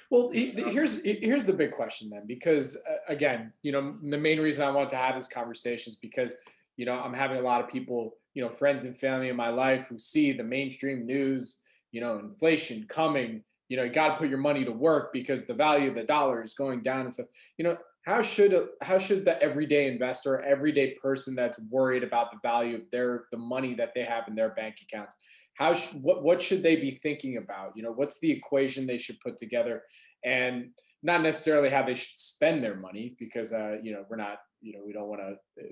Well, 0.10 0.32
here's 0.32 1.04
here's 1.04 1.44
the 1.46 1.54
big 1.54 1.74
question 1.74 2.10
then, 2.10 2.24
because 2.26 2.76
uh, 2.76 2.96
again, 3.08 3.54
you 3.62 3.72
know, 3.72 3.98
the 4.02 4.18
main 4.18 4.40
reason 4.40 4.64
I 4.64 4.72
want 4.72 4.90
to 4.90 4.96
have 4.96 5.16
this 5.16 5.28
conversation 5.28 5.92
is 5.92 6.00
because 6.00 6.36
you 6.76 6.88
know 6.88 6.94
I'm 6.94 7.14
having 7.14 7.38
a 7.38 7.42
lot 7.42 7.64
of 7.64 7.70
people, 7.70 8.16
you 8.34 8.44
know, 8.44 8.50
friends 8.50 8.84
and 8.84 8.98
family 8.98 9.30
in 9.30 9.36
my 9.36 9.50
life 9.50 9.88
who 9.88 10.00
see 10.00 10.32
the 10.32 10.44
mainstream 10.44 11.06
news, 11.06 11.62
you 11.92 12.02
know, 12.02 12.18
inflation 12.18 12.88
coming. 12.90 13.44
You 13.70 13.78
know, 13.78 13.84
you 13.84 13.92
got 13.92 14.08
to 14.08 14.16
put 14.16 14.30
your 14.30 14.40
money 14.40 14.66
to 14.66 14.72
work 14.72 15.14
because 15.14 15.46
the 15.46 15.54
value 15.54 15.90
of 15.90 15.96
the 15.96 16.04
dollar 16.04 16.42
is 16.42 16.56
going 16.56 16.82
down 16.82 17.02
and 17.02 17.14
stuff. 17.14 17.28
You 17.58 17.66
know, 17.66 17.78
how 18.08 18.22
should 18.22 18.70
how 18.82 18.98
should 18.98 19.26
the 19.26 19.40
everyday 19.44 19.88
investor, 19.88 20.40
everyday 20.42 20.94
person 20.94 21.36
that's 21.36 21.60
worried 21.70 22.04
about 22.04 22.32
the 22.32 22.40
value 22.42 22.78
of 22.78 22.84
their 22.90 23.26
the 23.34 23.38
money 23.38 23.76
that 23.76 23.92
they 23.94 24.06
have 24.06 24.30
in 24.30 24.34
their 24.34 24.52
bank 24.52 24.76
accounts, 24.82 25.18
how 25.56 25.74
sh- 25.74 25.94
what 25.96 26.24
what 26.24 26.42
should 26.42 26.64
they 26.64 26.78
be 26.78 26.92
thinking 26.92 27.36
about? 27.36 27.74
You 27.76 27.84
know, 27.84 27.92
what's 27.92 28.20
the 28.22 28.32
equation 28.32 28.88
they 28.88 28.98
should 28.98 29.20
put 29.20 29.38
together, 29.38 29.84
and 30.24 30.70
not 31.04 31.22
necessarily 31.22 31.70
how 31.70 31.84
they 31.84 31.96
should 31.96 32.18
spend 32.18 32.64
their 32.64 32.76
money 32.76 33.14
because 33.20 33.52
uh, 33.52 33.76
you 33.84 33.92
know 33.92 34.06
we're 34.10 34.16
not 34.16 34.38
you 34.62 34.72
know 34.72 34.80
we 34.86 34.94
don't 34.94 35.10
want 35.10 35.20
to. 35.22 35.66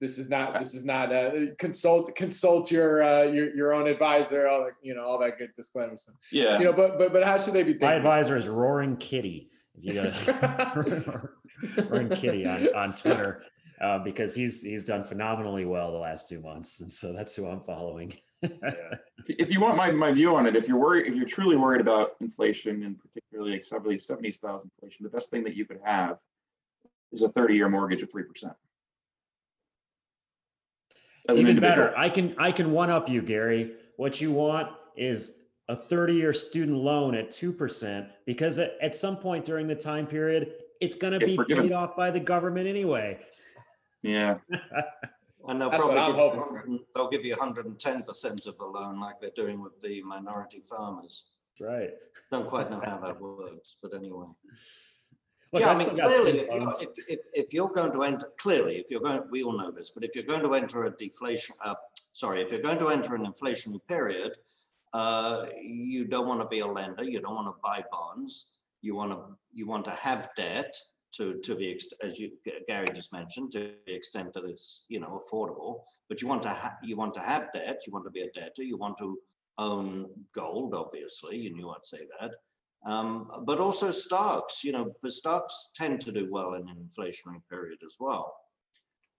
this 0.00 0.18
is 0.18 0.28
not 0.28 0.58
this 0.58 0.74
is 0.74 0.84
not 0.84 1.12
uh, 1.12 1.30
consult 1.60 2.12
consult 2.16 2.72
your 2.72 3.04
uh, 3.04 3.22
your 3.22 3.54
your 3.54 3.72
own 3.72 3.86
advisor, 3.86 4.48
all 4.48 4.64
that 4.64 4.72
you 4.82 4.96
know 4.96 5.04
all 5.04 5.18
that 5.20 5.38
good 5.38 5.50
disclaimer 5.54 5.96
stuff. 5.96 6.16
yeah, 6.32 6.58
You 6.58 6.64
know, 6.64 6.72
but 6.72 6.98
but 6.98 7.12
but 7.12 7.22
how 7.22 7.38
should 7.38 7.54
they 7.54 7.62
be 7.62 7.74
thinking? 7.74 7.86
My 7.86 7.94
advisor 7.94 8.36
is 8.36 8.48
Roaring 8.48 8.96
Kitty. 8.96 9.48
If 9.74 9.84
you 9.84 11.22
Roaring 11.88 12.08
Kitty 12.08 12.46
on, 12.46 12.74
on 12.74 12.94
Twitter, 12.94 13.44
uh, 13.80 13.98
because 13.98 14.34
he's 14.34 14.62
he's 14.62 14.84
done 14.84 15.04
phenomenally 15.04 15.64
well 15.64 15.92
the 15.92 15.98
last 15.98 16.28
two 16.28 16.40
months, 16.40 16.80
and 16.80 16.92
so 16.92 17.12
that's 17.12 17.34
who 17.34 17.46
I'm 17.46 17.60
following. 17.60 18.14
if 19.28 19.50
you 19.50 19.60
want 19.60 19.76
my, 19.76 19.90
my 19.90 20.10
view 20.10 20.34
on 20.34 20.46
it, 20.46 20.56
if 20.56 20.66
you're 20.66 20.78
worried, 20.78 21.06
if 21.06 21.14
you're 21.14 21.26
truly 21.26 21.56
worried 21.56 21.80
about 21.80 22.12
inflation 22.20 22.82
and 22.82 22.96
particularly 22.98 23.52
like 23.52 23.62
70, 23.62 23.98
70 23.98 24.32
style 24.32 24.62
inflation, 24.62 25.04
the 25.04 25.10
best 25.10 25.30
thing 25.30 25.44
that 25.44 25.54
you 25.54 25.64
could 25.64 25.78
have 25.84 26.18
is 27.12 27.22
a 27.22 27.28
30 27.28 27.54
year 27.54 27.68
mortgage 27.68 28.02
of 28.02 28.10
3%. 28.10 28.54
Even 31.34 31.60
better, 31.60 31.96
I 31.96 32.08
can 32.08 32.34
I 32.36 32.50
can 32.50 32.72
one 32.72 32.90
up 32.90 33.08
you, 33.08 33.22
Gary. 33.22 33.74
What 33.96 34.20
you 34.20 34.32
want 34.32 34.70
is 34.96 35.38
a 35.68 35.76
30-year 35.76 36.32
student 36.32 36.76
loan 36.78 37.14
at 37.14 37.30
two 37.30 37.52
percent 37.52 38.08
because 38.26 38.58
at, 38.58 38.76
at 38.82 38.92
some 38.92 39.16
point 39.16 39.44
during 39.44 39.68
the 39.68 39.74
time 39.76 40.04
period, 40.04 40.54
it's 40.82 40.94
going 40.94 41.18
to 41.18 41.24
be 41.24 41.36
forgive 41.36 41.58
paid 41.58 41.70
him. 41.70 41.76
off 41.76 41.96
by 41.96 42.10
the 42.10 42.20
government 42.20 42.66
anyway. 42.66 43.18
Yeah. 44.02 44.38
And 45.48 45.60
they'll 45.60 45.70
That's 45.70 45.84
probably 45.84 46.06
give 46.06 46.16
you 46.16 46.22
hoping 46.22 46.40
for. 46.40 46.52
100 46.52 46.80
they'll 46.94 47.08
give 47.10 47.24
you 47.24 47.34
hundred 47.34 47.66
and 47.66 47.78
ten 47.78 48.02
percent 48.02 48.46
of 48.46 48.56
the 48.58 48.64
loan 48.64 49.00
like 49.00 49.20
they're 49.20 49.30
doing 49.34 49.60
with 49.60 49.72
the 49.82 50.00
minority 50.02 50.62
farmers. 50.70 51.24
Right. 51.60 51.90
Don't 52.30 52.48
quite 52.48 52.70
know 52.70 52.80
how 52.84 52.98
that 52.98 53.20
works, 53.20 53.76
but 53.82 53.92
anyway. 53.92 54.26
Look, 55.52 55.60
Yeah, 55.60 55.72
I 55.72 55.78
mean, 55.78 55.88
clearly, 55.98 56.38
if 56.38 56.46
you're, 56.48 56.72
if, 56.80 56.88
if, 57.08 57.20
if 57.34 57.52
you're 57.52 57.68
going 57.68 57.92
to 57.92 58.02
enter, 58.04 58.30
clearly, 58.38 58.76
if 58.76 58.86
you're 58.90 59.00
going, 59.00 59.22
we 59.30 59.42
all 59.42 59.58
know 59.58 59.70
this, 59.70 59.90
but 59.90 60.04
if 60.04 60.14
you're 60.14 60.24
going 60.24 60.42
to 60.42 60.54
enter 60.54 60.84
a 60.84 60.90
deflation, 60.96 61.54
uh, 61.64 61.74
sorry, 62.12 62.40
if 62.40 62.50
you're 62.50 62.62
going 62.62 62.78
to 62.78 62.88
enter 62.88 63.14
an 63.14 63.26
inflationary 63.26 63.80
period, 63.86 64.32
uh, 64.94 65.46
you 65.60 66.04
don't 66.04 66.26
want 66.26 66.40
to 66.40 66.46
be 66.46 66.60
a 66.60 66.66
lender, 66.66 67.04
you 67.04 67.20
don't 67.20 67.34
want 67.34 67.48
to 67.48 67.60
buy 67.62 67.84
bonds, 67.90 68.52
you 68.82 68.94
want 68.94 69.12
to, 69.12 69.18
you 69.52 69.66
want 69.66 69.84
to 69.86 69.92
have 69.92 70.28
debt 70.36 70.76
to, 71.12 71.38
to 71.40 71.54
the, 71.54 71.64
ext- 71.64 71.94
as 72.02 72.18
you, 72.18 72.32
Gary 72.68 72.88
just 72.92 73.12
mentioned, 73.12 73.52
to 73.52 73.72
the 73.86 73.94
extent 73.94 74.32
that 74.34 74.44
it's, 74.44 74.86
you 74.88 75.00
know, 75.00 75.20
affordable, 75.22 75.80
but 76.08 76.20
you 76.20 76.28
want 76.28 76.42
to 76.42 76.48
have, 76.48 76.74
you 76.82 76.96
want 76.96 77.14
to 77.14 77.20
have 77.20 77.52
debt, 77.52 77.82
you 77.86 77.92
want 77.92 78.04
to 78.04 78.10
be 78.10 78.22
a 78.22 78.30
debtor, 78.32 78.62
you 78.62 78.76
want 78.76 78.98
to 78.98 79.18
own 79.58 80.08
gold, 80.34 80.74
obviously, 80.74 81.36
you 81.36 81.54
knew 81.54 81.70
I'd 81.70 81.84
say 81.84 82.06
that. 82.20 82.32
Um, 82.84 83.30
but 83.44 83.60
also 83.60 83.92
stocks, 83.92 84.64
you 84.64 84.72
know, 84.72 84.92
the 85.02 85.10
stocks 85.10 85.70
tend 85.74 86.00
to 86.00 86.12
do 86.12 86.28
well 86.30 86.54
in 86.54 86.68
an 86.68 86.76
inflationary 86.76 87.42
period 87.48 87.78
as 87.84 87.96
well. 88.00 88.34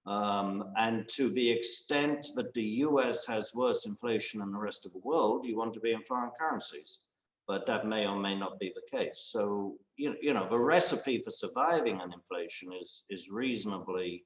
Um, 0.06 0.74
and 0.78 1.08
to 1.16 1.30
the 1.30 1.50
extent 1.50 2.28
that 2.36 2.54
the 2.54 2.64
US 2.88 3.26
has 3.28 3.56
worse 3.56 3.86
inflation 3.86 4.42
than 4.42 4.52
the 4.52 4.58
rest 4.58 4.86
of 4.86 4.92
the 4.92 5.00
world, 5.00 5.46
you 5.46 5.56
want 5.56 5.74
to 5.74 5.80
be 5.80 5.94
in 5.94 6.02
foreign 6.02 6.32
currencies. 6.38 7.00
But 7.48 7.68
that 7.68 7.86
may 7.88 8.08
or 8.08 8.18
may 8.18 8.36
not 8.38 8.60
be 8.60 8.74
the 8.74 8.98
case. 8.98 9.28
So, 9.32 9.76
you, 9.98 10.12
know, 10.12 10.16
you 10.22 10.34
know, 10.34 10.48
the 10.48 10.60
recipe 10.60 11.20
for 11.20 11.32
surviving 11.32 12.00
an 12.00 12.14
inflation 12.14 12.72
is, 12.82 13.04
is 13.10 13.30
reasonably, 13.30 14.26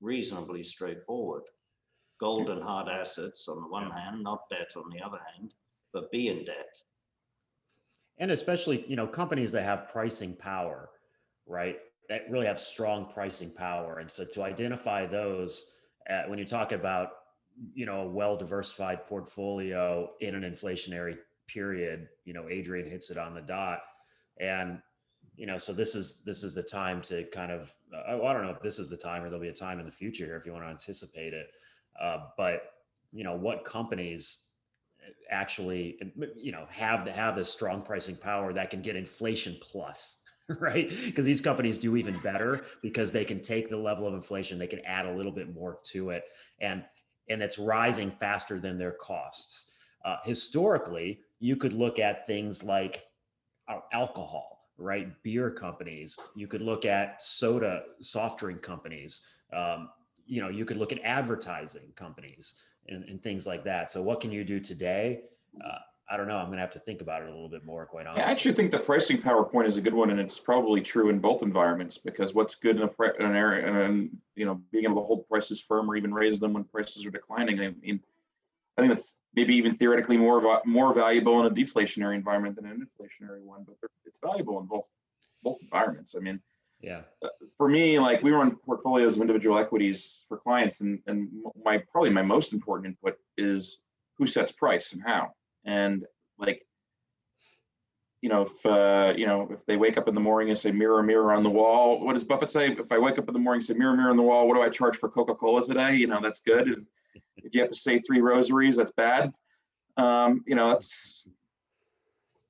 reasonably 0.00 0.62
straightforward. 0.62 1.44
Gold 2.20 2.50
and 2.50 2.62
hard 2.62 2.88
assets 2.88 3.48
on 3.48 3.62
the 3.62 3.68
one 3.68 3.90
hand, 3.90 4.22
not 4.22 4.48
debt 4.50 4.72
on 4.76 4.90
the 4.90 5.00
other 5.00 5.20
hand, 5.34 5.54
but 5.92 6.10
be 6.10 6.28
in 6.28 6.44
debt. 6.44 6.74
and 8.18 8.30
especially 8.30 8.84
you 8.88 8.96
know 8.96 9.06
companies 9.06 9.52
that 9.52 9.62
have 9.62 9.88
pricing 9.88 10.34
power 10.34 10.90
right 11.46 11.78
that 12.08 12.22
really 12.30 12.46
have 12.46 12.58
strong 12.58 13.06
pricing 13.06 13.50
power 13.50 13.98
and 13.98 14.10
so 14.10 14.24
to 14.24 14.42
identify 14.42 15.06
those 15.06 15.72
uh, 16.10 16.22
when 16.26 16.38
you 16.38 16.44
talk 16.44 16.72
about 16.72 17.10
you 17.74 17.86
know 17.86 18.00
a 18.02 18.08
well 18.08 18.36
diversified 18.36 19.06
portfolio 19.06 20.10
in 20.20 20.34
an 20.34 20.42
inflationary 20.42 21.16
period 21.48 22.08
you 22.24 22.32
know 22.32 22.48
adrian 22.48 22.88
hits 22.88 23.10
it 23.10 23.18
on 23.18 23.34
the 23.34 23.40
dot. 23.40 23.80
And 24.40 24.80
you 25.36 25.46
know 25.46 25.58
so 25.58 25.72
this 25.72 25.94
is 25.94 26.22
this 26.24 26.42
is 26.42 26.54
the 26.54 26.62
time 26.62 27.02
to 27.02 27.24
kind 27.24 27.50
of 27.50 27.72
uh, 27.94 28.22
i 28.24 28.32
don't 28.32 28.44
know 28.44 28.50
if 28.50 28.60
this 28.60 28.78
is 28.78 28.90
the 28.90 28.96
time 28.96 29.22
or 29.22 29.30
there'll 29.30 29.40
be 29.40 29.48
a 29.48 29.52
time 29.52 29.80
in 29.80 29.86
the 29.86 29.92
future 29.92 30.26
here 30.26 30.36
if 30.36 30.46
you 30.46 30.52
want 30.52 30.64
to 30.64 30.70
anticipate 30.70 31.32
it. 31.32 31.48
Uh, 32.00 32.18
but 32.36 32.72
you 33.12 33.24
know 33.24 33.34
what 33.34 33.64
companies 33.64 34.44
actually 35.30 35.98
you 36.36 36.52
know 36.52 36.66
have 36.70 37.04
to 37.04 37.12
have 37.12 37.34
this 37.34 37.50
strong 37.50 37.80
pricing 37.82 38.16
power 38.16 38.52
that 38.52 38.70
can 38.70 38.82
get 38.82 38.96
inflation 38.96 39.56
plus 39.60 40.20
right? 40.60 40.88
Because 41.04 41.26
these 41.26 41.42
companies 41.42 41.78
do 41.78 41.94
even 41.96 42.18
better 42.20 42.64
because 42.80 43.12
they 43.12 43.24
can 43.24 43.42
take 43.42 43.68
the 43.68 43.76
level 43.76 44.06
of 44.06 44.14
inflation 44.14 44.58
they 44.58 44.66
can 44.66 44.80
add 44.80 45.04
a 45.04 45.12
little 45.12 45.32
bit 45.32 45.52
more 45.52 45.78
to 45.84 46.10
it 46.10 46.24
and 46.60 46.84
and 47.28 47.42
it's 47.42 47.58
rising 47.58 48.10
faster 48.18 48.58
than 48.58 48.78
their 48.78 48.92
costs. 48.92 49.72
Uh, 50.04 50.16
historically 50.24 51.20
you 51.40 51.56
could 51.56 51.72
look 51.72 51.98
at 51.98 52.26
things 52.26 52.62
like 52.62 53.04
uh, 53.68 53.80
alcohol 53.92 54.58
right? 54.78 55.10
Beer 55.22 55.50
companies. 55.50 56.16
You 56.36 56.46
could 56.46 56.62
look 56.62 56.84
at 56.84 57.22
soda, 57.22 57.82
soft 58.00 58.38
drink 58.38 58.62
companies. 58.62 59.22
Um, 59.52 59.90
you 60.24 60.40
know, 60.40 60.48
you 60.48 60.64
could 60.64 60.76
look 60.76 60.92
at 60.92 61.00
advertising 61.02 61.92
companies 61.96 62.62
and, 62.86 63.04
and 63.04 63.22
things 63.22 63.46
like 63.46 63.64
that. 63.64 63.90
So, 63.90 64.02
what 64.02 64.20
can 64.20 64.30
you 64.30 64.44
do 64.44 64.60
today? 64.60 65.22
Uh, 65.62 65.78
I 66.10 66.16
don't 66.16 66.28
know. 66.28 66.36
I'm 66.36 66.46
going 66.46 66.56
to 66.56 66.62
have 66.62 66.70
to 66.70 66.78
think 66.78 67.02
about 67.02 67.22
it 67.22 67.28
a 67.28 67.30
little 67.30 67.50
bit 67.50 67.66
more, 67.66 67.84
quite 67.84 68.06
honestly. 68.06 68.24
I 68.24 68.30
actually 68.30 68.54
think 68.54 68.70
the 68.70 68.78
pricing 68.78 69.20
power 69.20 69.44
point 69.44 69.68
is 69.68 69.76
a 69.76 69.80
good 69.80 69.92
one, 69.92 70.10
and 70.10 70.18
it's 70.18 70.38
probably 70.38 70.80
true 70.80 71.10
in 71.10 71.18
both 71.18 71.42
environments 71.42 71.98
because 71.98 72.32
what's 72.32 72.54
good 72.54 72.76
in, 72.76 72.82
a, 72.82 73.02
in 73.18 73.26
an 73.26 73.36
area 73.36 73.84
and 73.84 74.16
you 74.34 74.46
know 74.46 74.60
being 74.70 74.84
able 74.84 75.02
to 75.02 75.06
hold 75.06 75.28
prices 75.28 75.60
firm 75.60 75.90
or 75.90 75.96
even 75.96 76.14
raise 76.14 76.38
them 76.38 76.52
when 76.52 76.64
prices 76.64 77.04
are 77.04 77.10
declining. 77.10 77.60
I 77.60 77.74
mean, 77.82 78.00
I 78.78 78.82
think 78.82 78.92
that's 78.92 79.16
maybe 79.34 79.56
even 79.56 79.74
theoretically 79.74 80.16
more 80.16 80.60
more 80.64 80.94
valuable 80.94 81.40
in 81.40 81.46
a 81.46 81.50
deflationary 81.50 82.14
environment 82.14 82.54
than 82.56 82.66
an 82.66 82.86
inflationary 82.86 83.42
one, 83.42 83.64
but 83.66 83.76
it's 84.06 84.20
valuable 84.20 84.60
in 84.60 84.66
both 84.66 84.86
both 85.42 85.58
environments. 85.62 86.14
I 86.16 86.20
mean, 86.20 86.40
yeah. 86.80 87.02
Uh, 87.22 87.28
for 87.56 87.68
me, 87.68 87.98
like 87.98 88.22
we 88.22 88.30
run 88.30 88.54
portfolios 88.54 89.16
of 89.16 89.22
individual 89.22 89.58
equities 89.58 90.24
for 90.28 90.38
clients, 90.38 90.80
and 90.80 91.00
and 91.08 91.28
my 91.64 91.78
probably 91.90 92.10
my 92.10 92.22
most 92.22 92.52
important 92.52 92.86
input 92.86 93.18
is 93.36 93.80
who 94.16 94.26
sets 94.26 94.52
price 94.52 94.92
and 94.92 95.02
how. 95.04 95.32
And 95.64 96.04
like, 96.38 96.64
you 98.20 98.28
know, 98.28 98.42
if 98.42 98.64
uh, 98.64 99.12
you 99.16 99.26
know, 99.26 99.48
if 99.50 99.66
they 99.66 99.76
wake 99.76 99.98
up 99.98 100.06
in 100.06 100.14
the 100.14 100.20
morning 100.20 100.50
and 100.50 100.58
say 100.58 100.70
mirror, 100.70 101.02
mirror 101.02 101.32
on 101.32 101.42
the 101.42 101.50
wall, 101.50 102.04
what 102.04 102.12
does 102.12 102.22
Buffett 102.22 102.50
say? 102.50 102.70
If 102.70 102.92
I 102.92 102.98
wake 102.98 103.18
up 103.18 103.26
in 103.26 103.34
the 103.34 103.40
morning 103.40 103.58
and 103.58 103.66
say 103.66 103.74
mirror, 103.74 103.96
mirror 103.96 104.10
on 104.10 104.16
the 104.16 104.22
wall, 104.22 104.46
what 104.46 104.54
do 104.54 104.62
I 104.62 104.68
charge 104.68 104.96
for 104.96 105.08
Coca-Cola 105.08 105.66
today? 105.66 105.96
You 105.96 106.06
know, 106.06 106.20
that's 106.22 106.40
good. 106.40 106.68
And 106.68 106.86
if 107.36 107.54
you 107.54 107.60
have 107.60 107.70
to 107.70 107.76
say 107.76 107.98
three 108.00 108.20
rosaries, 108.20 108.76
that's 108.76 108.92
bad. 108.92 109.32
Um, 109.96 110.42
you 110.46 110.54
know, 110.54 110.68
that's 110.68 111.28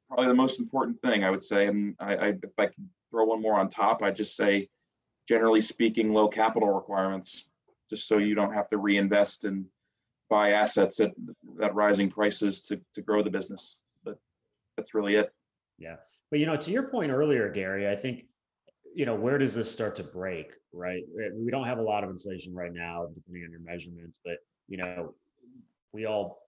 probably 0.08 0.26
the 0.26 0.34
most 0.34 0.60
important 0.60 1.00
thing 1.02 1.24
I 1.24 1.30
would 1.30 1.42
say. 1.42 1.66
And 1.66 1.94
I, 1.98 2.16
I 2.16 2.26
if 2.28 2.58
I 2.58 2.66
could 2.66 2.88
throw 3.10 3.24
one 3.24 3.40
more 3.40 3.58
on 3.58 3.68
top, 3.68 4.02
I'd 4.02 4.16
just 4.16 4.36
say, 4.36 4.68
generally 5.28 5.60
speaking, 5.60 6.12
low 6.12 6.28
capital 6.28 6.72
requirements, 6.72 7.46
just 7.88 8.06
so 8.06 8.18
you 8.18 8.34
don't 8.34 8.52
have 8.52 8.68
to 8.70 8.78
reinvest 8.78 9.44
and 9.44 9.66
buy 10.30 10.52
assets 10.52 11.00
at, 11.00 11.12
at 11.62 11.74
rising 11.74 12.10
prices 12.10 12.60
to, 12.62 12.78
to 12.94 13.00
grow 13.00 13.22
the 13.22 13.30
business. 13.30 13.78
But 14.04 14.18
that's 14.76 14.94
really 14.94 15.14
it. 15.14 15.32
Yeah. 15.78 15.96
But, 16.30 16.40
you 16.40 16.46
know, 16.46 16.56
to 16.56 16.70
your 16.70 16.84
point 16.84 17.10
earlier, 17.10 17.50
Gary, 17.50 17.88
I 17.88 17.96
think, 17.96 18.24
you 18.94 19.06
know, 19.06 19.14
where 19.14 19.38
does 19.38 19.54
this 19.54 19.70
start 19.70 19.94
to 19.96 20.02
break, 20.02 20.52
right? 20.72 21.02
We 21.34 21.50
don't 21.50 21.66
have 21.66 21.78
a 21.78 21.82
lot 21.82 22.04
of 22.04 22.10
inflation 22.10 22.54
right 22.54 22.72
now, 22.72 23.06
depending 23.14 23.44
on 23.44 23.50
your 23.50 23.60
measurements, 23.60 24.18
but, 24.24 24.36
you 24.68 24.76
know, 24.76 25.14
we 25.92 26.06
all 26.06 26.42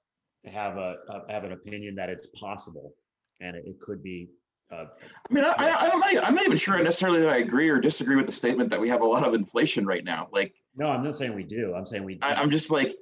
have 0.46 0.76
a, 0.76 0.96
have 1.28 1.44
an 1.44 1.52
opinion 1.52 1.94
that 1.96 2.08
it's 2.08 2.26
possible 2.28 2.94
and 3.40 3.56
it, 3.56 3.64
it 3.66 3.80
could 3.80 4.02
be 4.02 4.28
uh, 4.72 4.84
I 5.28 5.34
mean, 5.34 5.44
I, 5.44 5.54
I, 5.58 5.88
don't 5.88 5.98
know. 5.98 6.20
I'm 6.22 6.34
not 6.34 6.44
even 6.44 6.56
sure 6.56 6.80
necessarily 6.80 7.20
that 7.20 7.28
I 7.28 7.38
agree 7.38 7.68
or 7.68 7.80
disagree 7.80 8.14
with 8.14 8.26
the 8.26 8.32
statement 8.32 8.70
that 8.70 8.80
we 8.80 8.88
have 8.88 9.00
a 9.00 9.04
lot 9.04 9.26
of 9.26 9.34
inflation 9.34 9.84
right 9.84 10.04
now. 10.04 10.28
Like, 10.32 10.54
no, 10.76 10.88
I'm 10.88 11.02
not 11.02 11.16
saying 11.16 11.34
we 11.34 11.42
do. 11.42 11.74
I'm 11.74 11.84
saying 11.84 12.04
we. 12.04 12.20
I, 12.22 12.40
am 12.40 12.50
just 12.50 12.70
like, 12.70 12.94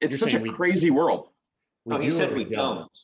it's 0.00 0.18
such 0.18 0.34
a 0.34 0.38
we, 0.38 0.50
crazy 0.50 0.90
world. 0.90 1.30
We 1.84 1.94
no, 1.94 2.00
he 2.00 2.10
said 2.10 2.30
we, 2.32 2.44
we 2.44 2.54
don't. 2.54 2.76
don't. 2.76 2.98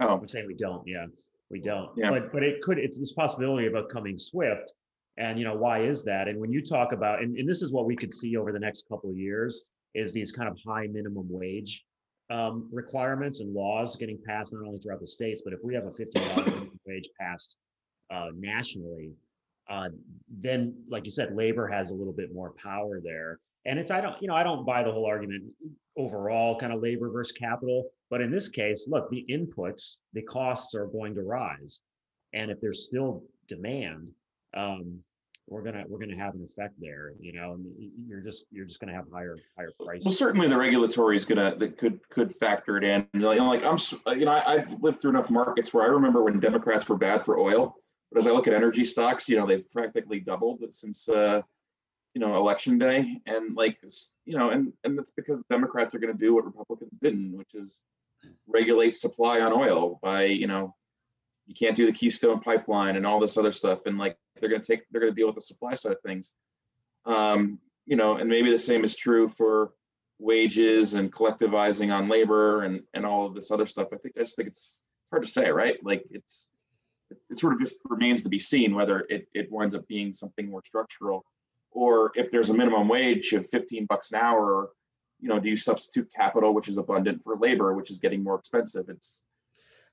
Oh, 0.00 0.14
I'm 0.14 0.28
saying 0.28 0.46
we 0.46 0.54
don't. 0.54 0.86
Yeah, 0.86 1.06
we 1.50 1.60
don't. 1.60 1.90
Yeah. 1.96 2.10
But 2.10 2.32
but 2.32 2.44
it 2.44 2.62
could. 2.62 2.78
It's 2.78 3.00
this 3.00 3.12
possibility 3.12 3.66
of 3.66 3.74
a 3.74 3.84
coming 3.84 4.16
swift. 4.16 4.72
And 5.18 5.38
you 5.38 5.44
know 5.44 5.56
why 5.56 5.80
is 5.80 6.04
that? 6.04 6.28
And 6.28 6.38
when 6.38 6.52
you 6.52 6.62
talk 6.62 6.92
about, 6.92 7.22
and, 7.22 7.36
and 7.36 7.48
this 7.48 7.62
is 7.62 7.72
what 7.72 7.86
we 7.86 7.96
could 7.96 8.14
see 8.14 8.36
over 8.36 8.52
the 8.52 8.60
next 8.60 8.88
couple 8.88 9.10
of 9.10 9.16
years, 9.16 9.64
is 9.96 10.12
these 10.12 10.30
kind 10.30 10.48
of 10.48 10.58
high 10.64 10.86
minimum 10.86 11.26
wage 11.28 11.84
um, 12.30 12.68
requirements 12.72 13.40
and 13.40 13.54
laws 13.54 13.96
getting 13.96 14.18
passed 14.26 14.52
not 14.52 14.66
only 14.66 14.78
throughout 14.78 15.00
the 15.00 15.06
states, 15.06 15.42
but 15.44 15.52
if 15.52 15.60
we 15.62 15.74
have 15.74 15.86
a 15.86 15.90
$15 15.90 16.70
wage 16.86 17.08
passed 17.18 17.56
uh, 18.10 18.28
nationally, 18.36 19.12
uh, 19.68 19.88
then, 20.28 20.74
like 20.88 21.04
you 21.04 21.10
said, 21.10 21.34
labor 21.34 21.66
has 21.66 21.90
a 21.90 21.94
little 21.94 22.12
bit 22.12 22.32
more 22.32 22.52
power 22.62 23.00
there. 23.02 23.40
And 23.64 23.80
it's 23.80 23.90
I 23.90 24.00
don't 24.00 24.14
you 24.22 24.28
know 24.28 24.34
I 24.34 24.44
don't 24.44 24.64
buy 24.64 24.84
the 24.84 24.92
whole 24.92 25.06
argument 25.06 25.42
overall 25.96 26.56
kind 26.56 26.72
of 26.72 26.80
labor 26.80 27.10
versus 27.10 27.32
capital, 27.32 27.90
but 28.10 28.20
in 28.20 28.30
this 28.30 28.48
case, 28.48 28.86
look, 28.88 29.10
the 29.10 29.26
inputs, 29.28 29.96
the 30.12 30.22
costs 30.22 30.72
are 30.76 30.86
going 30.86 31.16
to 31.16 31.22
rise, 31.22 31.80
and 32.32 32.48
if 32.48 32.60
there's 32.60 32.84
still 32.84 33.24
demand, 33.48 34.08
um, 34.56 35.00
we're 35.48 35.62
gonna 35.62 35.84
we're 35.88 35.98
gonna 35.98 36.16
have 36.16 36.34
an 36.34 36.44
effect 36.44 36.74
there 36.80 37.12
you 37.20 37.32
know 37.32 37.52
and 37.52 37.66
you're 38.06 38.20
just 38.20 38.44
you're 38.50 38.64
just 38.64 38.80
gonna 38.80 38.92
have 38.92 39.04
higher 39.12 39.36
higher 39.56 39.70
prices. 39.84 40.04
Well 40.04 40.14
certainly 40.14 40.48
the 40.48 40.58
regulatory 40.58 41.16
is 41.16 41.24
gonna 41.24 41.54
that 41.58 41.78
could 41.78 42.00
could 42.08 42.34
factor 42.34 42.76
it 42.76 42.84
in. 42.84 43.06
You 43.14 43.20
know 43.20 43.48
like 43.48 43.62
i'm 43.62 43.78
you 44.18 44.24
know 44.24 44.42
i've 44.46 44.72
lived 44.82 45.00
through 45.00 45.10
enough 45.10 45.30
markets 45.30 45.72
where 45.72 45.84
i 45.84 45.88
remember 45.88 46.24
when 46.24 46.40
democrats 46.40 46.88
were 46.88 46.96
bad 46.96 47.22
for 47.22 47.38
oil 47.38 47.76
but 48.10 48.20
as 48.20 48.26
i 48.26 48.30
look 48.30 48.48
at 48.48 48.54
energy 48.54 48.84
stocks 48.84 49.28
you 49.28 49.36
know 49.36 49.46
they've 49.46 49.70
practically 49.70 50.20
doubled 50.20 50.62
since 50.70 51.08
uh 51.08 51.40
you 52.14 52.20
know 52.20 52.34
election 52.36 52.78
day. 52.78 53.20
And 53.26 53.54
like 53.56 53.78
you 54.24 54.36
know 54.36 54.50
and 54.50 54.72
and 54.84 54.98
that's 54.98 55.12
because 55.12 55.42
democrats 55.50 55.94
are 55.94 55.98
going 55.98 56.12
to 56.12 56.18
do 56.18 56.34
what 56.34 56.44
republicans 56.44 56.96
didn't 57.00 57.36
which 57.36 57.54
is 57.54 57.82
regulate 58.48 58.96
supply 58.96 59.40
on 59.40 59.52
oil 59.52 60.00
by 60.02 60.24
you 60.24 60.46
know 60.46 60.74
you 61.46 61.54
can't 61.54 61.76
do 61.76 61.86
the 61.86 61.92
keystone 61.92 62.40
pipeline 62.40 62.96
and 62.96 63.06
all 63.06 63.20
this 63.20 63.36
other 63.36 63.52
stuff. 63.52 63.80
And 63.86 63.98
like 63.98 64.16
they're 64.40 64.50
going 64.50 64.62
to 64.62 64.66
take 64.66 64.82
they're 64.90 65.00
going 65.00 65.12
to 65.12 65.16
deal 65.16 65.26
with 65.26 65.36
the 65.36 65.40
supply 65.40 65.74
side 65.74 65.92
of 65.92 66.00
things. 66.00 66.32
Um, 67.04 67.58
you 67.86 67.96
know 67.96 68.16
and 68.16 68.28
maybe 68.28 68.50
the 68.50 68.58
same 68.58 68.84
is 68.84 68.96
true 68.96 69.28
for 69.28 69.72
wages 70.18 70.94
and 70.94 71.12
collectivizing 71.12 71.94
on 71.94 72.08
labor 72.08 72.62
and 72.62 72.82
and 72.94 73.06
all 73.06 73.26
of 73.26 73.34
this 73.34 73.50
other 73.50 73.66
stuff. 73.66 73.88
I 73.92 73.96
think 73.96 74.14
i 74.16 74.20
just 74.20 74.36
think 74.36 74.48
it's 74.48 74.80
hard 75.10 75.24
to 75.24 75.30
say 75.30 75.50
right? 75.50 75.76
Like 75.82 76.04
it's 76.10 76.48
it 77.30 77.38
sort 77.38 77.52
of 77.52 77.60
just 77.60 77.76
remains 77.84 78.22
to 78.22 78.28
be 78.28 78.40
seen 78.40 78.74
whether 78.74 79.06
it, 79.08 79.28
it 79.32 79.50
winds 79.52 79.76
up 79.76 79.86
being 79.86 80.12
something 80.12 80.50
more 80.50 80.62
structural. 80.64 81.24
Or 81.70 82.10
if 82.16 82.30
there's 82.30 82.50
a 82.50 82.54
minimum 82.54 82.88
wage 82.88 83.32
of 83.32 83.46
15 83.48 83.86
bucks 83.86 84.10
an 84.12 84.18
hour 84.18 84.70
you 85.18 85.30
know 85.30 85.40
do 85.40 85.48
you 85.48 85.56
substitute 85.56 86.12
capital 86.14 86.52
which 86.52 86.68
is 86.68 86.76
abundant 86.76 87.22
for 87.22 87.38
labor 87.38 87.72
which 87.72 87.90
is 87.90 87.98
getting 87.98 88.24
more 88.24 88.38
expensive? 88.38 88.88
It's 88.88 89.22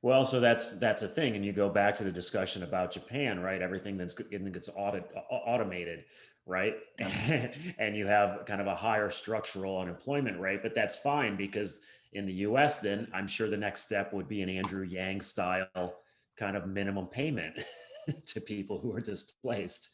well, 0.04 0.26
so 0.26 0.42
that's 0.42 0.74
that's 0.74 1.02
a 1.02 1.08
thing, 1.08 1.38
and 1.38 1.46
you 1.46 1.54
go 1.54 1.70
back 1.70 1.96
to 1.96 2.04
the 2.04 2.12
discussion 2.12 2.64
about 2.64 2.92
Japan, 2.92 3.40
right? 3.40 3.62
Everything 3.62 3.98
that's 3.98 4.14
getting 4.14 4.52
gets 4.52 4.70
audit, 4.76 5.10
automated, 5.32 6.04
right? 6.46 6.76
and 7.80 7.96
you 7.96 8.06
have 8.06 8.46
kind 8.46 8.60
of 8.60 8.68
a 8.68 8.76
higher 8.76 9.10
structural 9.10 9.80
unemployment 9.80 10.38
rate, 10.42 10.60
but 10.62 10.76
that's 10.76 10.98
fine 10.98 11.38
because 11.38 11.80
in 12.12 12.26
the 12.26 12.34
U.S., 12.34 12.80
then 12.80 13.08
I'm 13.14 13.28
sure 13.28 13.50
the 13.50 13.56
next 13.56 13.86
step 13.86 14.14
would 14.14 14.28
be 14.28 14.42
an 14.42 14.50
Andrew 14.50 14.84
Yang 14.84 15.22
style 15.22 15.96
kind 16.38 16.58
of 16.58 16.68
minimum 16.68 17.08
payment 17.08 17.64
to 18.26 18.42
people 18.42 18.80
who 18.80 18.94
are 18.94 19.00
displaced. 19.00 19.92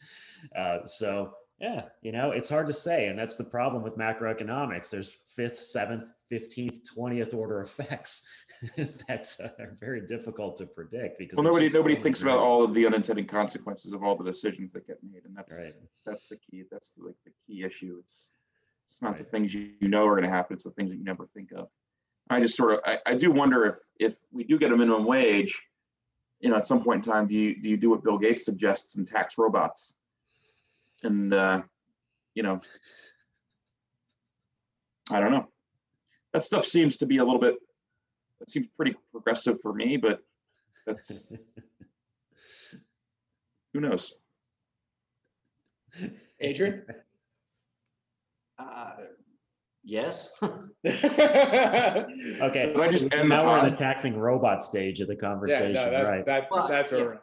Uh, 0.57 0.86
so 0.88 1.36
yeah, 1.60 1.84
you 2.01 2.14
know, 2.14 2.32
it's 2.32 2.47
hard 2.47 2.68
to 2.68 2.74
say. 2.74 3.07
And 3.07 3.20
that's 3.20 3.36
the 3.36 3.43
problem 3.43 3.84
with 3.84 3.97
macroeconomics. 3.97 4.89
There's 4.89 5.12
fifth, 5.12 5.60
seventh, 5.60 6.14
15th, 6.32 6.80
20th 6.97 7.34
order 7.34 7.62
effects 7.62 8.26
that 8.78 9.36
uh, 9.43 9.62
are 9.62 9.78
very 9.80 10.05
difficult 10.07 10.55
to 10.57 10.66
predict 10.66 11.20
because 11.20 11.36
well, 11.36 11.43
nobody 11.43 11.70
nobody 11.70 11.95
thinks 11.95 12.22
about 12.22 12.38
all 12.38 12.64
of 12.64 12.74
the 12.74 12.86
unintended 12.86 13.28
consequences 13.28 13.91
of 13.91 14.03
all 14.03 14.16
the 14.16 14.24
decisions 14.24 14.72
that 14.72 14.88
get 14.88 14.97
made. 15.03 15.26
And 15.26 15.36
that's 15.36 15.53
right. 15.53 15.88
that's 16.05 16.28
the 16.28 16.38
key. 16.38 16.64
That's 16.72 16.97
like 16.97 17.16
the 17.26 17.32
key 17.45 17.64
issue. 17.64 17.97
It's 17.99 18.32
it's 18.88 19.01
not 19.01 19.12
right. 19.12 19.18
the 19.20 19.26
things 19.26 19.53
you, 19.53 19.72
you 19.82 19.89
know 19.89 20.05
are 20.07 20.16
going 20.16 20.24
to 20.24 20.30
happen. 20.30 20.53
It's 20.53 20.64
the 20.64 20.72
things 20.72 20.91
that 20.91 20.97
you 20.97 21.03
never 21.03 21.28
think 21.34 21.51
of. 21.51 21.68
I 22.30 22.39
just 22.39 22.55
sort 22.55 22.74
of 22.74 22.80
I, 22.86 22.99
I 23.05 23.16
do 23.16 23.32
wonder 23.32 23.66
if 23.66 23.76
if 23.99 24.18
we 24.32 24.45
do 24.45 24.57
get 24.57 24.72
a 24.72 24.78
minimum 24.78 25.03
wage, 25.03 25.62
you 26.39 26.49
know, 26.49 26.55
at 26.55 26.66
some 26.66 26.84
point 26.84 27.05
in 27.05 27.12
time, 27.12 27.28
do 27.28 27.36
you 27.36 27.62
do 27.62 27.70
you 27.70 27.76
do 27.76 27.89
what 27.89 28.01
Bill 28.01 28.18
Gates 28.18 28.45
suggests 28.45 28.95
and 28.95 29.05
tax 29.05 29.38
robots? 29.38 29.95
And 31.03 31.33
uh, 31.33 31.61
you 32.33 32.43
know, 32.43 32.61
I 35.11 35.19
don't 35.19 35.31
know. 35.31 35.47
That 36.33 36.43
stuff 36.43 36.65
seems 36.65 36.97
to 36.97 37.05
be 37.05 37.17
a 37.17 37.23
little 37.23 37.39
bit. 37.39 37.55
That 38.39 38.49
seems 38.49 38.67
pretty 38.75 38.95
progressive 39.11 39.61
for 39.61 39.73
me, 39.73 39.97
but 39.97 40.19
that's 40.85 41.35
who 43.73 43.81
knows. 43.81 44.13
Adrian. 46.39 46.83
Uh, 48.57 48.91
yes. 49.83 50.29
okay. 50.41 50.55
I 52.77 52.87
just 52.89 53.13
end 53.13 53.29
now 53.29 53.45
we're 53.45 53.57
on 53.57 53.69
the 53.69 53.75
taxing 53.75 54.17
robot 54.17 54.63
stage 54.63 55.01
of 55.01 55.07
the 55.07 55.15
conversation, 55.15 55.73
yeah, 55.73 55.85
no, 55.85 55.91
that's, 55.91 56.05
right? 56.05 56.25
That's 56.25 56.49
that's, 56.49 56.67
that's 56.69 56.91
where 56.91 57.21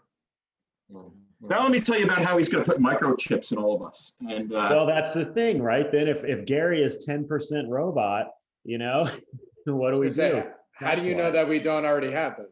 yeah. 0.92 1.00
Now 1.40 1.62
let 1.62 1.70
me 1.70 1.80
tell 1.80 1.98
you 1.98 2.04
about 2.04 2.18
how 2.18 2.36
he's 2.38 2.48
going 2.48 2.64
to 2.64 2.70
put 2.70 2.80
microchips 2.80 3.52
in 3.52 3.58
all 3.58 3.74
of 3.76 3.82
us. 3.82 4.14
And 4.20 4.52
uh, 4.52 4.68
well, 4.70 4.86
that's 4.86 5.12
the 5.12 5.24
thing, 5.24 5.62
right? 5.62 5.90
Then 5.90 6.08
if 6.08 6.24
if 6.24 6.46
Gary 6.46 6.82
is 6.82 7.04
ten 7.04 7.26
percent 7.26 7.68
robot, 7.68 8.34
you 8.64 8.78
know, 8.78 9.08
what 9.66 9.94
do 9.94 10.00
we 10.00 10.10
say, 10.10 10.30
do? 10.30 10.42
How 10.72 10.90
that's 10.90 11.02
do 11.02 11.10
you 11.10 11.16
why. 11.16 11.22
know 11.22 11.32
that 11.32 11.48
we 11.48 11.60
don't 11.60 11.84
already 11.84 12.10
have 12.10 12.36
the 12.36 12.48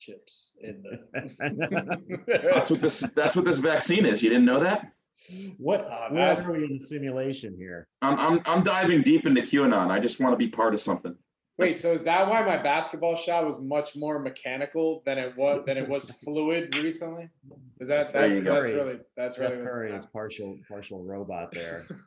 chips 0.00 0.52
in 0.60 0.82
the? 0.82 2.24
that's 2.54 2.70
what 2.70 2.80
this. 2.80 3.00
That's 3.14 3.36
what 3.36 3.44
this 3.44 3.58
vaccine 3.58 4.04
is. 4.04 4.22
You 4.22 4.30
didn't 4.30 4.46
know 4.46 4.60
that? 4.60 4.92
What? 5.58 5.82
Uh, 5.82 6.08
what 6.10 6.44
are 6.44 6.52
we 6.52 6.64
in 6.64 6.80
simulation 6.80 7.54
here? 7.56 7.86
I'm 8.02 8.18
I'm 8.18 8.40
I'm 8.46 8.62
diving 8.62 9.02
deep 9.02 9.26
into 9.26 9.42
QAnon. 9.42 9.90
I 9.90 10.00
just 10.00 10.20
want 10.20 10.32
to 10.32 10.36
be 10.36 10.48
part 10.48 10.74
of 10.74 10.80
something. 10.80 11.14
Wait, 11.56 11.72
so 11.72 11.92
is 11.92 12.02
that 12.02 12.28
why 12.28 12.42
my 12.42 12.60
basketball 12.60 13.14
shot 13.14 13.46
was 13.46 13.60
much 13.60 13.94
more 13.94 14.18
mechanical 14.18 15.02
than 15.06 15.18
it 15.18 15.36
was 15.36 15.64
than 15.66 15.76
it 15.76 15.88
was 15.88 16.10
fluid 16.10 16.74
recently? 16.76 17.28
Is 17.78 17.86
that, 17.86 18.12
that 18.12 18.42
that's 18.44 18.68
really 18.70 18.98
that's 19.16 19.36
Steph 19.36 19.50
really 19.50 19.62
Curry 19.62 19.92
is 19.92 20.04
partial 20.06 20.58
partial 20.68 21.04
robot 21.04 21.52
there. 21.52 21.86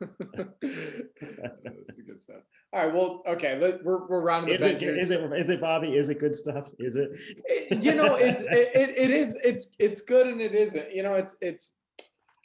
That's 0.60 1.96
good 2.06 2.20
stuff. 2.20 2.42
All 2.72 2.84
right. 2.84 2.94
Well, 2.94 3.22
okay. 3.26 3.58
Let, 3.58 3.84
we're 3.84 4.06
we're 4.06 4.22
rounding 4.22 4.54
Is 4.54 4.60
the 4.60 4.70
it, 4.70 4.82
is 4.82 5.10
it 5.10 5.32
is 5.32 5.48
it 5.48 5.60
Bobby? 5.60 5.96
Is 5.96 6.10
it 6.10 6.18
good 6.18 6.36
stuff? 6.36 6.66
Is 6.78 6.96
it? 6.96 7.10
Eh, 7.48 7.76
you 7.76 7.94
know 7.94 8.16
it's 8.16 8.42
it, 8.42 8.70
it, 8.74 8.98
it 8.98 9.10
is 9.10 9.38
it's 9.42 9.74
it's 9.78 10.02
good 10.02 10.26
and 10.26 10.40
it 10.40 10.54
isn't 10.54 10.92
you 10.92 11.02
know 11.02 11.14
it's 11.14 11.36
it's 11.40 11.72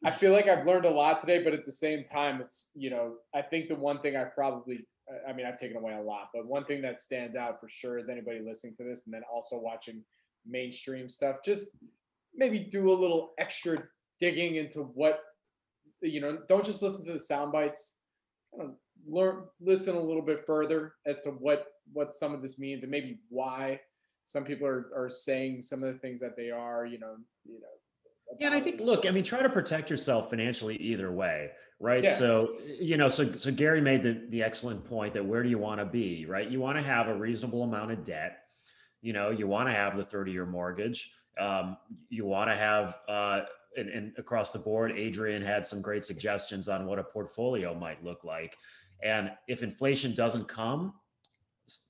i 0.05 0.11
feel 0.11 0.31
like 0.31 0.47
i've 0.47 0.65
learned 0.65 0.85
a 0.85 0.89
lot 0.89 1.19
today 1.19 1.43
but 1.43 1.53
at 1.53 1.65
the 1.65 1.71
same 1.71 2.03
time 2.05 2.41
it's 2.41 2.71
you 2.75 2.89
know 2.89 3.13
i 3.33 3.41
think 3.41 3.67
the 3.69 3.75
one 3.75 3.99
thing 4.01 4.15
i 4.15 4.23
probably 4.23 4.85
i 5.27 5.33
mean 5.33 5.45
i've 5.45 5.59
taken 5.59 5.77
away 5.77 5.93
a 5.93 6.01
lot 6.01 6.29
but 6.33 6.45
one 6.45 6.65
thing 6.65 6.81
that 6.81 6.99
stands 6.99 7.35
out 7.35 7.59
for 7.59 7.69
sure 7.69 7.97
is 7.97 8.09
anybody 8.09 8.39
listening 8.45 8.73
to 8.75 8.83
this 8.83 9.05
and 9.05 9.13
then 9.13 9.21
also 9.31 9.59
watching 9.59 10.03
mainstream 10.45 11.07
stuff 11.09 11.37
just 11.43 11.69
maybe 12.35 12.59
do 12.59 12.91
a 12.91 12.93
little 12.93 13.33
extra 13.39 13.83
digging 14.19 14.55
into 14.55 14.79
what 14.79 15.19
you 16.01 16.21
know 16.21 16.39
don't 16.47 16.65
just 16.65 16.81
listen 16.81 17.05
to 17.05 17.13
the 17.13 17.19
sound 17.19 17.51
bites 17.51 17.95
kind 18.55 18.69
of 18.69 18.75
learn 19.07 19.43
listen 19.59 19.95
a 19.95 19.99
little 19.99 20.21
bit 20.21 20.45
further 20.45 20.93
as 21.05 21.19
to 21.21 21.29
what 21.31 21.67
what 21.91 22.13
some 22.13 22.33
of 22.33 22.41
this 22.41 22.59
means 22.59 22.83
and 22.83 22.91
maybe 22.91 23.19
why 23.29 23.79
some 24.25 24.43
people 24.43 24.67
are, 24.67 24.89
are 24.95 25.09
saying 25.09 25.61
some 25.61 25.83
of 25.83 25.93
the 25.93 25.99
things 25.99 26.19
that 26.19 26.35
they 26.35 26.49
are, 26.49 26.85
you 26.85 26.99
know, 26.99 27.15
you 27.45 27.59
know. 27.59 27.67
Yeah, 28.39 28.47
and 28.47 28.55
I 28.55 28.61
think 28.61 28.79
look, 28.79 29.05
I 29.05 29.11
mean, 29.11 29.23
try 29.23 29.41
to 29.41 29.49
protect 29.49 29.89
yourself 29.89 30.29
financially 30.29 30.77
either 30.77 31.11
way, 31.11 31.49
right? 31.83 32.05
Yeah. 32.05 32.15
So 32.15 32.55
you 32.79 32.95
know, 32.97 33.09
so 33.09 33.35
so 33.35 33.51
Gary 33.51 33.81
made 33.81 34.01
the 34.01 34.21
the 34.29 34.41
excellent 34.41 34.85
point 34.85 35.13
that 35.13 35.25
where 35.25 35.43
do 35.43 35.49
you 35.49 35.57
want 35.57 35.81
to 35.81 35.85
be, 35.85 36.25
right? 36.25 36.49
You 36.49 36.61
want 36.61 36.77
to 36.77 36.83
have 36.83 37.09
a 37.09 37.13
reasonable 37.13 37.63
amount 37.63 37.91
of 37.91 38.05
debt. 38.05 38.39
You 39.01 39.11
know, 39.11 39.31
you 39.31 39.47
want 39.47 39.67
to 39.67 39.73
have 39.73 39.97
the 39.97 40.03
30-year 40.03 40.45
mortgage. 40.45 41.11
Um, 41.37 41.75
you 42.09 42.25
want 42.25 42.49
to 42.49 42.55
have 42.55 42.97
uh 43.07 43.41
and, 43.75 43.89
and 43.89 44.13
across 44.17 44.51
the 44.51 44.59
board, 44.59 44.91
Adrian 44.95 45.41
had 45.41 45.65
some 45.65 45.81
great 45.81 46.05
suggestions 46.05 46.69
on 46.69 46.85
what 46.85 46.99
a 46.99 47.03
portfolio 47.03 47.73
might 47.73 48.03
look 48.03 48.23
like. 48.23 48.55
And 49.03 49.31
if 49.47 49.63
inflation 49.63 50.13
doesn't 50.13 50.47
come, 50.47 50.93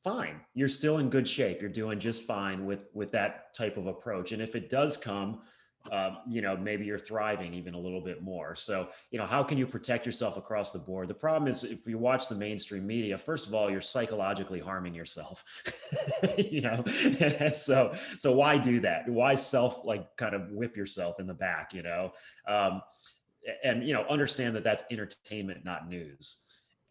fine 0.03 0.39
you're 0.53 0.69
still 0.69 0.99
in 0.99 1.09
good 1.09 1.27
shape 1.27 1.59
you're 1.59 1.69
doing 1.69 1.99
just 1.99 2.27
fine 2.27 2.63
with 2.63 2.81
with 2.93 3.11
that 3.11 3.53
type 3.55 3.75
of 3.75 3.87
approach 3.87 4.31
and 4.31 4.39
if 4.39 4.55
it 4.55 4.69
does 4.69 4.95
come 4.95 5.41
um, 5.91 6.19
you 6.27 6.41
know 6.41 6.55
maybe 6.55 6.85
you're 6.85 6.97
thriving 6.97 7.53
even 7.53 7.73
a 7.73 7.79
little 7.79 8.01
bit 8.01 8.21
more. 8.21 8.55
So 8.55 8.89
you 9.11 9.19
know 9.19 9.25
how 9.25 9.43
can 9.43 9.57
you 9.57 9.67
protect 9.67 10.05
yourself 10.05 10.37
across 10.37 10.71
the 10.71 10.79
board? 10.79 11.07
The 11.07 11.13
problem 11.13 11.49
is 11.49 11.63
if 11.63 11.85
you 11.85 11.97
watch 11.97 12.29
the 12.29 12.35
mainstream 12.35 12.87
media 12.87 13.17
first 13.17 13.47
of 13.47 13.53
all 13.53 13.69
you're 13.69 13.81
psychologically 13.81 14.59
harming 14.59 14.95
yourself 14.95 15.43
you 16.37 16.61
know? 16.61 16.83
So 17.53 17.93
so 18.17 18.31
why 18.31 18.57
do 18.57 18.79
that? 18.81 19.07
Why 19.09 19.35
self 19.35 19.83
like 19.83 20.15
kind 20.17 20.33
of 20.33 20.51
whip 20.51 20.77
yourself 20.77 21.19
in 21.19 21.27
the 21.27 21.33
back 21.33 21.73
you 21.73 21.83
know? 21.83 22.13
Um, 22.47 22.81
and 23.63 23.85
you 23.85 23.93
know 23.93 24.05
understand 24.09 24.55
that 24.55 24.63
that's 24.63 24.83
entertainment 24.89 25.65
not 25.65 25.89
news 25.89 26.45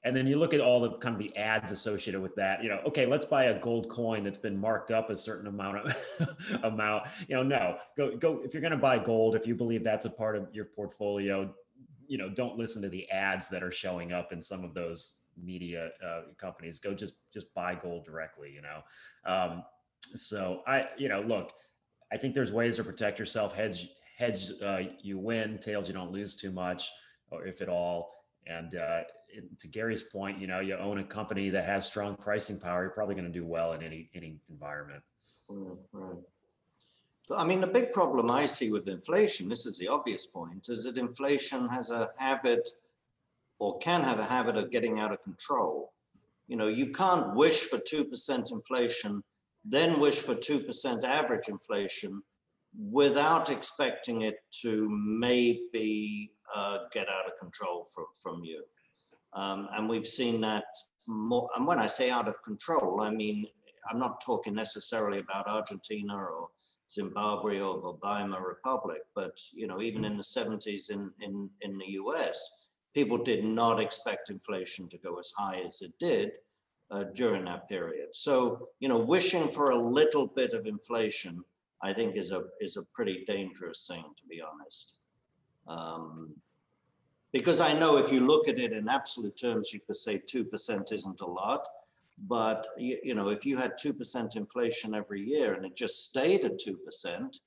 and 0.05 0.17
then 0.17 0.27
you 0.27 0.37
look 0.37 0.53
at 0.53 0.61
all 0.61 0.81
the 0.81 0.91
kind 0.99 1.15
of 1.15 1.19
the 1.21 1.35
ads 1.37 1.71
associated 1.73 2.21
with 2.21 2.35
that 2.35 2.63
you 2.63 2.69
know 2.69 2.81
okay 2.87 3.07
let's 3.07 3.25
buy 3.25 3.45
a 3.45 3.61
gold 3.61 3.89
coin 3.89 4.25
that's 4.25 4.39
been 4.39 4.59
marked 4.59 4.91
up 4.91 5.11
a 5.11 5.17
certain 5.17 5.47
amount 5.47 5.79
of 5.79 6.29
amount 6.65 7.05
you 7.29 7.37
know 7.37 7.43
no 7.43 7.79
go 7.97 8.17
go 8.17 8.41
if 8.45 8.53
you're 8.53 8.61
going 8.61 8.73
to 8.73 8.77
buy 8.77 8.99
gold 8.99 9.35
if 9.35 9.47
you 9.47 9.55
believe 9.55 9.85
that's 9.85 10.05
a 10.05 10.11
part 10.11 10.37
of 10.37 10.49
your 10.53 10.65
portfolio 10.65 11.53
you 12.07 12.19
know 12.19 12.29
don't 12.29 12.59
listen 12.59 12.83
to 12.83 12.89
the 12.89 13.11
ads 13.11 13.49
that 13.49 13.63
are 13.63 13.73
showing 13.73 14.13
up 14.13 14.33
in 14.33 14.43
some 14.43 14.65
of 14.65 14.75
those 14.75 15.23
media 15.43 15.91
uh, 16.07 16.23
companies. 16.37 16.79
Go 16.79 16.95
just 16.95 17.15
just 17.33 17.53
buy 17.55 17.75
gold 17.75 18.05
directly 18.05 18.51
you 18.53 18.63
know? 18.63 18.83
Um, 19.25 19.65
so 20.15 20.63
i 20.67 20.89
you 20.99 21.09
know 21.09 21.21
look 21.21 21.53
i 22.11 22.17
think 22.17 22.35
there's 22.35 22.53
ways 22.53 22.77
to 22.77 22.85
protect 22.85 23.19
yourself. 23.19 23.55
Hedge 23.55 23.89
hedge 24.19 24.51
uh, 24.63 24.81
you 25.01 25.19
win. 25.19 25.59
Tails 25.59 25.89
you 25.89 25.95
don't 25.95 26.13
lose 26.13 26.35
too 26.35 26.51
much 26.51 26.91
or 27.31 27.47
if 27.47 27.63
at 27.63 27.69
all. 27.69 28.13
And 28.47 28.75
uh, 28.75 29.03
to 29.59 29.69
Gary's 29.69 30.03
point, 30.03 30.39
you 30.41 30.47
know, 30.47 30.61
you 30.61 30.77
own 30.77 30.99
a 30.99 31.05
company 31.05 31.51
that 31.51 31.65
has 31.67 31.87
strong 31.87 32.17
pricing 32.17 32.59
power, 32.59 32.83
you're 32.83 32.91
probably 32.91 33.15
going 33.15 33.31
to 33.31 33.39
do 33.39 33.45
well 33.45 33.73
in 33.73 33.83
any 33.83 34.11
any 34.15 34.39
environment. 34.51 35.03
Right. 35.49 36.17
So, 37.23 37.37
I 37.37 37.45
mean, 37.45 37.61
the 37.61 37.69
big 37.69 37.93
problem 37.93 38.31
I 38.31 38.47
see 38.47 38.73
with 38.73 38.89
inflation, 38.89 39.49
this 39.49 39.65
is 39.65 39.79
the 39.79 39.89
obvious 39.89 40.27
point, 40.27 40.69
is 40.69 40.85
that 40.85 40.99
inflation 40.99 41.69
has 41.69 41.91
a 41.91 42.11
habit 42.17 42.69
or 43.61 43.79
can 43.79 44.03
have 44.03 44.19
a 44.19 44.25
habit 44.25 44.57
of 44.57 44.73
getting 44.73 44.99
out 44.99 45.13
of 45.13 45.23
control. 45.23 45.93
You 46.49 46.57
know, 46.57 46.67
you 46.67 46.91
can't 46.91 47.35
wish 47.35 47.61
for 47.61 47.79
2% 47.79 48.51
inflation, 48.51 49.23
then 49.65 50.01
wish 50.01 50.19
for 50.19 50.35
2% 50.35 51.05
average 51.05 51.49
inflation 51.49 52.23
without 52.91 53.51
expecting 53.51 54.23
it 54.23 54.39
to 54.63 54.89
maybe 54.91 56.33
uh, 56.55 56.79
get 56.93 57.09
out 57.09 57.27
of 57.27 57.39
control 57.39 57.87
from, 57.95 58.07
from 58.21 58.43
you. 58.43 58.65
Um, 59.35 59.69
and 59.75 59.89
we've 59.89 60.07
seen 60.07 60.41
that 60.43 60.65
more, 61.07 61.49
and 61.57 61.67
when 61.67 61.79
I 61.79 61.87
say 61.87 62.11
out 62.11 62.29
of 62.29 62.43
control, 62.43 63.01
I 63.01 63.11
mean, 63.11 63.47
I'm 63.91 63.99
not 63.99 64.21
talking 64.21 64.55
necessarily 64.55 65.19
about 65.19 65.49
Argentina 65.49 66.17
or 66.17 66.49
Zimbabwe 66.91 67.61
or 67.61 67.81
the 67.81 67.99
Weimar 68.03 68.47
Republic, 68.47 69.01
but 69.15 69.39
you 69.53 69.67
know, 69.67 69.81
even 69.81 70.05
in 70.05 70.17
the 70.17 70.23
70s 70.23 70.91
in, 70.91 71.11
in, 71.21 71.49
in 71.63 71.79
the 71.79 71.93
US, 71.93 72.67
people 72.95 73.19
did 73.19 73.45
not 73.45 73.81
expect 73.81 74.31
inflation 74.31 74.89
to 74.89 74.99
go 74.99 75.19
as 75.19 75.33
high 75.37 75.63
as 75.67 75.83
it 75.83 75.93
did 75.99 76.33
uh, 76.91 77.05
during 77.15 77.45
that 77.47 77.69
period. 77.69 78.09
So, 78.13 78.69
you 78.81 78.89
know, 78.89 78.99
wishing 78.99 79.49
for 79.49 79.71
a 79.71 79.77
little 79.77 80.27
bit 80.27 80.53
of 80.53 80.67
inflation, 80.67 81.43
I 81.83 81.93
think 81.93 82.17
is 82.17 82.31
a 82.31 82.45
is 82.61 82.77
a 82.77 82.83
pretty 82.95 83.25
dangerous 83.27 83.87
thing, 83.89 84.05
to 84.17 84.27
be 84.29 84.41
honest. 84.41 84.99
Um, 85.67 86.35
because 87.33 87.61
I 87.61 87.73
know 87.73 87.97
if 87.97 88.13
you 88.13 88.21
look 88.21 88.49
at 88.49 88.59
it 88.59 88.73
in 88.73 88.89
absolute 88.89 89.39
terms, 89.39 89.73
you 89.73 89.81
could 89.87 89.97
say 89.97 90.19
2% 90.19 90.93
isn't 90.93 91.21
a 91.21 91.27
lot. 91.27 91.67
But 92.29 92.67
you, 92.77 92.99
you 93.03 93.15
know, 93.15 93.31
if 93.31 93.47
you 93.47 93.57
had 93.57 93.73
2% 93.83 94.37
inflation 94.37 94.95
every 94.95 95.23
year 95.23 95.55
and 95.55 95.65
it 95.65 95.75
just 95.75 96.05
stayed 96.05 96.45
at 96.45 96.61
2%, 96.61 97.39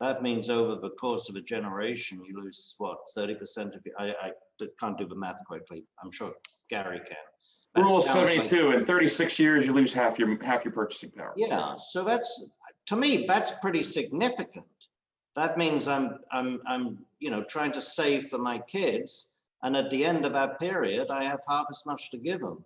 that 0.00 0.22
means 0.22 0.48
over 0.48 0.76
the 0.80 0.90
course 0.90 1.28
of 1.28 1.34
a 1.36 1.40
generation, 1.40 2.22
you 2.26 2.40
lose 2.40 2.74
what, 2.78 2.98
30% 3.16 3.74
of 3.76 3.84
your, 3.84 3.94
I 3.98 4.32
can't 4.80 4.96
do 4.96 5.06
the 5.06 5.16
math 5.16 5.44
quickly. 5.44 5.84
I'm 6.02 6.10
sure 6.12 6.32
Gary 6.70 7.00
can. 7.00 7.16
That 7.74 7.82
Rule 7.82 7.98
of 7.98 8.04
sounds 8.04 8.28
like- 8.28 8.44
seventy-two, 8.44 8.72
in 8.78 8.84
thirty-six 8.84 9.38
years, 9.38 9.64
you 9.66 9.72
lose 9.72 9.92
half 9.94 10.18
your, 10.18 10.42
half 10.44 10.64
your 10.64 10.72
purchasing 10.72 11.10
power. 11.10 11.32
yeah, 11.36 11.74
so 11.76 12.04
that's, 12.04 12.50
to 12.86 12.96
me, 12.96 13.24
that's 13.26 13.52
pretty 13.60 13.82
significant. 13.82 14.66
That 15.36 15.56
means 15.56 15.88
I'm, 15.88 16.18
I'm, 16.30 16.60
I'm, 16.66 16.98
you 17.18 17.30
know, 17.30 17.42
trying 17.42 17.72
to 17.72 17.82
save 17.82 18.28
for 18.28 18.38
my 18.38 18.58
kids. 18.58 19.31
And 19.62 19.76
at 19.76 19.90
the 19.90 20.04
end 20.04 20.24
of 20.24 20.32
that 20.32 20.58
period, 20.58 21.10
I 21.10 21.24
have 21.24 21.40
half 21.48 21.66
as 21.70 21.82
much 21.86 22.10
to 22.10 22.18
give 22.18 22.40
them. 22.40 22.64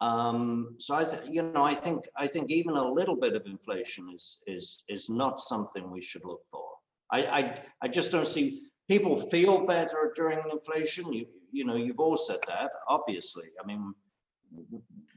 Um, 0.00 0.76
so 0.78 0.94
I, 0.94 1.06
you 1.28 1.42
know, 1.42 1.64
I 1.64 1.74
think, 1.74 2.04
I 2.16 2.26
think 2.26 2.50
even 2.50 2.76
a 2.76 2.92
little 2.92 3.16
bit 3.16 3.34
of 3.34 3.46
inflation 3.46 4.10
is, 4.14 4.42
is, 4.46 4.84
is 4.88 5.08
not 5.08 5.40
something 5.40 5.90
we 5.90 6.02
should 6.02 6.24
look 6.24 6.42
for. 6.50 6.68
I, 7.10 7.22
I, 7.22 7.60
I 7.82 7.88
just 7.88 8.12
don't 8.12 8.26
see, 8.26 8.64
people 8.88 9.16
feel 9.16 9.64
better 9.64 10.12
during 10.14 10.40
inflation. 10.50 11.12
You, 11.12 11.26
you 11.50 11.64
know, 11.64 11.76
you've 11.76 12.00
all 12.00 12.16
said 12.16 12.40
that, 12.46 12.70
obviously. 12.88 13.46
I 13.62 13.66
mean, 13.66 13.94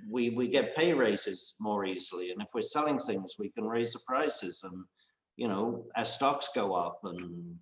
we 0.09 0.29
we 0.31 0.47
get 0.47 0.75
pay 0.75 0.93
raises 0.93 1.55
more 1.59 1.85
easily 1.85 2.31
and 2.31 2.41
if 2.41 2.49
we're 2.53 2.61
selling 2.61 2.99
things 2.99 3.35
we 3.37 3.49
can 3.49 3.65
raise 3.65 3.93
the 3.93 3.99
prices 4.07 4.61
and 4.63 4.83
you 5.37 5.47
know 5.47 5.85
as 5.95 6.13
stocks 6.13 6.49
go 6.55 6.73
up 6.73 6.99
and 7.03 7.55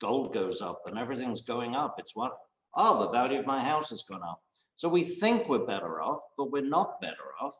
gold 0.00 0.34
goes 0.34 0.60
up 0.60 0.82
and 0.86 0.98
everything's 0.98 1.40
going 1.40 1.74
up 1.74 1.94
it's 1.98 2.14
what 2.14 2.32
oh 2.76 3.00
the 3.00 3.10
value 3.10 3.38
of 3.38 3.46
my 3.46 3.60
house 3.60 3.90
has 3.90 4.02
gone 4.02 4.22
up 4.22 4.42
so 4.76 4.88
we 4.88 5.02
think 5.02 5.48
we're 5.48 5.66
better 5.66 6.00
off 6.00 6.20
but 6.36 6.50
we're 6.50 6.62
not 6.62 7.00
better 7.00 7.32
off 7.40 7.54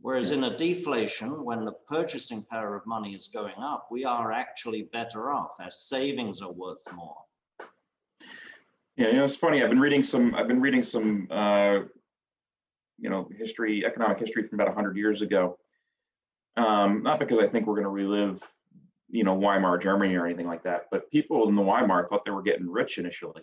whereas 0.00 0.30
in 0.30 0.44
a 0.44 0.56
deflation 0.56 1.44
when 1.44 1.64
the 1.64 1.72
purchasing 1.88 2.42
power 2.50 2.76
of 2.76 2.86
money 2.86 3.14
is 3.14 3.28
going 3.28 3.54
up 3.58 3.88
we 3.90 4.04
are 4.04 4.32
actually 4.32 4.82
better 4.92 5.30
off 5.30 5.52
our 5.60 5.70
savings 5.70 6.42
are 6.42 6.52
worth 6.52 6.84
more 6.94 7.16
Yeah, 8.96 9.08
you 9.08 9.14
know, 9.14 9.24
it's 9.24 9.34
funny. 9.34 9.62
I've 9.62 9.70
been 9.70 9.80
reading 9.80 10.04
some. 10.04 10.34
I've 10.34 10.46
been 10.46 10.60
reading 10.60 10.84
some. 10.84 11.26
Uh, 11.30 11.80
you 12.98 13.10
know, 13.10 13.28
history, 13.36 13.84
economic 13.84 14.18
history 14.18 14.46
from 14.46 14.60
about 14.60 14.72
hundred 14.72 14.96
years 14.96 15.20
ago. 15.20 15.58
Um, 16.56 17.02
not 17.02 17.18
because 17.18 17.40
I 17.40 17.46
think 17.46 17.66
we're 17.66 17.74
going 17.74 17.84
to 17.84 17.90
relive, 17.90 18.40
you 19.08 19.24
know, 19.24 19.34
Weimar 19.34 19.78
Germany 19.78 20.14
or 20.14 20.24
anything 20.24 20.46
like 20.46 20.62
that, 20.62 20.84
but 20.92 21.10
people 21.10 21.48
in 21.48 21.56
the 21.56 21.62
Weimar 21.62 22.06
thought 22.08 22.24
they 22.24 22.30
were 22.30 22.42
getting 22.42 22.70
rich 22.70 22.98
initially. 22.98 23.42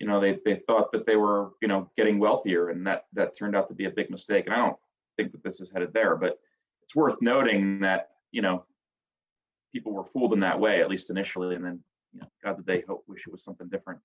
You 0.00 0.06
know, 0.06 0.20
they 0.20 0.38
they 0.44 0.56
thought 0.66 0.92
that 0.92 1.06
they 1.06 1.16
were, 1.16 1.50
you 1.60 1.68
know, 1.68 1.90
getting 1.96 2.18
wealthier, 2.18 2.70
and 2.70 2.86
that 2.86 3.04
that 3.14 3.36
turned 3.36 3.56
out 3.56 3.68
to 3.68 3.74
be 3.74 3.86
a 3.86 3.90
big 3.90 4.10
mistake. 4.10 4.46
And 4.46 4.54
I 4.54 4.58
don't 4.58 4.76
think 5.16 5.32
that 5.32 5.42
this 5.42 5.60
is 5.60 5.70
headed 5.70 5.92
there, 5.92 6.16
but 6.16 6.38
it's 6.82 6.94
worth 6.94 7.20
noting 7.20 7.80
that 7.80 8.10
you 8.30 8.42
know, 8.42 8.64
people 9.72 9.92
were 9.92 10.04
fooled 10.04 10.32
in 10.32 10.40
that 10.40 10.60
way, 10.60 10.80
at 10.80 10.90
least 10.90 11.10
initially, 11.10 11.54
and 11.54 11.64
then 11.64 11.80
you 12.12 12.20
know, 12.20 12.26
God, 12.44 12.56
did 12.56 12.66
they 12.66 12.84
hope 12.86 13.04
wish 13.08 13.26
it 13.26 13.32
was 13.32 13.42
something 13.42 13.68
different 13.68 14.00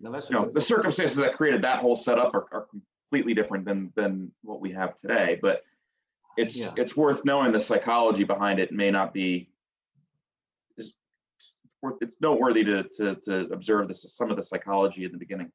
now 0.00 0.10
that's 0.10 0.30
you 0.30 0.36
know, 0.36 0.50
the 0.52 0.60
circumstances 0.60 1.16
that 1.16 1.34
created 1.34 1.62
that 1.62 1.80
whole 1.80 1.96
setup 1.96 2.34
are, 2.34 2.46
are 2.52 2.66
completely 3.10 3.34
different 3.34 3.64
than 3.64 3.92
than 3.96 4.30
what 4.42 4.60
we 4.60 4.72
have 4.72 4.94
today. 4.94 5.38
But 5.40 5.62
it's 6.36 6.56
Yeah. 6.56 6.72
it's 6.76 6.96
worth 6.96 7.24
knowing 7.24 7.52
the 7.52 7.60
psychology 7.60 8.24
behind 8.24 8.60
it 8.60 8.72
may 8.72 8.90
not 8.90 9.12
be 9.12 9.50
it's 12.00 12.16
noteworthy 12.20 12.64
to, 12.64 12.84
to, 12.96 13.14
to 13.16 13.52
observe 13.52 13.88
this, 13.88 14.04
some 14.08 14.30
of 14.30 14.36
the 14.36 14.42
psychology 14.42 15.04
in 15.04 15.12
the 15.12 15.18
beginning. 15.18 15.50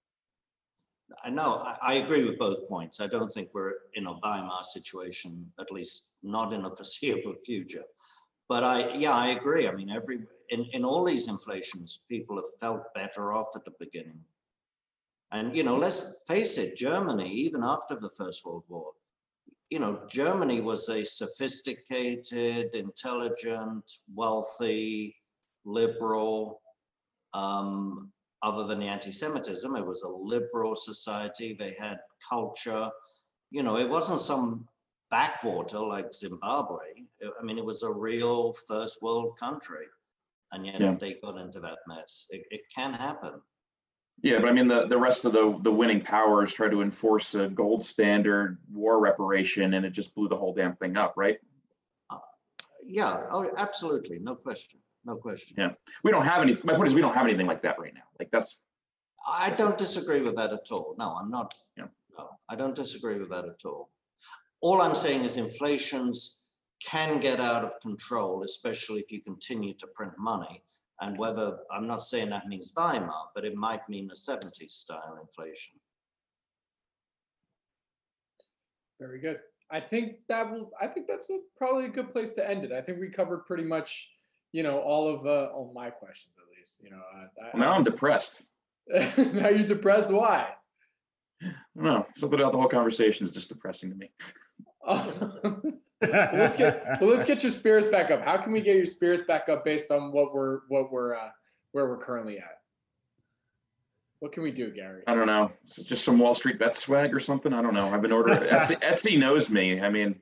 I 1.24 1.30
know, 1.30 1.58
I, 1.58 1.78
I 1.82 1.94
agree 1.96 2.24
with 2.24 2.40
both 2.40 2.68
points. 2.68 3.00
I 3.00 3.08
don't 3.08 3.28
think 3.30 3.50
we're 3.54 3.74
in 3.94 4.08
a 4.08 4.14
Weimar 4.14 4.64
situation, 4.64 5.52
at 5.60 5.72
least 5.72 6.10
not 6.24 6.54
in 6.54 6.66
a 6.66 6.70
foreseeable 6.70 7.36
future. 7.36 7.84
But 8.50 8.64
I, 8.64 8.94
yeah, 8.96 9.12
I 9.12 9.28
agree. 9.30 9.68
I 9.68 9.72
mean, 9.74 9.90
every, 9.90 10.20
in, 10.50 10.66
in 10.74 10.84
all 10.84 11.04
these 11.04 11.28
inflations, 11.28 12.04
people 12.10 12.36
have 12.38 12.46
felt 12.60 12.94
better 12.94 13.34
off 13.34 13.56
at 13.56 13.66
the 13.66 13.74
beginning. 13.80 14.20
And, 15.32 15.56
you 15.56 15.64
know, 15.64 15.78
let's 15.78 16.16
face 16.28 16.58
it, 16.58 16.78
Germany, 16.78 17.32
even 17.32 17.64
after 17.64 17.96
the 17.96 18.10
First 18.10 18.46
World 18.46 18.64
War, 18.70 18.92
you 19.70 19.80
know, 19.80 20.02
Germany 20.10 20.62
was 20.62 20.90
a 20.90 21.04
sophisticated, 21.04 22.76
intelligent, 22.76 23.92
wealthy, 24.14 25.16
liberal, 25.66 26.62
um, 27.34 28.12
other 28.42 28.66
than 28.66 28.82
anti-Semitism, 28.82 29.76
it 29.76 29.86
was 29.86 30.04
a 30.04 30.10
liberal 30.10 30.76
society. 30.76 31.56
They 31.58 31.76
had 31.80 31.98
culture. 32.28 32.90
You 33.52 33.64
know, 33.64 33.78
it 33.78 33.90
wasn't 33.90 34.20
some 34.20 34.68
backwater 35.10 35.80
like 35.80 36.14
Zimbabwe. 36.14 37.06
I 37.40 37.44
mean, 37.44 37.58
it 37.58 37.66
was 37.66 37.84
a 37.84 37.92
real 37.92 38.54
first 38.68 39.02
world 39.02 39.38
country. 39.40 39.86
And 40.52 40.66
yet 40.66 40.82
Yeah. 40.82 40.96
they 41.00 41.14
got 41.14 41.38
into 41.38 41.60
that 41.62 41.80
mess. 41.88 42.28
It, 42.30 42.46
it 42.52 42.62
can 42.74 42.94
happen. 42.94 43.42
Yeah, 44.22 44.40
but 44.40 44.50
I 44.50 44.52
mean, 44.54 44.68
the, 44.68 44.88
the 44.88 44.98
rest 44.98 45.26
of 45.26 45.34
the, 45.34 45.58
the 45.62 45.72
winning 45.72 46.02
powers 46.02 46.54
tried 46.54 46.72
to 46.72 46.82
enforce 46.82 47.34
a 47.34 47.48
gold 47.48 47.84
standard 47.84 48.60
war 48.72 49.00
reparation 49.00 49.74
and 49.74 49.86
it 49.86 49.90
just 49.92 50.14
blew 50.14 50.28
the 50.28 50.38
whole 50.38 50.54
damn 50.54 50.76
thing 50.76 50.98
up, 50.98 51.14
right? 51.16 51.40
Yeah, 52.86 53.22
oh, 53.32 53.50
absolutely. 53.58 54.20
No 54.20 54.36
question. 54.36 54.80
No 55.06 55.16
question. 55.16 55.56
Yeah. 55.58 55.72
We 56.04 56.12
don't 56.12 56.26
have 56.26 56.42
any, 56.42 56.58
my 56.64 56.76
point 56.76 56.88
is 56.88 56.94
we 56.94 57.02
don't 57.02 57.14
have 57.14 57.26
anything 57.26 57.48
like 57.48 57.62
that 57.64 57.80
right 57.80 57.94
now. 57.94 58.02
Like 58.20 58.32
that's, 58.32 58.60
I 59.28 59.50
don't 59.52 59.78
disagree 59.78 60.22
with 60.22 60.36
that 60.38 60.54
at 60.54 60.72
all. 60.72 60.96
No, 60.98 61.16
I'm 61.16 61.30
not. 61.30 61.54
Yeah. 61.78 61.86
No, 62.18 62.30
I 62.50 62.56
don't 62.56 62.76
disagree 62.76 63.18
with 63.18 63.30
that 63.30 63.46
at 63.46 63.66
all. 63.66 63.90
All 64.62 64.82
I'm 64.82 64.96
saying 64.96 65.26
is 65.26 65.38
inflations 65.38 66.40
can 66.84 67.20
get 67.20 67.40
out 67.40 67.64
of 67.64 67.80
control, 67.82 68.44
especially 68.44 69.00
if 69.02 69.12
you 69.12 69.22
continue 69.22 69.74
to 69.76 69.88
print 69.88 70.14
money. 70.18 70.64
And 71.02 71.18
whether, 71.18 71.58
I'm 71.72 71.88
not 71.88 72.04
saying 72.04 72.30
that 72.30 72.48
means 72.48 72.72
Weimar, 72.76 73.30
but 73.36 73.46
it 73.46 73.56
might 73.56 73.88
mean 73.90 74.10
a 74.12 74.16
70s 74.16 74.72
style 74.72 75.18
inflation. 75.22 75.80
Very 79.00 79.20
good. 79.20 79.40
I 79.72 79.80
think 79.80 80.18
that 80.30 80.50
will. 80.50 80.72
I 80.80 80.88
think 80.88 81.08
that's 81.08 81.30
a, 81.30 81.40
probably 81.58 81.86
a 81.86 81.90
good 81.90 82.10
place 82.10 82.34
to 82.36 82.48
end 82.48 82.64
it. 82.64 82.72
I 82.72 82.82
think 82.82 83.00
we 83.00 83.10
covered 83.10 83.46
pretty 83.46 83.64
much, 83.64 84.12
you 84.54 84.64
know, 84.64 84.80
all 84.80 85.14
of 85.14 85.26
uh, 85.26 85.52
all 85.52 85.74
my 85.76 85.90
questions 85.90 86.38
at 86.38 86.46
least. 86.56 86.82
You 86.84 86.92
know, 86.92 87.02
I, 87.54 87.58
now 87.58 87.74
I'm 87.74 87.84
depressed. 87.84 88.46
now 88.90 89.50
you're 89.50 89.68
depressed. 89.68 90.14
Why? 90.14 90.50
No. 91.76 92.06
Something 92.16 92.40
about 92.40 92.54
the 92.54 92.60
whole 92.60 92.70
conversation 92.70 93.26
is 93.26 93.32
just 93.32 93.50
depressing 93.50 93.90
to 93.90 93.96
me. 93.96 94.12
Well, 94.86 95.40
let's 96.02 96.56
get 96.56 96.86
well, 97.02 97.10
let's 97.10 97.26
get 97.26 97.44
your 97.44 97.52
spirits 97.52 97.88
back 97.88 98.12
up. 98.12 98.24
How 98.24 98.38
can 98.38 98.54
we 98.54 98.62
get 98.62 98.78
your 98.78 98.86
spirits 98.86 99.24
back 99.24 99.50
up 99.50 99.66
based 99.66 99.92
on 99.92 100.12
what 100.12 100.34
we're 100.34 100.60
what 100.68 100.92
we're 100.92 101.16
uh, 101.16 101.30
where 101.72 101.88
we're 101.88 101.98
currently 101.98 102.38
at? 102.38 102.60
What 104.20 104.32
can 104.32 104.44
we 104.44 104.52
do, 104.52 104.72
Gary? 104.72 105.04
I 105.08 105.16
don't 105.16 105.28
know. 105.28 105.52
Is 105.66 105.80
it 105.80 105.86
just 105.86 106.06
some 106.06 106.18
Wall 106.18 106.34
Street 106.34 106.58
bet 106.58 106.76
swag 106.78 107.14
or 107.14 107.20
something? 107.20 107.52
I 107.52 107.62
don't 107.62 107.74
know. 107.74 107.90
I've 107.90 108.02
been 108.02 108.14
ordering 108.14 108.40
Etsy, 108.50 108.82
Etsy 108.82 109.20
knows 109.20 109.50
me. 109.50 109.82
I 109.82 109.90
mean, 109.90 110.16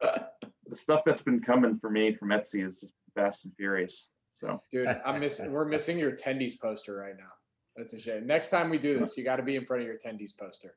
the 0.00 0.74
stuff 0.74 1.04
that's 1.04 1.22
been 1.22 1.40
coming 1.40 1.78
for 1.78 1.88
me 1.88 2.14
from 2.14 2.30
Etsy 2.30 2.66
is 2.66 2.78
just 2.78 2.94
fast 3.18 3.44
and 3.44 3.54
furious. 3.54 4.08
So 4.32 4.62
Dude, 4.70 4.88
I'm 5.04 5.20
missing. 5.20 5.52
We're 5.52 5.64
missing 5.64 5.98
your 5.98 6.12
tendies 6.12 6.60
poster 6.60 6.96
right 6.96 7.16
now. 7.16 7.32
That's 7.76 7.92
a 7.94 8.00
shame. 8.00 8.26
Next 8.26 8.50
time 8.50 8.70
we 8.70 8.78
do 8.78 8.98
this, 8.98 9.16
you 9.16 9.24
got 9.24 9.36
to 9.36 9.42
be 9.42 9.56
in 9.56 9.64
front 9.64 9.82
of 9.82 9.88
your 9.88 9.98
tendies 9.98 10.36
poster. 10.38 10.74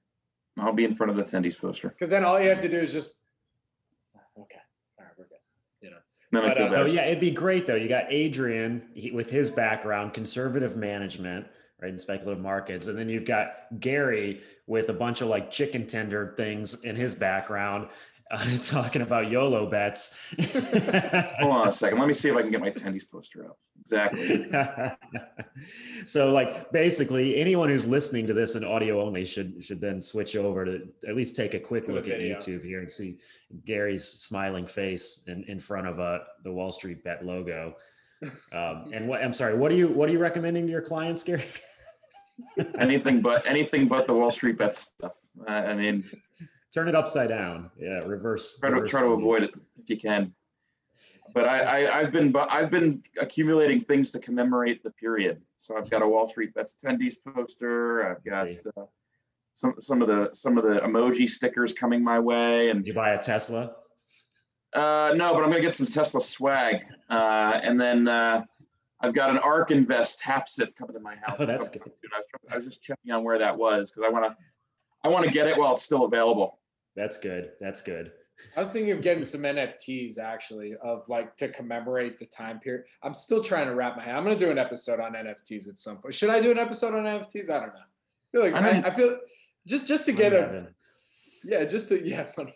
I'll 0.60 0.74
be 0.74 0.84
in 0.84 0.96
front 0.96 1.12
of 1.12 1.18
the 1.18 1.24
tendies 1.24 1.60
poster. 1.60 1.90
Because 1.90 2.10
then 2.10 2.24
all 2.24 2.40
you 2.40 2.50
have 2.50 2.62
to 2.62 2.70
do 2.70 2.80
is 2.80 2.92
just. 2.92 3.28
Okay. 4.38 4.60
All 5.00 5.06
right, 5.06 5.14
we're 5.18 5.26
good. 5.26 5.38
You 5.82 5.92
know. 5.92 5.98
But, 6.32 6.62
uh, 6.62 6.76
Oh 6.76 6.86
yeah, 6.86 7.06
it'd 7.06 7.20
be 7.20 7.32
great 7.32 7.66
though. 7.66 7.76
You 7.76 7.90
got 7.90 8.06
Adrian 8.10 8.84
he, 8.94 9.12
with 9.12 9.30
his 9.30 9.50
background, 9.50 10.14
conservative 10.14 10.78
management, 10.78 11.48
right, 11.82 11.92
in 11.92 12.00
speculative 12.00 12.42
markets, 12.42 12.88
and 12.88 12.98
then 12.98 13.10
you've 13.10 13.26
got 13.26 13.80
Gary 13.80 14.42
with 14.68 14.90
a 14.90 14.94
bunch 14.94 15.22
of 15.22 15.28
like 15.28 15.52
chicken 15.52 15.88
tender 15.88 16.34
things 16.38 16.84
in 16.84 16.96
his 16.96 17.16
background, 17.16 17.90
uh, 18.32 18.58
talking 18.64 19.02
about 19.02 19.30
YOLO 19.30 19.66
bets. 19.68 20.16
Hold 21.40 21.52
on 21.52 21.68
a 21.68 21.72
second. 21.72 22.00
Let 22.00 22.08
me 22.08 22.14
see 22.14 22.30
if 22.30 22.36
I 22.36 22.42
can 22.42 22.52
get 22.52 22.62
my 22.62 22.72
tendies 22.72 23.10
poster 23.10 23.46
up. 23.46 23.58
Exactly. 23.82 24.50
so 26.04 26.32
like 26.32 26.72
basically 26.72 27.36
anyone 27.38 27.68
who's 27.68 27.86
listening 27.86 28.28
to 28.28 28.34
this 28.34 28.56
in 28.56 28.64
audio 28.64 29.02
only 29.02 29.26
should 29.26 29.64
should 29.64 29.82
then 29.82 30.02
switch 30.02 30.36
over 30.36 30.64
to 30.66 30.88
at 31.08 31.16
least 31.16 31.36
take 31.36 31.56
a 31.56 31.60
quick 31.60 31.88
look 31.88 32.08
at 32.08 32.20
youtube 32.20 32.64
here 32.64 32.80
and 32.80 32.92
see 32.92 33.18
gary's 33.66 34.08
smiling 34.08 34.68
face 34.68 35.24
in, 35.28 35.44
in 35.46 35.60
front 35.60 35.88
of 35.88 36.00
uh, 36.00 36.20
the 36.44 36.52
wall 36.52 36.72
street 36.72 37.04
bet 37.04 37.26
logo 37.26 37.76
um, 38.54 38.86
and 38.94 39.08
what 39.08 39.24
i'm 39.24 39.34
sorry 39.34 39.58
what 39.58 39.72
are 39.72 39.76
you 39.76 39.88
what 39.88 40.08
are 40.08 40.12
you 40.12 40.20
recommending 40.20 40.68
to 40.68 40.72
your 40.72 40.82
clients 40.82 41.24
gary 41.24 41.44
anything 42.80 43.22
but 43.22 43.46
anything 43.46 43.88
but 43.88 44.08
the 44.08 44.14
Wall 44.14 44.32
Street 44.32 44.58
bet 44.58 44.76
stuff. 44.76 45.16
Uh, 45.48 45.52
I 45.52 45.74
mean, 45.74 46.04
turn 46.74 46.88
it 46.88 46.96
upside 46.96 47.30
down 47.30 47.70
yeah 47.80 48.00
reverse 48.06 48.58
try 48.60 48.70
to 48.70 48.76
reverse 48.76 48.92
try 48.92 49.02
to 49.02 49.10
avoid 49.10 49.44
it 49.44 49.52
if 49.82 49.90
you 49.90 49.98
can. 49.98 50.34
But 51.36 51.46
I, 51.48 51.86
I 51.86 52.00
I've 52.00 52.12
been 52.12 52.36
I've 52.36 52.72
been 52.72 53.04
accumulating 53.20 53.82
things 53.82 54.10
to 54.12 54.20
commemorate 54.20 54.84
the 54.84 54.90
period. 54.92 55.42
So 55.58 55.78
I've 55.78 55.90
got 55.90 56.02
a 56.02 56.08
Wall 56.08 56.28
Street 56.28 56.54
bets 56.54 56.76
tendies 56.84 57.16
poster. 57.24 58.10
I've 58.10 58.24
got 58.24 58.48
uh, 58.76 58.86
some 59.54 59.76
some 59.80 60.02
of 60.02 60.08
the 60.08 60.30
some 60.34 60.58
of 60.58 60.64
the 60.64 60.80
emoji 60.80 61.30
stickers 61.30 61.74
coming 61.74 62.04
my 62.04 62.20
way, 62.20 62.70
and 62.70 62.86
you 62.86 62.94
buy 62.94 63.12
a 63.12 63.22
tesla 63.22 63.76
Uh, 64.74 65.14
no, 65.16 65.34
but 65.34 65.44
I'm 65.44 65.50
gonna 65.52 65.62
get 65.62 65.76
some 65.76 65.86
Tesla 65.86 66.22
swag, 66.22 66.78
uh, 67.10 67.60
and 67.64 67.80
then 67.80 68.08
uh, 68.08 68.44
I've 69.00 69.14
got 69.14 69.30
an 69.30 69.38
Ark 69.38 69.70
Invest 69.72 70.22
half 70.22 70.48
sip 70.50 70.76
coming 70.76 70.96
to 70.96 71.02
my 71.02 71.16
house. 71.18 71.36
Oh, 71.40 71.46
that's 71.46 71.68
So, 71.68 71.74
good. 71.74 71.82
I, 71.86 72.18
was, 72.18 72.54
I 72.54 72.58
was 72.58 72.66
just 72.66 72.82
checking 72.82 73.12
on 73.12 73.24
where 73.24 73.38
that 73.38 73.58
was 73.58 73.92
because 73.92 74.08
I 74.08 74.12
want 74.12 74.26
to, 74.26 74.38
I 75.04 75.10
want 75.10 75.26
to 75.26 75.32
get 75.32 75.48
it 75.48 75.58
while 75.58 75.74
it's 75.74 75.84
still 75.84 76.06
available. 76.06 76.60
That's 76.96 77.18
good 77.18 77.52
that's 77.60 77.82
good 77.82 78.12
I 78.56 78.60
was 78.60 78.70
thinking 78.72 78.92
of 78.92 79.02
getting 79.02 79.24
some 79.24 79.42
NFTs 79.42 80.18
actually, 80.18 80.76
of 80.84 81.08
like 81.08 81.36
to 81.38 81.50
commemorate 81.50 82.18
the 82.20 82.26
time 82.26 82.60
period. 82.60 82.86
I'm 83.04 83.14
still 83.14 83.44
trying 83.44 83.68
to 83.68 83.76
wrap 83.76 83.98
my 83.98 84.04
head. 84.04 84.16
I'm 84.16 84.24
gonna 84.24 84.38
do 84.38 84.50
an 84.50 84.58
episode 84.58 85.00
on 85.00 85.14
NFTs 85.14 85.68
at 85.68 85.78
some 85.78 85.98
point. 85.98 86.14
Should 86.14 86.30
I 86.30 86.40
do 86.40 86.52
an 86.52 86.58
episode 86.58 86.96
on 86.96 87.04
NFTs? 87.04 87.50
I 87.50 87.60
don't 87.60 87.68
know. 87.68 87.82
I 87.82 88.32
feel 88.32 88.42
like 88.42 88.56
I 88.56 88.58
I, 88.58 88.74
mean- 88.74 88.86
I 88.86 88.94
feel 88.94 89.20
just 89.68 89.88
just 89.88 90.06
to 90.06 90.12
get 90.12 90.34
a 90.34 90.68
yeah, 91.44 91.66
just 91.66 91.90
to 91.90 92.08
yeah, 92.08 92.26
funny. 92.36 92.56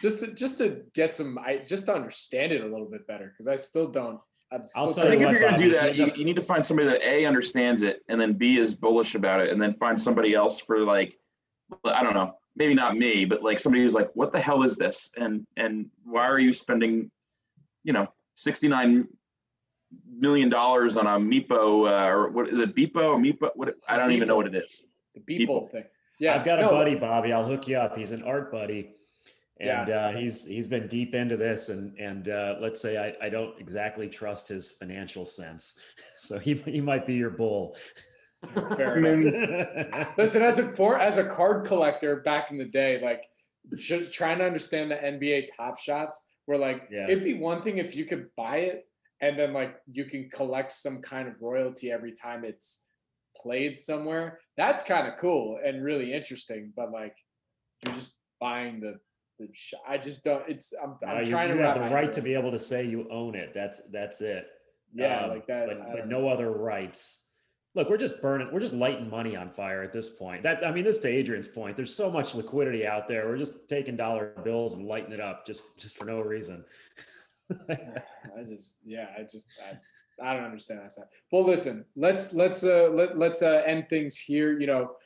Just 0.00 0.24
to 0.24 0.34
just 0.34 0.58
to 0.58 0.82
get 0.94 1.14
some 1.14 1.38
I 1.38 1.58
just 1.58 1.86
to 1.86 1.94
understand 1.94 2.52
it 2.52 2.62
a 2.62 2.66
little 2.66 2.88
bit 2.90 3.06
better 3.06 3.26
because 3.26 3.48
I 3.48 3.56
still 3.56 3.88
don't. 3.88 4.20
I'm 4.52 4.62
I'll 4.74 4.92
still 4.92 5.04
tell 5.04 5.12
I 5.12 5.14
you 5.14 5.18
think 5.20 5.32
if 5.32 5.40
you're 5.40 5.50
gonna 5.50 5.62
do 5.62 5.70
that, 5.70 5.94
you 5.94 6.06
you, 6.06 6.12
you 6.16 6.24
need 6.24 6.36
to 6.36 6.42
find 6.42 6.64
somebody 6.64 6.88
that 6.88 7.02
a 7.02 7.24
understands 7.24 7.82
it, 7.82 8.02
and 8.08 8.20
then 8.20 8.32
b 8.32 8.58
is 8.58 8.74
bullish 8.74 9.14
about 9.14 9.40
it, 9.40 9.50
and 9.50 9.62
then 9.62 9.74
find 9.74 10.00
somebody 10.00 10.34
else 10.34 10.60
for 10.60 10.80
like, 10.80 11.14
I 11.84 12.02
don't 12.02 12.14
know, 12.14 12.34
maybe 12.56 12.74
not 12.74 12.96
me, 12.96 13.24
but 13.24 13.42
like 13.42 13.60
somebody 13.60 13.82
who's 13.82 13.94
like, 13.94 14.10
what 14.14 14.32
the 14.32 14.40
hell 14.40 14.62
is 14.62 14.76
this, 14.76 15.10
and 15.16 15.46
and 15.56 15.86
why 16.04 16.26
are 16.26 16.38
you 16.38 16.52
spending, 16.52 17.10
you 17.84 17.92
know, 17.92 18.08
sixty 18.34 18.68
nine 18.68 19.08
million 20.08 20.48
dollars 20.48 20.96
on 20.96 21.06
a 21.06 21.18
Meepo 21.18 21.88
uh, 21.88 22.08
or 22.08 22.30
what 22.30 22.48
is 22.48 22.60
it, 22.60 22.74
Beepo 22.74 23.14
or 23.14 23.18
Meepo? 23.18 23.50
What 23.54 23.74
I 23.88 23.96
don't 23.96 24.12
even 24.12 24.28
know 24.28 24.36
what 24.36 24.46
it 24.46 24.54
is. 24.54 24.84
the 25.14 25.20
people, 25.20 25.62
people. 25.62 25.68
thing. 25.68 25.84
Yeah, 26.18 26.36
I've 26.36 26.44
got 26.44 26.58
a 26.58 26.62
no, 26.62 26.70
buddy, 26.70 26.94
Bobby. 26.94 27.32
I'll 27.32 27.46
hook 27.46 27.66
you 27.66 27.78
up. 27.78 27.96
He's 27.96 28.10
an 28.10 28.22
art 28.24 28.52
buddy, 28.52 28.90
and 29.58 29.88
uh, 29.88 30.10
he's 30.12 30.44
he's 30.44 30.66
been 30.66 30.86
deep 30.86 31.14
into 31.14 31.36
this. 31.36 31.70
And 31.70 31.98
and 31.98 32.28
uh, 32.28 32.56
let's 32.60 32.80
say 32.80 32.98
I, 32.98 33.26
I 33.26 33.30
don't 33.30 33.58
exactly 33.58 34.08
trust 34.08 34.48
his 34.48 34.70
financial 34.70 35.24
sense, 35.24 35.78
so 36.18 36.38
he 36.38 36.54
he 36.54 36.80
might 36.80 37.06
be 37.06 37.14
your 37.14 37.30
bull. 37.30 37.74
Fair 38.76 38.96
I 38.96 39.00
mean, 39.00 40.06
Listen, 40.16 40.42
as 40.42 40.58
a 40.58 40.72
for 40.72 40.98
as 40.98 41.18
a 41.18 41.24
card 41.24 41.66
collector 41.66 42.16
back 42.20 42.50
in 42.50 42.58
the 42.58 42.64
day, 42.64 43.00
like 43.02 43.24
trying 44.12 44.38
to 44.38 44.44
understand 44.44 44.90
the 44.90 44.96
NBA 44.96 45.48
Top 45.56 45.78
Shots, 45.78 46.26
where 46.46 46.58
like 46.58 46.88
Yeah. 46.90 47.06
it'd 47.08 47.24
be 47.24 47.34
one 47.34 47.60
thing 47.62 47.78
if 47.78 47.94
you 47.94 48.04
could 48.06 48.28
buy 48.36 48.58
it 48.58 48.86
and 49.20 49.38
then 49.38 49.52
like 49.52 49.76
you 49.92 50.04
can 50.06 50.30
collect 50.30 50.72
some 50.72 51.02
kind 51.02 51.28
of 51.28 51.34
royalty 51.40 51.92
every 51.92 52.12
time 52.12 52.44
it's 52.44 52.86
played 53.36 53.78
somewhere. 53.78 54.40
That's 54.56 54.82
kind 54.82 55.06
of 55.06 55.18
cool 55.18 55.58
and 55.64 55.84
really 55.84 56.12
interesting. 56.12 56.72
But 56.74 56.90
like 56.92 57.14
you're 57.84 57.94
just 57.94 58.12
buying 58.40 58.80
the 58.80 58.98
the. 59.38 59.48
I 59.86 59.98
just 59.98 60.24
don't. 60.24 60.48
It's 60.48 60.72
I'm, 60.82 60.96
Uh, 61.02 61.06
I'm 61.06 61.24
you, 61.24 61.30
trying 61.30 61.50
you 61.50 61.56
to 61.58 61.66
have 61.66 61.74
the 61.90 61.94
right 61.94 62.12
to 62.12 62.22
be 62.22 62.34
able 62.34 62.50
to 62.52 62.58
say 62.58 62.84
you 62.86 63.06
own 63.10 63.34
it. 63.34 63.52
That's 63.54 63.82
that's 63.92 64.22
it. 64.22 64.46
Yeah, 64.94 65.24
Um, 65.24 65.30
like 65.30 65.46
that. 65.46 65.68
But 65.68 65.92
but 65.92 66.08
no 66.08 66.28
other 66.28 66.50
rights. 66.50 67.26
Look, 67.76 67.88
we're 67.88 67.98
just 67.98 68.20
burning. 68.20 68.48
We're 68.52 68.60
just 68.60 68.74
lighting 68.74 69.08
money 69.08 69.36
on 69.36 69.50
fire 69.50 69.82
at 69.82 69.92
this 69.92 70.08
point. 70.08 70.42
That 70.42 70.66
I 70.66 70.72
mean, 70.72 70.84
this 70.84 70.98
to 70.98 71.08
Adrian's 71.08 71.46
point. 71.46 71.76
There's 71.76 71.94
so 71.94 72.10
much 72.10 72.34
liquidity 72.34 72.84
out 72.84 73.06
there. 73.06 73.28
We're 73.28 73.38
just 73.38 73.68
taking 73.68 73.96
dollar 73.96 74.32
bills 74.42 74.74
and 74.74 74.86
lighting 74.86 75.12
it 75.12 75.20
up 75.20 75.46
just 75.46 75.62
just 75.78 75.96
for 75.96 76.04
no 76.04 76.20
reason. 76.20 76.64
I 77.70 78.42
just, 78.48 78.78
yeah, 78.84 79.08
I 79.18 79.22
just, 79.22 79.48
I, 79.64 79.76
I 80.24 80.34
don't 80.34 80.44
understand 80.44 80.80
that 80.80 80.92
side. 80.92 81.06
Well, 81.32 81.44
listen, 81.44 81.84
let's 81.96 82.32
let's 82.34 82.64
uh 82.64 82.90
let, 82.92 83.16
let's 83.16 83.42
uh 83.42 83.62
end 83.64 83.88
things 83.88 84.16
here. 84.16 84.58
You 84.58 84.66
know, 84.66 84.96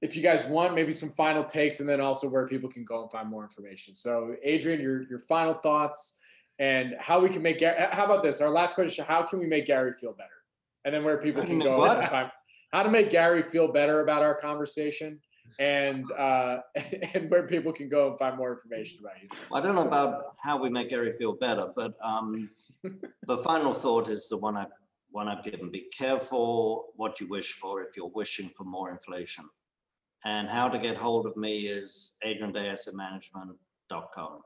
if 0.00 0.16
you 0.16 0.22
guys 0.22 0.44
want, 0.46 0.74
maybe 0.74 0.92
some 0.92 1.10
final 1.10 1.44
takes, 1.44 1.80
and 1.80 1.88
then 1.88 2.00
also 2.00 2.28
where 2.28 2.46
people 2.46 2.70
can 2.70 2.84
go 2.84 3.02
and 3.02 3.10
find 3.10 3.28
more 3.28 3.42
information. 3.42 3.94
So, 3.94 4.36
Adrian, 4.42 4.80
your 4.80 5.02
your 5.02 5.18
final 5.18 5.54
thoughts 5.54 6.18
and 6.58 6.94
how 6.98 7.20
we 7.20 7.28
can 7.28 7.42
make. 7.42 7.62
How 7.62 8.04
about 8.04 8.22
this? 8.22 8.40
Our 8.40 8.50
last 8.50 8.74
question: 8.74 9.04
How 9.06 9.22
can 9.22 9.38
we 9.38 9.46
make 9.46 9.66
Gary 9.66 9.92
feel 9.92 10.12
better? 10.12 10.33
And 10.84 10.94
then 10.94 11.04
where 11.04 11.18
people 11.18 11.42
can 11.42 11.60
can 11.60 11.60
go 11.60 11.78
what? 11.78 11.98
and 11.98 12.06
find 12.06 12.30
how 12.72 12.82
to 12.82 12.90
make 12.90 13.10
Gary 13.10 13.42
feel 13.42 13.68
better 13.68 14.00
about 14.00 14.22
our 14.22 14.40
conversation, 14.40 15.20
and 15.58 16.10
uh 16.12 16.58
and 17.14 17.30
where 17.30 17.46
people 17.46 17.72
can 17.72 17.88
go 17.88 18.10
and 18.10 18.18
find 18.18 18.36
more 18.36 18.52
information 18.52 18.98
about 19.00 19.22
you. 19.22 19.28
I 19.52 19.60
don't 19.60 19.74
know 19.74 19.86
about 19.86 20.36
how 20.42 20.60
we 20.60 20.70
make 20.70 20.90
Gary 20.90 21.16
feel 21.16 21.34
better, 21.34 21.68
but 21.74 21.94
um, 22.02 22.50
the 23.26 23.38
final 23.38 23.72
thought 23.72 24.08
is 24.08 24.28
the 24.28 24.36
one 24.36 24.56
I 24.56 24.66
one 25.14 25.28
I've 25.28 25.44
given. 25.44 25.70
Be 25.70 25.86
careful 25.96 26.86
what 26.96 27.20
you 27.20 27.28
wish 27.28 27.52
for 27.52 27.80
if 27.82 27.96
you're 27.96 28.10
wishing 28.14 28.50
for 28.56 28.64
more 28.64 28.90
inflation. 28.90 29.44
And 30.26 30.48
how 30.48 30.68
to 30.68 30.78
get 30.78 30.96
hold 30.96 31.26
of 31.26 31.36
me 31.36 31.68
is 31.68 32.16
adriandayassetmanagement.com. 32.26 34.40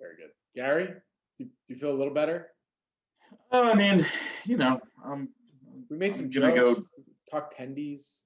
Very 0.00 0.16
good, 0.16 0.30
Gary. 0.54 0.86
Do 1.38 1.44
do 1.44 1.50
you 1.66 1.76
feel 1.76 1.90
a 1.90 1.98
little 1.98 2.14
better? 2.14 2.46
Oh, 3.50 3.70
I 3.70 3.74
mean, 3.74 4.06
you 4.44 4.56
know, 4.56 4.80
um, 5.04 5.28
We 5.90 5.96
made 5.96 6.14
some 6.14 6.26
I'm 6.26 6.30
gonna 6.30 6.54
jokes. 6.54 6.80
go- 6.80 6.86
Talk 7.30 7.56
tendies. 7.56 8.20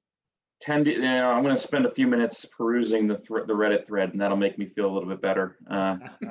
tend 0.61 0.86
to, 0.86 0.92
you 0.92 1.00
know, 1.00 1.30
I'm 1.30 1.42
going 1.44 1.54
to 1.54 1.61
spend 1.62 1.86
a 1.86 1.90
few 1.94 2.06
minutes 2.09 2.44
perusing 2.44 3.06
the 3.06 3.14
the 3.16 3.54
Reddit 3.54 3.86
thread, 3.86 4.11
and 4.11 4.20
that'll 4.20 4.36
make 4.36 4.59
me 4.59 4.66
feel 4.66 4.86
a 4.90 4.92
little 4.92 5.09
bit 5.09 5.20
better. 5.22 5.56
Uh, 5.70 5.96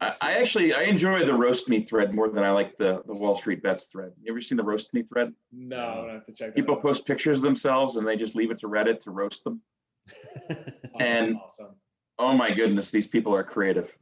I, 0.00 0.12
I 0.20 0.32
actually 0.34 0.74
I 0.74 0.82
enjoy 0.82 1.24
the 1.24 1.34
roast 1.34 1.68
me 1.68 1.80
thread 1.82 2.14
more 2.14 2.28
than 2.28 2.44
I 2.44 2.50
like 2.50 2.76
the 2.78 3.02
the 3.06 3.14
Wall 3.14 3.34
Street 3.34 3.62
bets 3.62 3.86
thread. 3.86 4.12
You 4.22 4.32
ever 4.32 4.40
seen 4.40 4.56
the 4.56 4.62
roast 4.64 4.94
me 4.94 5.02
thread? 5.02 5.32
No, 5.50 5.76
I'm 5.80 6.00
gonna 6.02 6.12
have 6.12 6.24
to 6.26 6.32
check. 6.32 6.48
that 6.50 6.54
People 6.54 6.76
out. 6.76 6.82
post 6.82 7.06
pictures 7.06 7.38
of 7.38 7.42
themselves 7.42 7.96
and 7.96 8.06
they 8.06 8.16
just 8.16 8.36
leave 8.36 8.50
it 8.52 8.58
to 8.58 8.68
Reddit 8.68 9.00
to 9.00 9.10
roast 9.10 9.44
them. 9.44 9.60
Oh, 10.50 10.54
that's 10.98 11.28
and- 11.28 11.36
awesome. 11.42 11.74
Oh 12.18 12.32
my 12.34 12.52
goodness, 12.52 12.90
these 12.90 13.06
people 13.06 13.34
are 13.34 13.42
creative. 13.42 13.96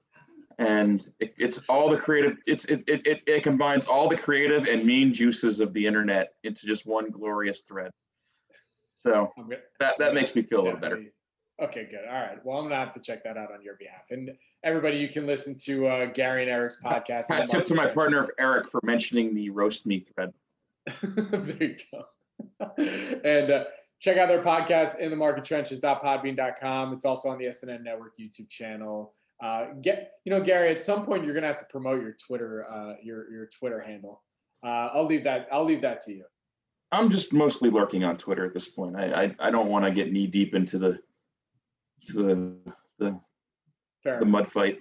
And 0.61 1.08
it, 1.20 1.34
it's 1.38 1.58
all 1.70 1.88
the 1.88 1.96
creative, 1.96 2.36
it's 2.46 2.66
it, 2.66 2.84
it 2.86 3.06
it 3.06 3.22
it 3.26 3.42
combines 3.42 3.86
all 3.86 4.08
the 4.08 4.16
creative 4.16 4.66
and 4.66 4.84
mean 4.84 5.11
juices 5.11 5.58
of 5.58 5.72
the 5.72 5.86
internet 5.86 6.34
into 6.44 6.66
just 6.66 6.86
one 6.86 7.11
glorious 7.11 7.62
thread. 7.62 7.90
So 8.94 9.32
that 9.78 9.94
that 9.98 10.12
makes 10.12 10.36
me 10.36 10.42
feel 10.42 10.61
a 10.61 10.64
little 10.64 10.78
better. 10.78 11.02
Okay, 11.62 11.88
good. 11.90 12.06
All 12.06 12.20
right. 12.20 12.44
Well, 12.44 12.58
I'm 12.58 12.64
gonna 12.64 12.76
have 12.76 12.92
to 12.92 13.00
check 13.00 13.24
that 13.24 13.38
out 13.38 13.50
on 13.50 13.62
your 13.62 13.76
behalf. 13.76 14.11
And 14.11 14.36
everybody, 14.62 14.98
you 14.98 15.08
can 15.08 15.26
listen 15.26 15.56
to 15.61 15.86
uh, 15.86 16.06
Gary 16.06 16.42
and 16.42 16.50
Eric's 16.50 16.78
podcast. 16.82 17.28
Hat 17.28 17.48
tip 17.48 17.64
to 17.64 17.74
my 17.74 17.86
partner 17.86 18.28
Eric 18.38 18.68
for 18.68 18.80
mentioning 18.82 19.34
the 19.34 19.48
roast 19.48 19.86
me 19.86 20.00
thread. 20.14 20.34
there 21.02 21.62
you 21.62 21.76
go. 21.90 22.04
and 23.24 23.50
uh, 23.50 23.64
check 23.98 24.18
out 24.18 24.28
their 24.28 24.42
podcast 24.42 24.98
in 24.98 25.11
the 25.11 25.16
market 25.16 25.44
trenches.podbean.com. 25.44 26.92
It's 26.92 27.06
also 27.06 27.30
on 27.30 27.38
the 27.38 27.46
SNN 27.46 27.82
Network 27.82 28.18
YouTube 28.18 28.50
channel. 28.50 29.14
Uh, 29.43 29.66
get 29.80 30.12
you 30.24 30.30
know, 30.30 30.41
Gary. 30.41 30.70
At 30.70 30.82
some 30.82 31.05
point, 31.05 31.24
you're 31.24 31.34
gonna 31.34 31.47
have 31.47 31.59
to 31.59 31.66
promote 31.70 32.03
your 32.03 32.12
Twitter, 32.12 32.66
uh, 32.70 32.95
your 33.03 33.30
your 33.32 33.47
Twitter 33.47 33.80
handle. 33.80 34.22
Uh, 34.62 34.91
I'll 34.93 35.07
leave 35.07 35.24
that. 35.24 35.49
I'll 35.51 35.64
leave 35.64 35.80
that 35.82 36.01
to 36.03 36.12
you. 36.12 36.24
I'm 36.93 37.09
just 37.09 37.32
mostly 37.32 37.70
lurking 37.70 38.05
on 38.05 38.16
Twitter 38.16 38.45
at 38.45 38.53
this 38.53 38.68
point. 38.68 38.97
I 38.97 39.24
I, 39.24 39.36
I 39.49 39.51
don't 39.51 39.68
want 39.68 39.84
to 39.86 39.91
get 39.91 40.12
knee 40.12 40.26
deep 40.26 40.55
into 40.55 40.78
the 40.78 40.99
the 42.12 42.57
the, 42.99 43.18
Fair 44.03 44.18
the 44.18 44.26
mud 44.26 44.47
fight. 44.47 44.80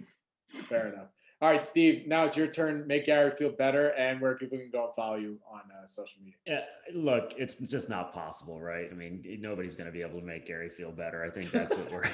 Fair 0.50 0.94
enough. 0.94 1.08
All 1.42 1.50
right, 1.50 1.64
Steve. 1.64 2.06
Now 2.06 2.26
it's 2.26 2.36
your 2.36 2.48
turn. 2.48 2.86
Make 2.86 3.06
Gary 3.06 3.32
feel 3.32 3.52
better, 3.52 3.90
and 3.92 4.20
where 4.20 4.36
people 4.36 4.58
can 4.58 4.70
go 4.72 4.88
and 4.88 4.96
follow 4.96 5.16
you 5.16 5.40
on 5.50 5.62
uh, 5.72 5.86
social 5.86 6.20
media. 6.22 6.36
Yeah, 6.46 6.64
look, 6.94 7.34
it's 7.38 7.56
just 7.56 7.88
not 7.88 8.14
possible, 8.14 8.60
right? 8.60 8.90
I 8.92 8.94
mean, 8.94 9.24
nobody's 9.40 9.76
going 9.76 9.86
to 9.86 9.94
be 9.94 10.02
able 10.02 10.20
to 10.20 10.26
make 10.26 10.48
Gary 10.48 10.68
feel 10.68 10.92
better. 10.92 11.24
I 11.24 11.30
think 11.30 11.52
that's 11.52 11.78
what 11.78 11.90
we're. 11.94 12.10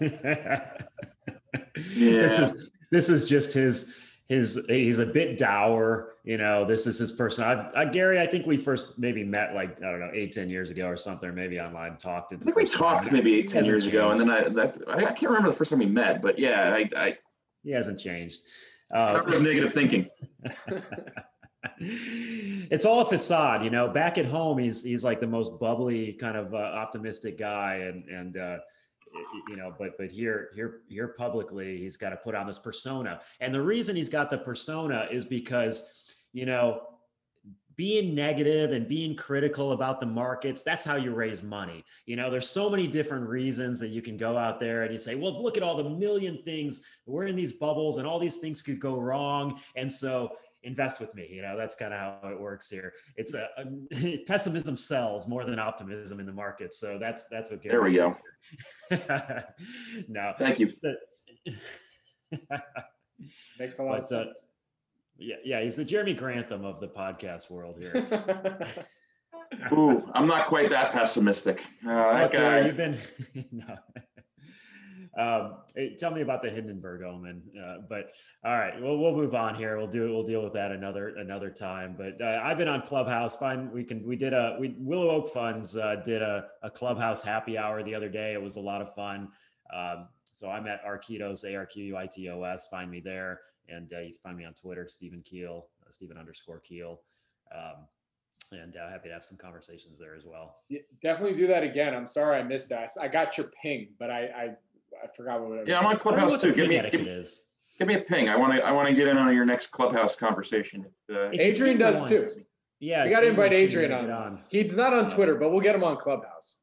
This 1.94 2.38
is 2.38 2.70
this 2.90 3.08
is 3.08 3.26
just 3.26 3.52
his 3.52 3.94
his. 4.26 4.64
He's 4.68 4.98
a 4.98 5.06
bit 5.06 5.38
dour, 5.38 6.14
you 6.24 6.38
know. 6.38 6.64
This 6.64 6.86
is 6.86 6.98
his 6.98 7.12
person. 7.12 7.44
I've, 7.44 7.66
I, 7.74 7.84
Gary, 7.84 8.20
I 8.20 8.26
think 8.26 8.46
we 8.46 8.56
first 8.56 8.98
maybe 8.98 9.24
met 9.24 9.54
like 9.54 9.76
I 9.82 9.90
don't 9.90 10.00
know 10.00 10.10
eight 10.12 10.32
ten 10.32 10.48
years 10.48 10.70
ago 10.70 10.86
or 10.86 10.96
something, 10.96 11.28
or 11.28 11.32
maybe 11.32 11.60
online 11.60 11.96
talked. 11.96 12.32
I 12.32 12.36
think 12.36 12.56
we 12.56 12.64
talked 12.64 13.10
maybe 13.12 13.36
eight, 13.36 13.48
ten 13.48 13.64
years 13.64 13.86
ago, 13.86 14.10
and 14.10 14.20
then 14.20 14.30
I 14.30 14.48
that, 14.48 14.78
I 14.88 15.06
I 15.06 15.12
can't 15.12 15.30
remember 15.30 15.50
the 15.50 15.56
first 15.56 15.70
time 15.70 15.80
we 15.80 15.86
met, 15.86 16.22
but 16.22 16.38
yeah, 16.38 16.74
I 16.74 16.88
I 16.96 17.18
he 17.62 17.70
hasn't 17.70 18.00
changed. 18.00 18.40
Uh, 18.92 19.22
negative 19.40 19.72
thinking. 19.72 20.08
it's 21.80 22.84
all 22.84 23.00
a 23.00 23.06
facade, 23.06 23.64
you 23.64 23.70
know. 23.70 23.88
Back 23.88 24.18
at 24.18 24.26
home, 24.26 24.58
he's 24.58 24.84
he's 24.84 25.02
like 25.02 25.20
the 25.20 25.26
most 25.26 25.58
bubbly, 25.58 26.12
kind 26.14 26.36
of 26.36 26.54
uh, 26.54 26.58
optimistic 26.58 27.38
guy, 27.38 27.76
and 27.76 28.04
and 28.08 28.36
uh, 28.36 28.58
you 29.48 29.56
know, 29.56 29.74
but 29.78 29.96
but 29.98 30.10
here 30.10 30.50
here 30.54 30.80
here 30.88 31.08
publicly, 31.08 31.78
he's 31.78 31.96
got 31.96 32.10
to 32.10 32.16
put 32.16 32.34
on 32.34 32.46
this 32.46 32.58
persona, 32.58 33.20
and 33.40 33.54
the 33.54 33.62
reason 33.62 33.96
he's 33.96 34.08
got 34.08 34.30
the 34.30 34.38
persona 34.38 35.08
is 35.10 35.24
because 35.24 36.12
you 36.32 36.46
know 36.46 36.82
being 37.76 38.14
negative 38.14 38.70
and 38.70 38.86
being 38.86 39.16
critical 39.16 39.72
about 39.72 39.98
the 39.98 40.06
markets 40.06 40.62
that's 40.62 40.84
how 40.84 40.96
you 40.96 41.12
raise 41.12 41.42
money. 41.42 41.84
You 42.06 42.16
know 42.16 42.30
there's 42.30 42.48
so 42.48 42.70
many 42.70 42.86
different 42.86 43.28
reasons 43.28 43.78
that 43.80 43.88
you 43.88 44.02
can 44.02 44.16
go 44.16 44.36
out 44.36 44.60
there 44.60 44.82
and 44.82 44.92
you 44.92 44.98
say 44.98 45.14
well 45.14 45.42
look 45.42 45.56
at 45.56 45.62
all 45.62 45.76
the 45.76 45.88
million 45.88 46.42
things 46.44 46.82
we're 47.06 47.26
in 47.26 47.36
these 47.36 47.52
bubbles 47.52 47.98
and 47.98 48.06
all 48.06 48.18
these 48.18 48.38
things 48.38 48.62
could 48.62 48.80
go 48.80 49.00
wrong. 49.00 49.60
And 49.76 49.90
so 49.90 50.36
invest 50.64 51.00
with 51.00 51.14
me 51.14 51.28
you 51.30 51.42
know 51.42 51.56
that's 51.56 51.74
kind 51.74 51.92
of 51.94 51.98
how 52.00 52.18
it 52.30 52.40
works 52.40 52.68
here 52.70 52.92
it's 53.16 53.34
a, 53.34 53.48
a 53.58 54.18
pessimism 54.26 54.76
sells 54.76 55.28
more 55.28 55.44
than 55.44 55.58
optimism 55.58 56.20
in 56.20 56.26
the 56.26 56.32
market 56.32 56.72
so 56.74 56.98
that's 56.98 57.26
that's 57.30 57.50
what 57.50 57.62
There 57.62 57.82
we 57.82 57.94
go. 57.94 58.16
go 58.90 58.98
no 60.08 60.32
Thank 60.38 60.58
you. 60.58 60.72
Makes 63.58 63.78
a 63.78 63.82
lot 63.82 63.98
of 63.98 64.04
But, 64.10 64.16
uh, 64.16 64.24
sense. 64.24 64.48
yeah 65.18 65.36
yeah 65.44 65.60
he's 65.62 65.76
the 65.76 65.84
jeremy 65.84 66.14
grantham 66.14 66.64
of 66.64 66.80
the 66.80 66.88
podcast 66.88 67.50
world 67.50 67.76
here 67.78 68.06
Ooh, 69.72 70.10
I'm 70.14 70.26
not 70.26 70.46
quite 70.46 70.70
that 70.70 70.90
pessimistic. 70.90 71.62
Uh, 71.86 72.12
that 72.14 72.24
Okay, 72.34 72.38
guy. 72.38 72.60
you've 72.66 72.76
been 72.76 72.98
no. 73.52 73.76
Um, 75.16 75.56
tell 75.98 76.10
me 76.10 76.22
about 76.22 76.42
the 76.42 76.50
Hindenburg 76.50 77.02
omen. 77.02 77.42
Uh, 77.56 77.76
but 77.88 78.12
all 78.44 78.56
right, 78.58 78.80
well, 78.80 78.96
we'll 78.98 79.14
move 79.14 79.34
on 79.34 79.54
here. 79.54 79.76
We'll 79.78 79.86
do 79.86 80.12
we'll 80.12 80.24
deal 80.24 80.42
with 80.42 80.52
that 80.54 80.72
another 80.72 81.08
another 81.16 81.50
time. 81.50 81.94
But 81.96 82.20
uh, 82.20 82.40
I've 82.42 82.58
been 82.58 82.68
on 82.68 82.82
Clubhouse. 82.82 83.36
Fine, 83.36 83.70
we 83.72 83.84
can 83.84 84.04
we 84.06 84.16
did 84.16 84.32
a 84.32 84.56
we 84.58 84.74
Willow 84.78 85.10
Oak 85.10 85.32
Funds 85.32 85.76
uh, 85.76 85.96
did 86.04 86.22
a, 86.22 86.46
a 86.62 86.70
Clubhouse 86.70 87.22
happy 87.22 87.56
hour 87.56 87.82
the 87.82 87.94
other 87.94 88.08
day. 88.08 88.32
It 88.32 88.42
was 88.42 88.56
a 88.56 88.60
lot 88.60 88.82
of 88.82 88.94
fun. 88.94 89.28
Um, 89.74 90.08
so 90.32 90.50
I'm 90.50 90.66
at 90.66 90.84
Arquitos 90.84 91.44
A 91.44 91.54
R 91.54 91.66
Q 91.66 91.84
U 91.84 91.96
I 91.96 92.06
T 92.06 92.28
O 92.28 92.42
S. 92.42 92.66
Find 92.66 92.90
me 92.90 93.00
there, 93.00 93.40
and 93.68 93.92
uh, 93.92 94.00
you 94.00 94.10
can 94.10 94.18
find 94.22 94.36
me 94.36 94.44
on 94.44 94.54
Twitter, 94.54 94.88
Steven 94.88 95.22
Kiel, 95.22 95.68
uh, 95.86 95.90
Steven 95.90 96.18
underscore 96.18 96.60
Kiel. 96.60 97.00
Um, 97.54 97.86
and 98.52 98.76
uh, 98.76 98.90
happy 98.90 99.08
to 99.08 99.14
have 99.14 99.24
some 99.24 99.38
conversations 99.38 99.98
there 99.98 100.14
as 100.14 100.24
well. 100.26 100.58
Yeah, 100.68 100.80
definitely 101.00 101.36
do 101.36 101.46
that 101.46 101.62
again. 101.62 101.94
I'm 101.94 102.06
sorry 102.06 102.38
I 102.38 102.42
missed 102.42 102.68
that. 102.70 102.90
I 103.00 103.08
got 103.08 103.36
your 103.38 103.48
ping, 103.62 103.88
but 103.98 104.10
I 104.10 104.20
I, 104.26 104.50
I 105.04 105.08
forgot 105.14 105.40
what. 105.40 105.58
it 105.58 105.68
Yeah, 105.68 105.78
I'm 105.80 105.86
on. 105.86 105.98
Clubhouse 105.98 106.40
too. 106.40 106.52
Give 106.54 106.68
me, 106.68 106.80
give, 106.90 107.06
is. 107.06 107.40
give 107.78 107.88
me 107.88 107.94
a 107.94 108.00
ping. 108.00 108.28
I 108.28 108.36
want 108.36 108.54
to 108.54 108.64
I 108.64 108.72
want 108.72 108.88
to 108.88 108.94
get 108.94 109.06
in 109.08 109.18
on 109.18 109.34
your 109.34 109.44
next 109.44 109.68
Clubhouse 109.68 110.16
conversation. 110.16 110.86
Uh, 111.12 111.30
Adrian 111.32 111.76
ping 111.76 111.78
does 111.78 112.08
too. 112.08 112.24
Yeah, 112.80 113.04
We 113.04 113.10
got 113.10 113.20
to 113.20 113.28
invite 113.28 113.52
Adrian 113.52 113.90
get 113.90 114.10
on. 114.10 114.40
He's 114.48 114.76
not 114.76 114.92
on 114.92 115.08
Twitter, 115.08 115.36
but 115.36 115.50
we'll 115.50 115.60
get 115.60 115.74
him 115.74 115.84
on 115.84 115.96
Clubhouse. 115.96 116.58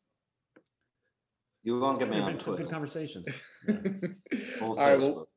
You 1.63 1.79
won't 1.79 1.99
get 1.99 2.09
me 2.09 2.17
Good- 2.17 2.47
on 2.47 2.55
good 2.57 2.69
conversations. 2.69 3.27
Yeah. 3.67 3.75
all 4.61 4.75
right. 4.75 4.99
Well, 4.99 5.27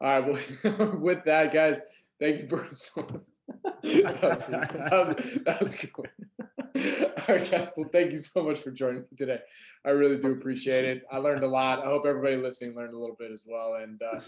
all 0.00 0.20
right. 0.20 0.38
Well, 0.64 0.98
with 1.00 1.24
that, 1.24 1.52
guys, 1.52 1.80
thank 2.20 2.42
you 2.42 2.48
for 2.48 2.68
so. 2.70 3.02
that, 3.82 4.22
was, 4.22 4.38
that, 4.46 4.90
was, 4.92 5.38
that 5.44 5.60
was 5.60 5.74
good. 5.74 6.08
All 7.28 7.34
right, 7.36 7.50
guys. 7.50 7.74
Well, 7.76 7.88
thank 7.92 8.12
you 8.12 8.18
so 8.18 8.42
much 8.42 8.60
for 8.60 8.70
joining 8.70 9.02
me 9.02 9.16
today. 9.16 9.38
I 9.84 9.90
really 9.90 10.18
do 10.18 10.32
appreciate 10.32 10.84
it. 10.84 11.02
I 11.10 11.18
learned 11.18 11.44
a 11.44 11.48
lot. 11.48 11.80
I 11.80 11.86
hope 11.86 12.04
everybody 12.06 12.36
listening 12.36 12.74
learned 12.76 12.94
a 12.94 12.98
little 12.98 13.16
bit 13.18 13.30
as 13.30 13.44
well. 13.46 13.74
And 13.82 14.00
uh, 14.02 14.20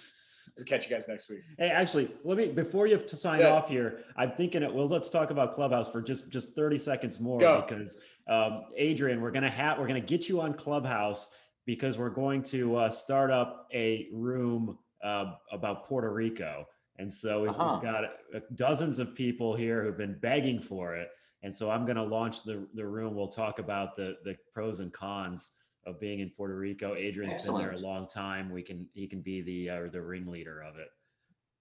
we'll 0.57 0.66
catch 0.66 0.88
you 0.88 0.90
guys 0.94 1.09
next 1.09 1.30
week. 1.30 1.40
Hey, 1.59 1.68
actually, 1.68 2.11
let 2.24 2.36
me 2.36 2.48
before 2.48 2.86
you 2.86 3.00
sign 3.07 3.40
Yeah. 3.40 3.50
off 3.53 3.68
here. 3.68 4.00
I'm 4.16 4.32
thinking 4.32 4.62
it. 4.62 4.72
Well, 4.72 4.86
let's 4.88 5.09
talk 5.09 5.30
about 5.30 5.53
Clubhouse 5.53 5.90
for 5.90 6.03
just 6.03 6.30
just 6.30 6.55
30 6.55 6.78
seconds 6.78 7.20
more 7.20 7.38
Go. 7.40 7.64
because 7.66 7.98
um, 8.28 8.64
Adrian, 8.76 9.20
we're 9.20 9.30
gonna 9.32 9.50
have 9.50 9.78
we're 9.78 9.88
gonna 9.88 10.00
get 10.00 10.28
you 10.28 10.40
on 10.40 10.55
Clubhouse 10.55 11.34
because 11.66 11.96
we're 11.98 12.11
going 12.11 12.42
to 12.42 12.76
uh, 12.76 12.90
start 12.90 13.30
up 13.30 13.68
a 13.72 14.09
room 14.12 14.78
uh, 15.03 15.32
about 15.53 15.86
Puerto 15.86 16.12
Rico, 16.12 16.66
and 16.98 17.12
so 17.12 17.42
we've, 17.42 17.50
we've 17.53 17.61
Uh-huh. 17.61 17.80
got 17.80 18.05
uh, 18.05 18.40
dozens 18.55 18.98
of 18.98 19.14
people 19.14 19.55
here 19.55 19.82
who've 19.82 19.96
been 19.98 20.18
begging 20.20 20.61
for 20.61 20.94
it, 20.96 21.09
and 21.43 21.55
so 21.55 21.70
I'm 21.70 21.84
going 21.84 21.97
to 21.97 22.03
launch 22.03 22.45
the 22.45 22.66
the 22.74 22.86
room. 22.86 23.14
We'll 23.14 23.28
talk 23.28 23.59
about 23.59 23.97
the 23.97 24.16
the 24.24 24.36
pros 24.53 24.80
and 24.80 24.93
cons 24.93 25.51
of 25.86 25.99
being 25.99 26.20
in 26.20 26.30
Puerto 26.30 26.57
Rico. 26.57 26.95
Adrian's 26.95 27.45
been 27.45 27.59
there 27.59 27.72
a 27.72 27.78
long 27.78 28.07
time. 28.07 28.51
We 28.51 28.62
can 28.62 28.86
he 28.95 29.07
can 29.07 29.20
be 29.20 29.43
the 29.43 29.70
uh, 29.70 29.88
the 29.90 30.01
ringleader 30.01 30.62
of 30.62 30.76
it. 30.76 30.88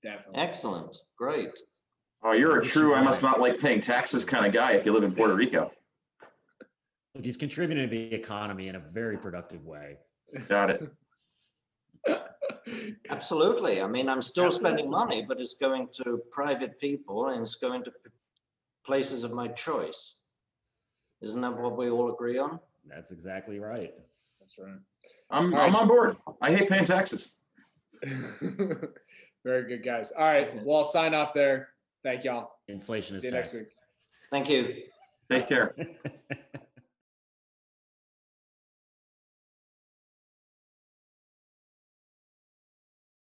Definitely. 0.04 0.42
Excellent. 0.42 0.98
Great. 1.18 1.52
Oh, 2.24 2.34
you're 2.34 2.58
a 2.58 2.60
We 2.60 2.66
should 2.66 2.74
true, 2.74 2.96
I 2.96 3.02
must 3.02 3.22
not 3.24 3.40
like 3.40 3.60
paying 3.60 3.80
taxes 3.80 4.24
kind 4.26 4.46
of 4.46 4.54
guy 4.54 4.74
if 4.74 4.86
you 4.86 4.94
live 4.94 5.04
in 5.04 5.14
Puerto 5.14 5.36
Rico. 5.36 5.72
Look, 7.16 7.26
he's 7.26 7.38
contributing 7.38 7.90
to 7.90 7.90
the 7.90 8.14
economy 8.14 8.68
in 8.68 8.76
a 8.76 8.80
very 8.80 9.18
productive 9.18 9.66
way. 9.66 9.98
Got 10.48 10.70
it. 10.70 10.92
Absolutely. 13.10 13.82
I 13.82 13.88
mean, 13.88 14.08
I'm 14.08 14.22
still 14.22 14.52
spending 14.52 14.90
money, 14.90 15.26
but 15.28 15.40
it's 15.42 15.56
going 15.56 15.90
to 16.04 16.22
private 16.32 16.80
people 16.80 17.30
and 17.30 17.42
it's 17.42 17.56
going 17.56 17.84
to 17.84 17.92
p- 17.92 18.12
places 18.86 19.24
of 19.24 19.32
my 19.32 19.48
choice. 19.50 20.16
Isn't 21.22 21.42
that 21.42 21.58
what 21.58 21.78
we 21.78 21.90
all 21.90 22.12
agree 22.12 22.38
on? 22.38 22.60
That's 22.88 23.12
exactly 23.12 23.60
right. 23.60 23.94
That's 24.40 24.58
right. 24.58 24.80
I'm, 25.30 25.54
All 25.54 25.62
I'm 25.62 25.76
on 25.76 25.88
board. 25.88 26.18
I 26.42 26.52
hate 26.52 26.68
paying 26.68 26.86
taxes. 26.86 27.36
Very 28.04 29.64
good, 29.68 29.84
guys. 29.84 30.12
All 30.12 30.26
right. 30.26 30.64
Well, 30.64 30.78
I'll 30.78 30.84
sign 30.84 31.14
off 31.14 31.34
there. 31.34 31.70
Thank 32.04 32.24
y'all. 32.24 32.54
Inflation 32.68 33.16
is 33.16 33.22
See 33.22 33.28
you 33.28 33.34
next 33.34 33.54
week. 33.54 33.68
Thank 34.32 34.50
you. 34.50 34.76
Take 35.30 35.48
care. 35.48 35.76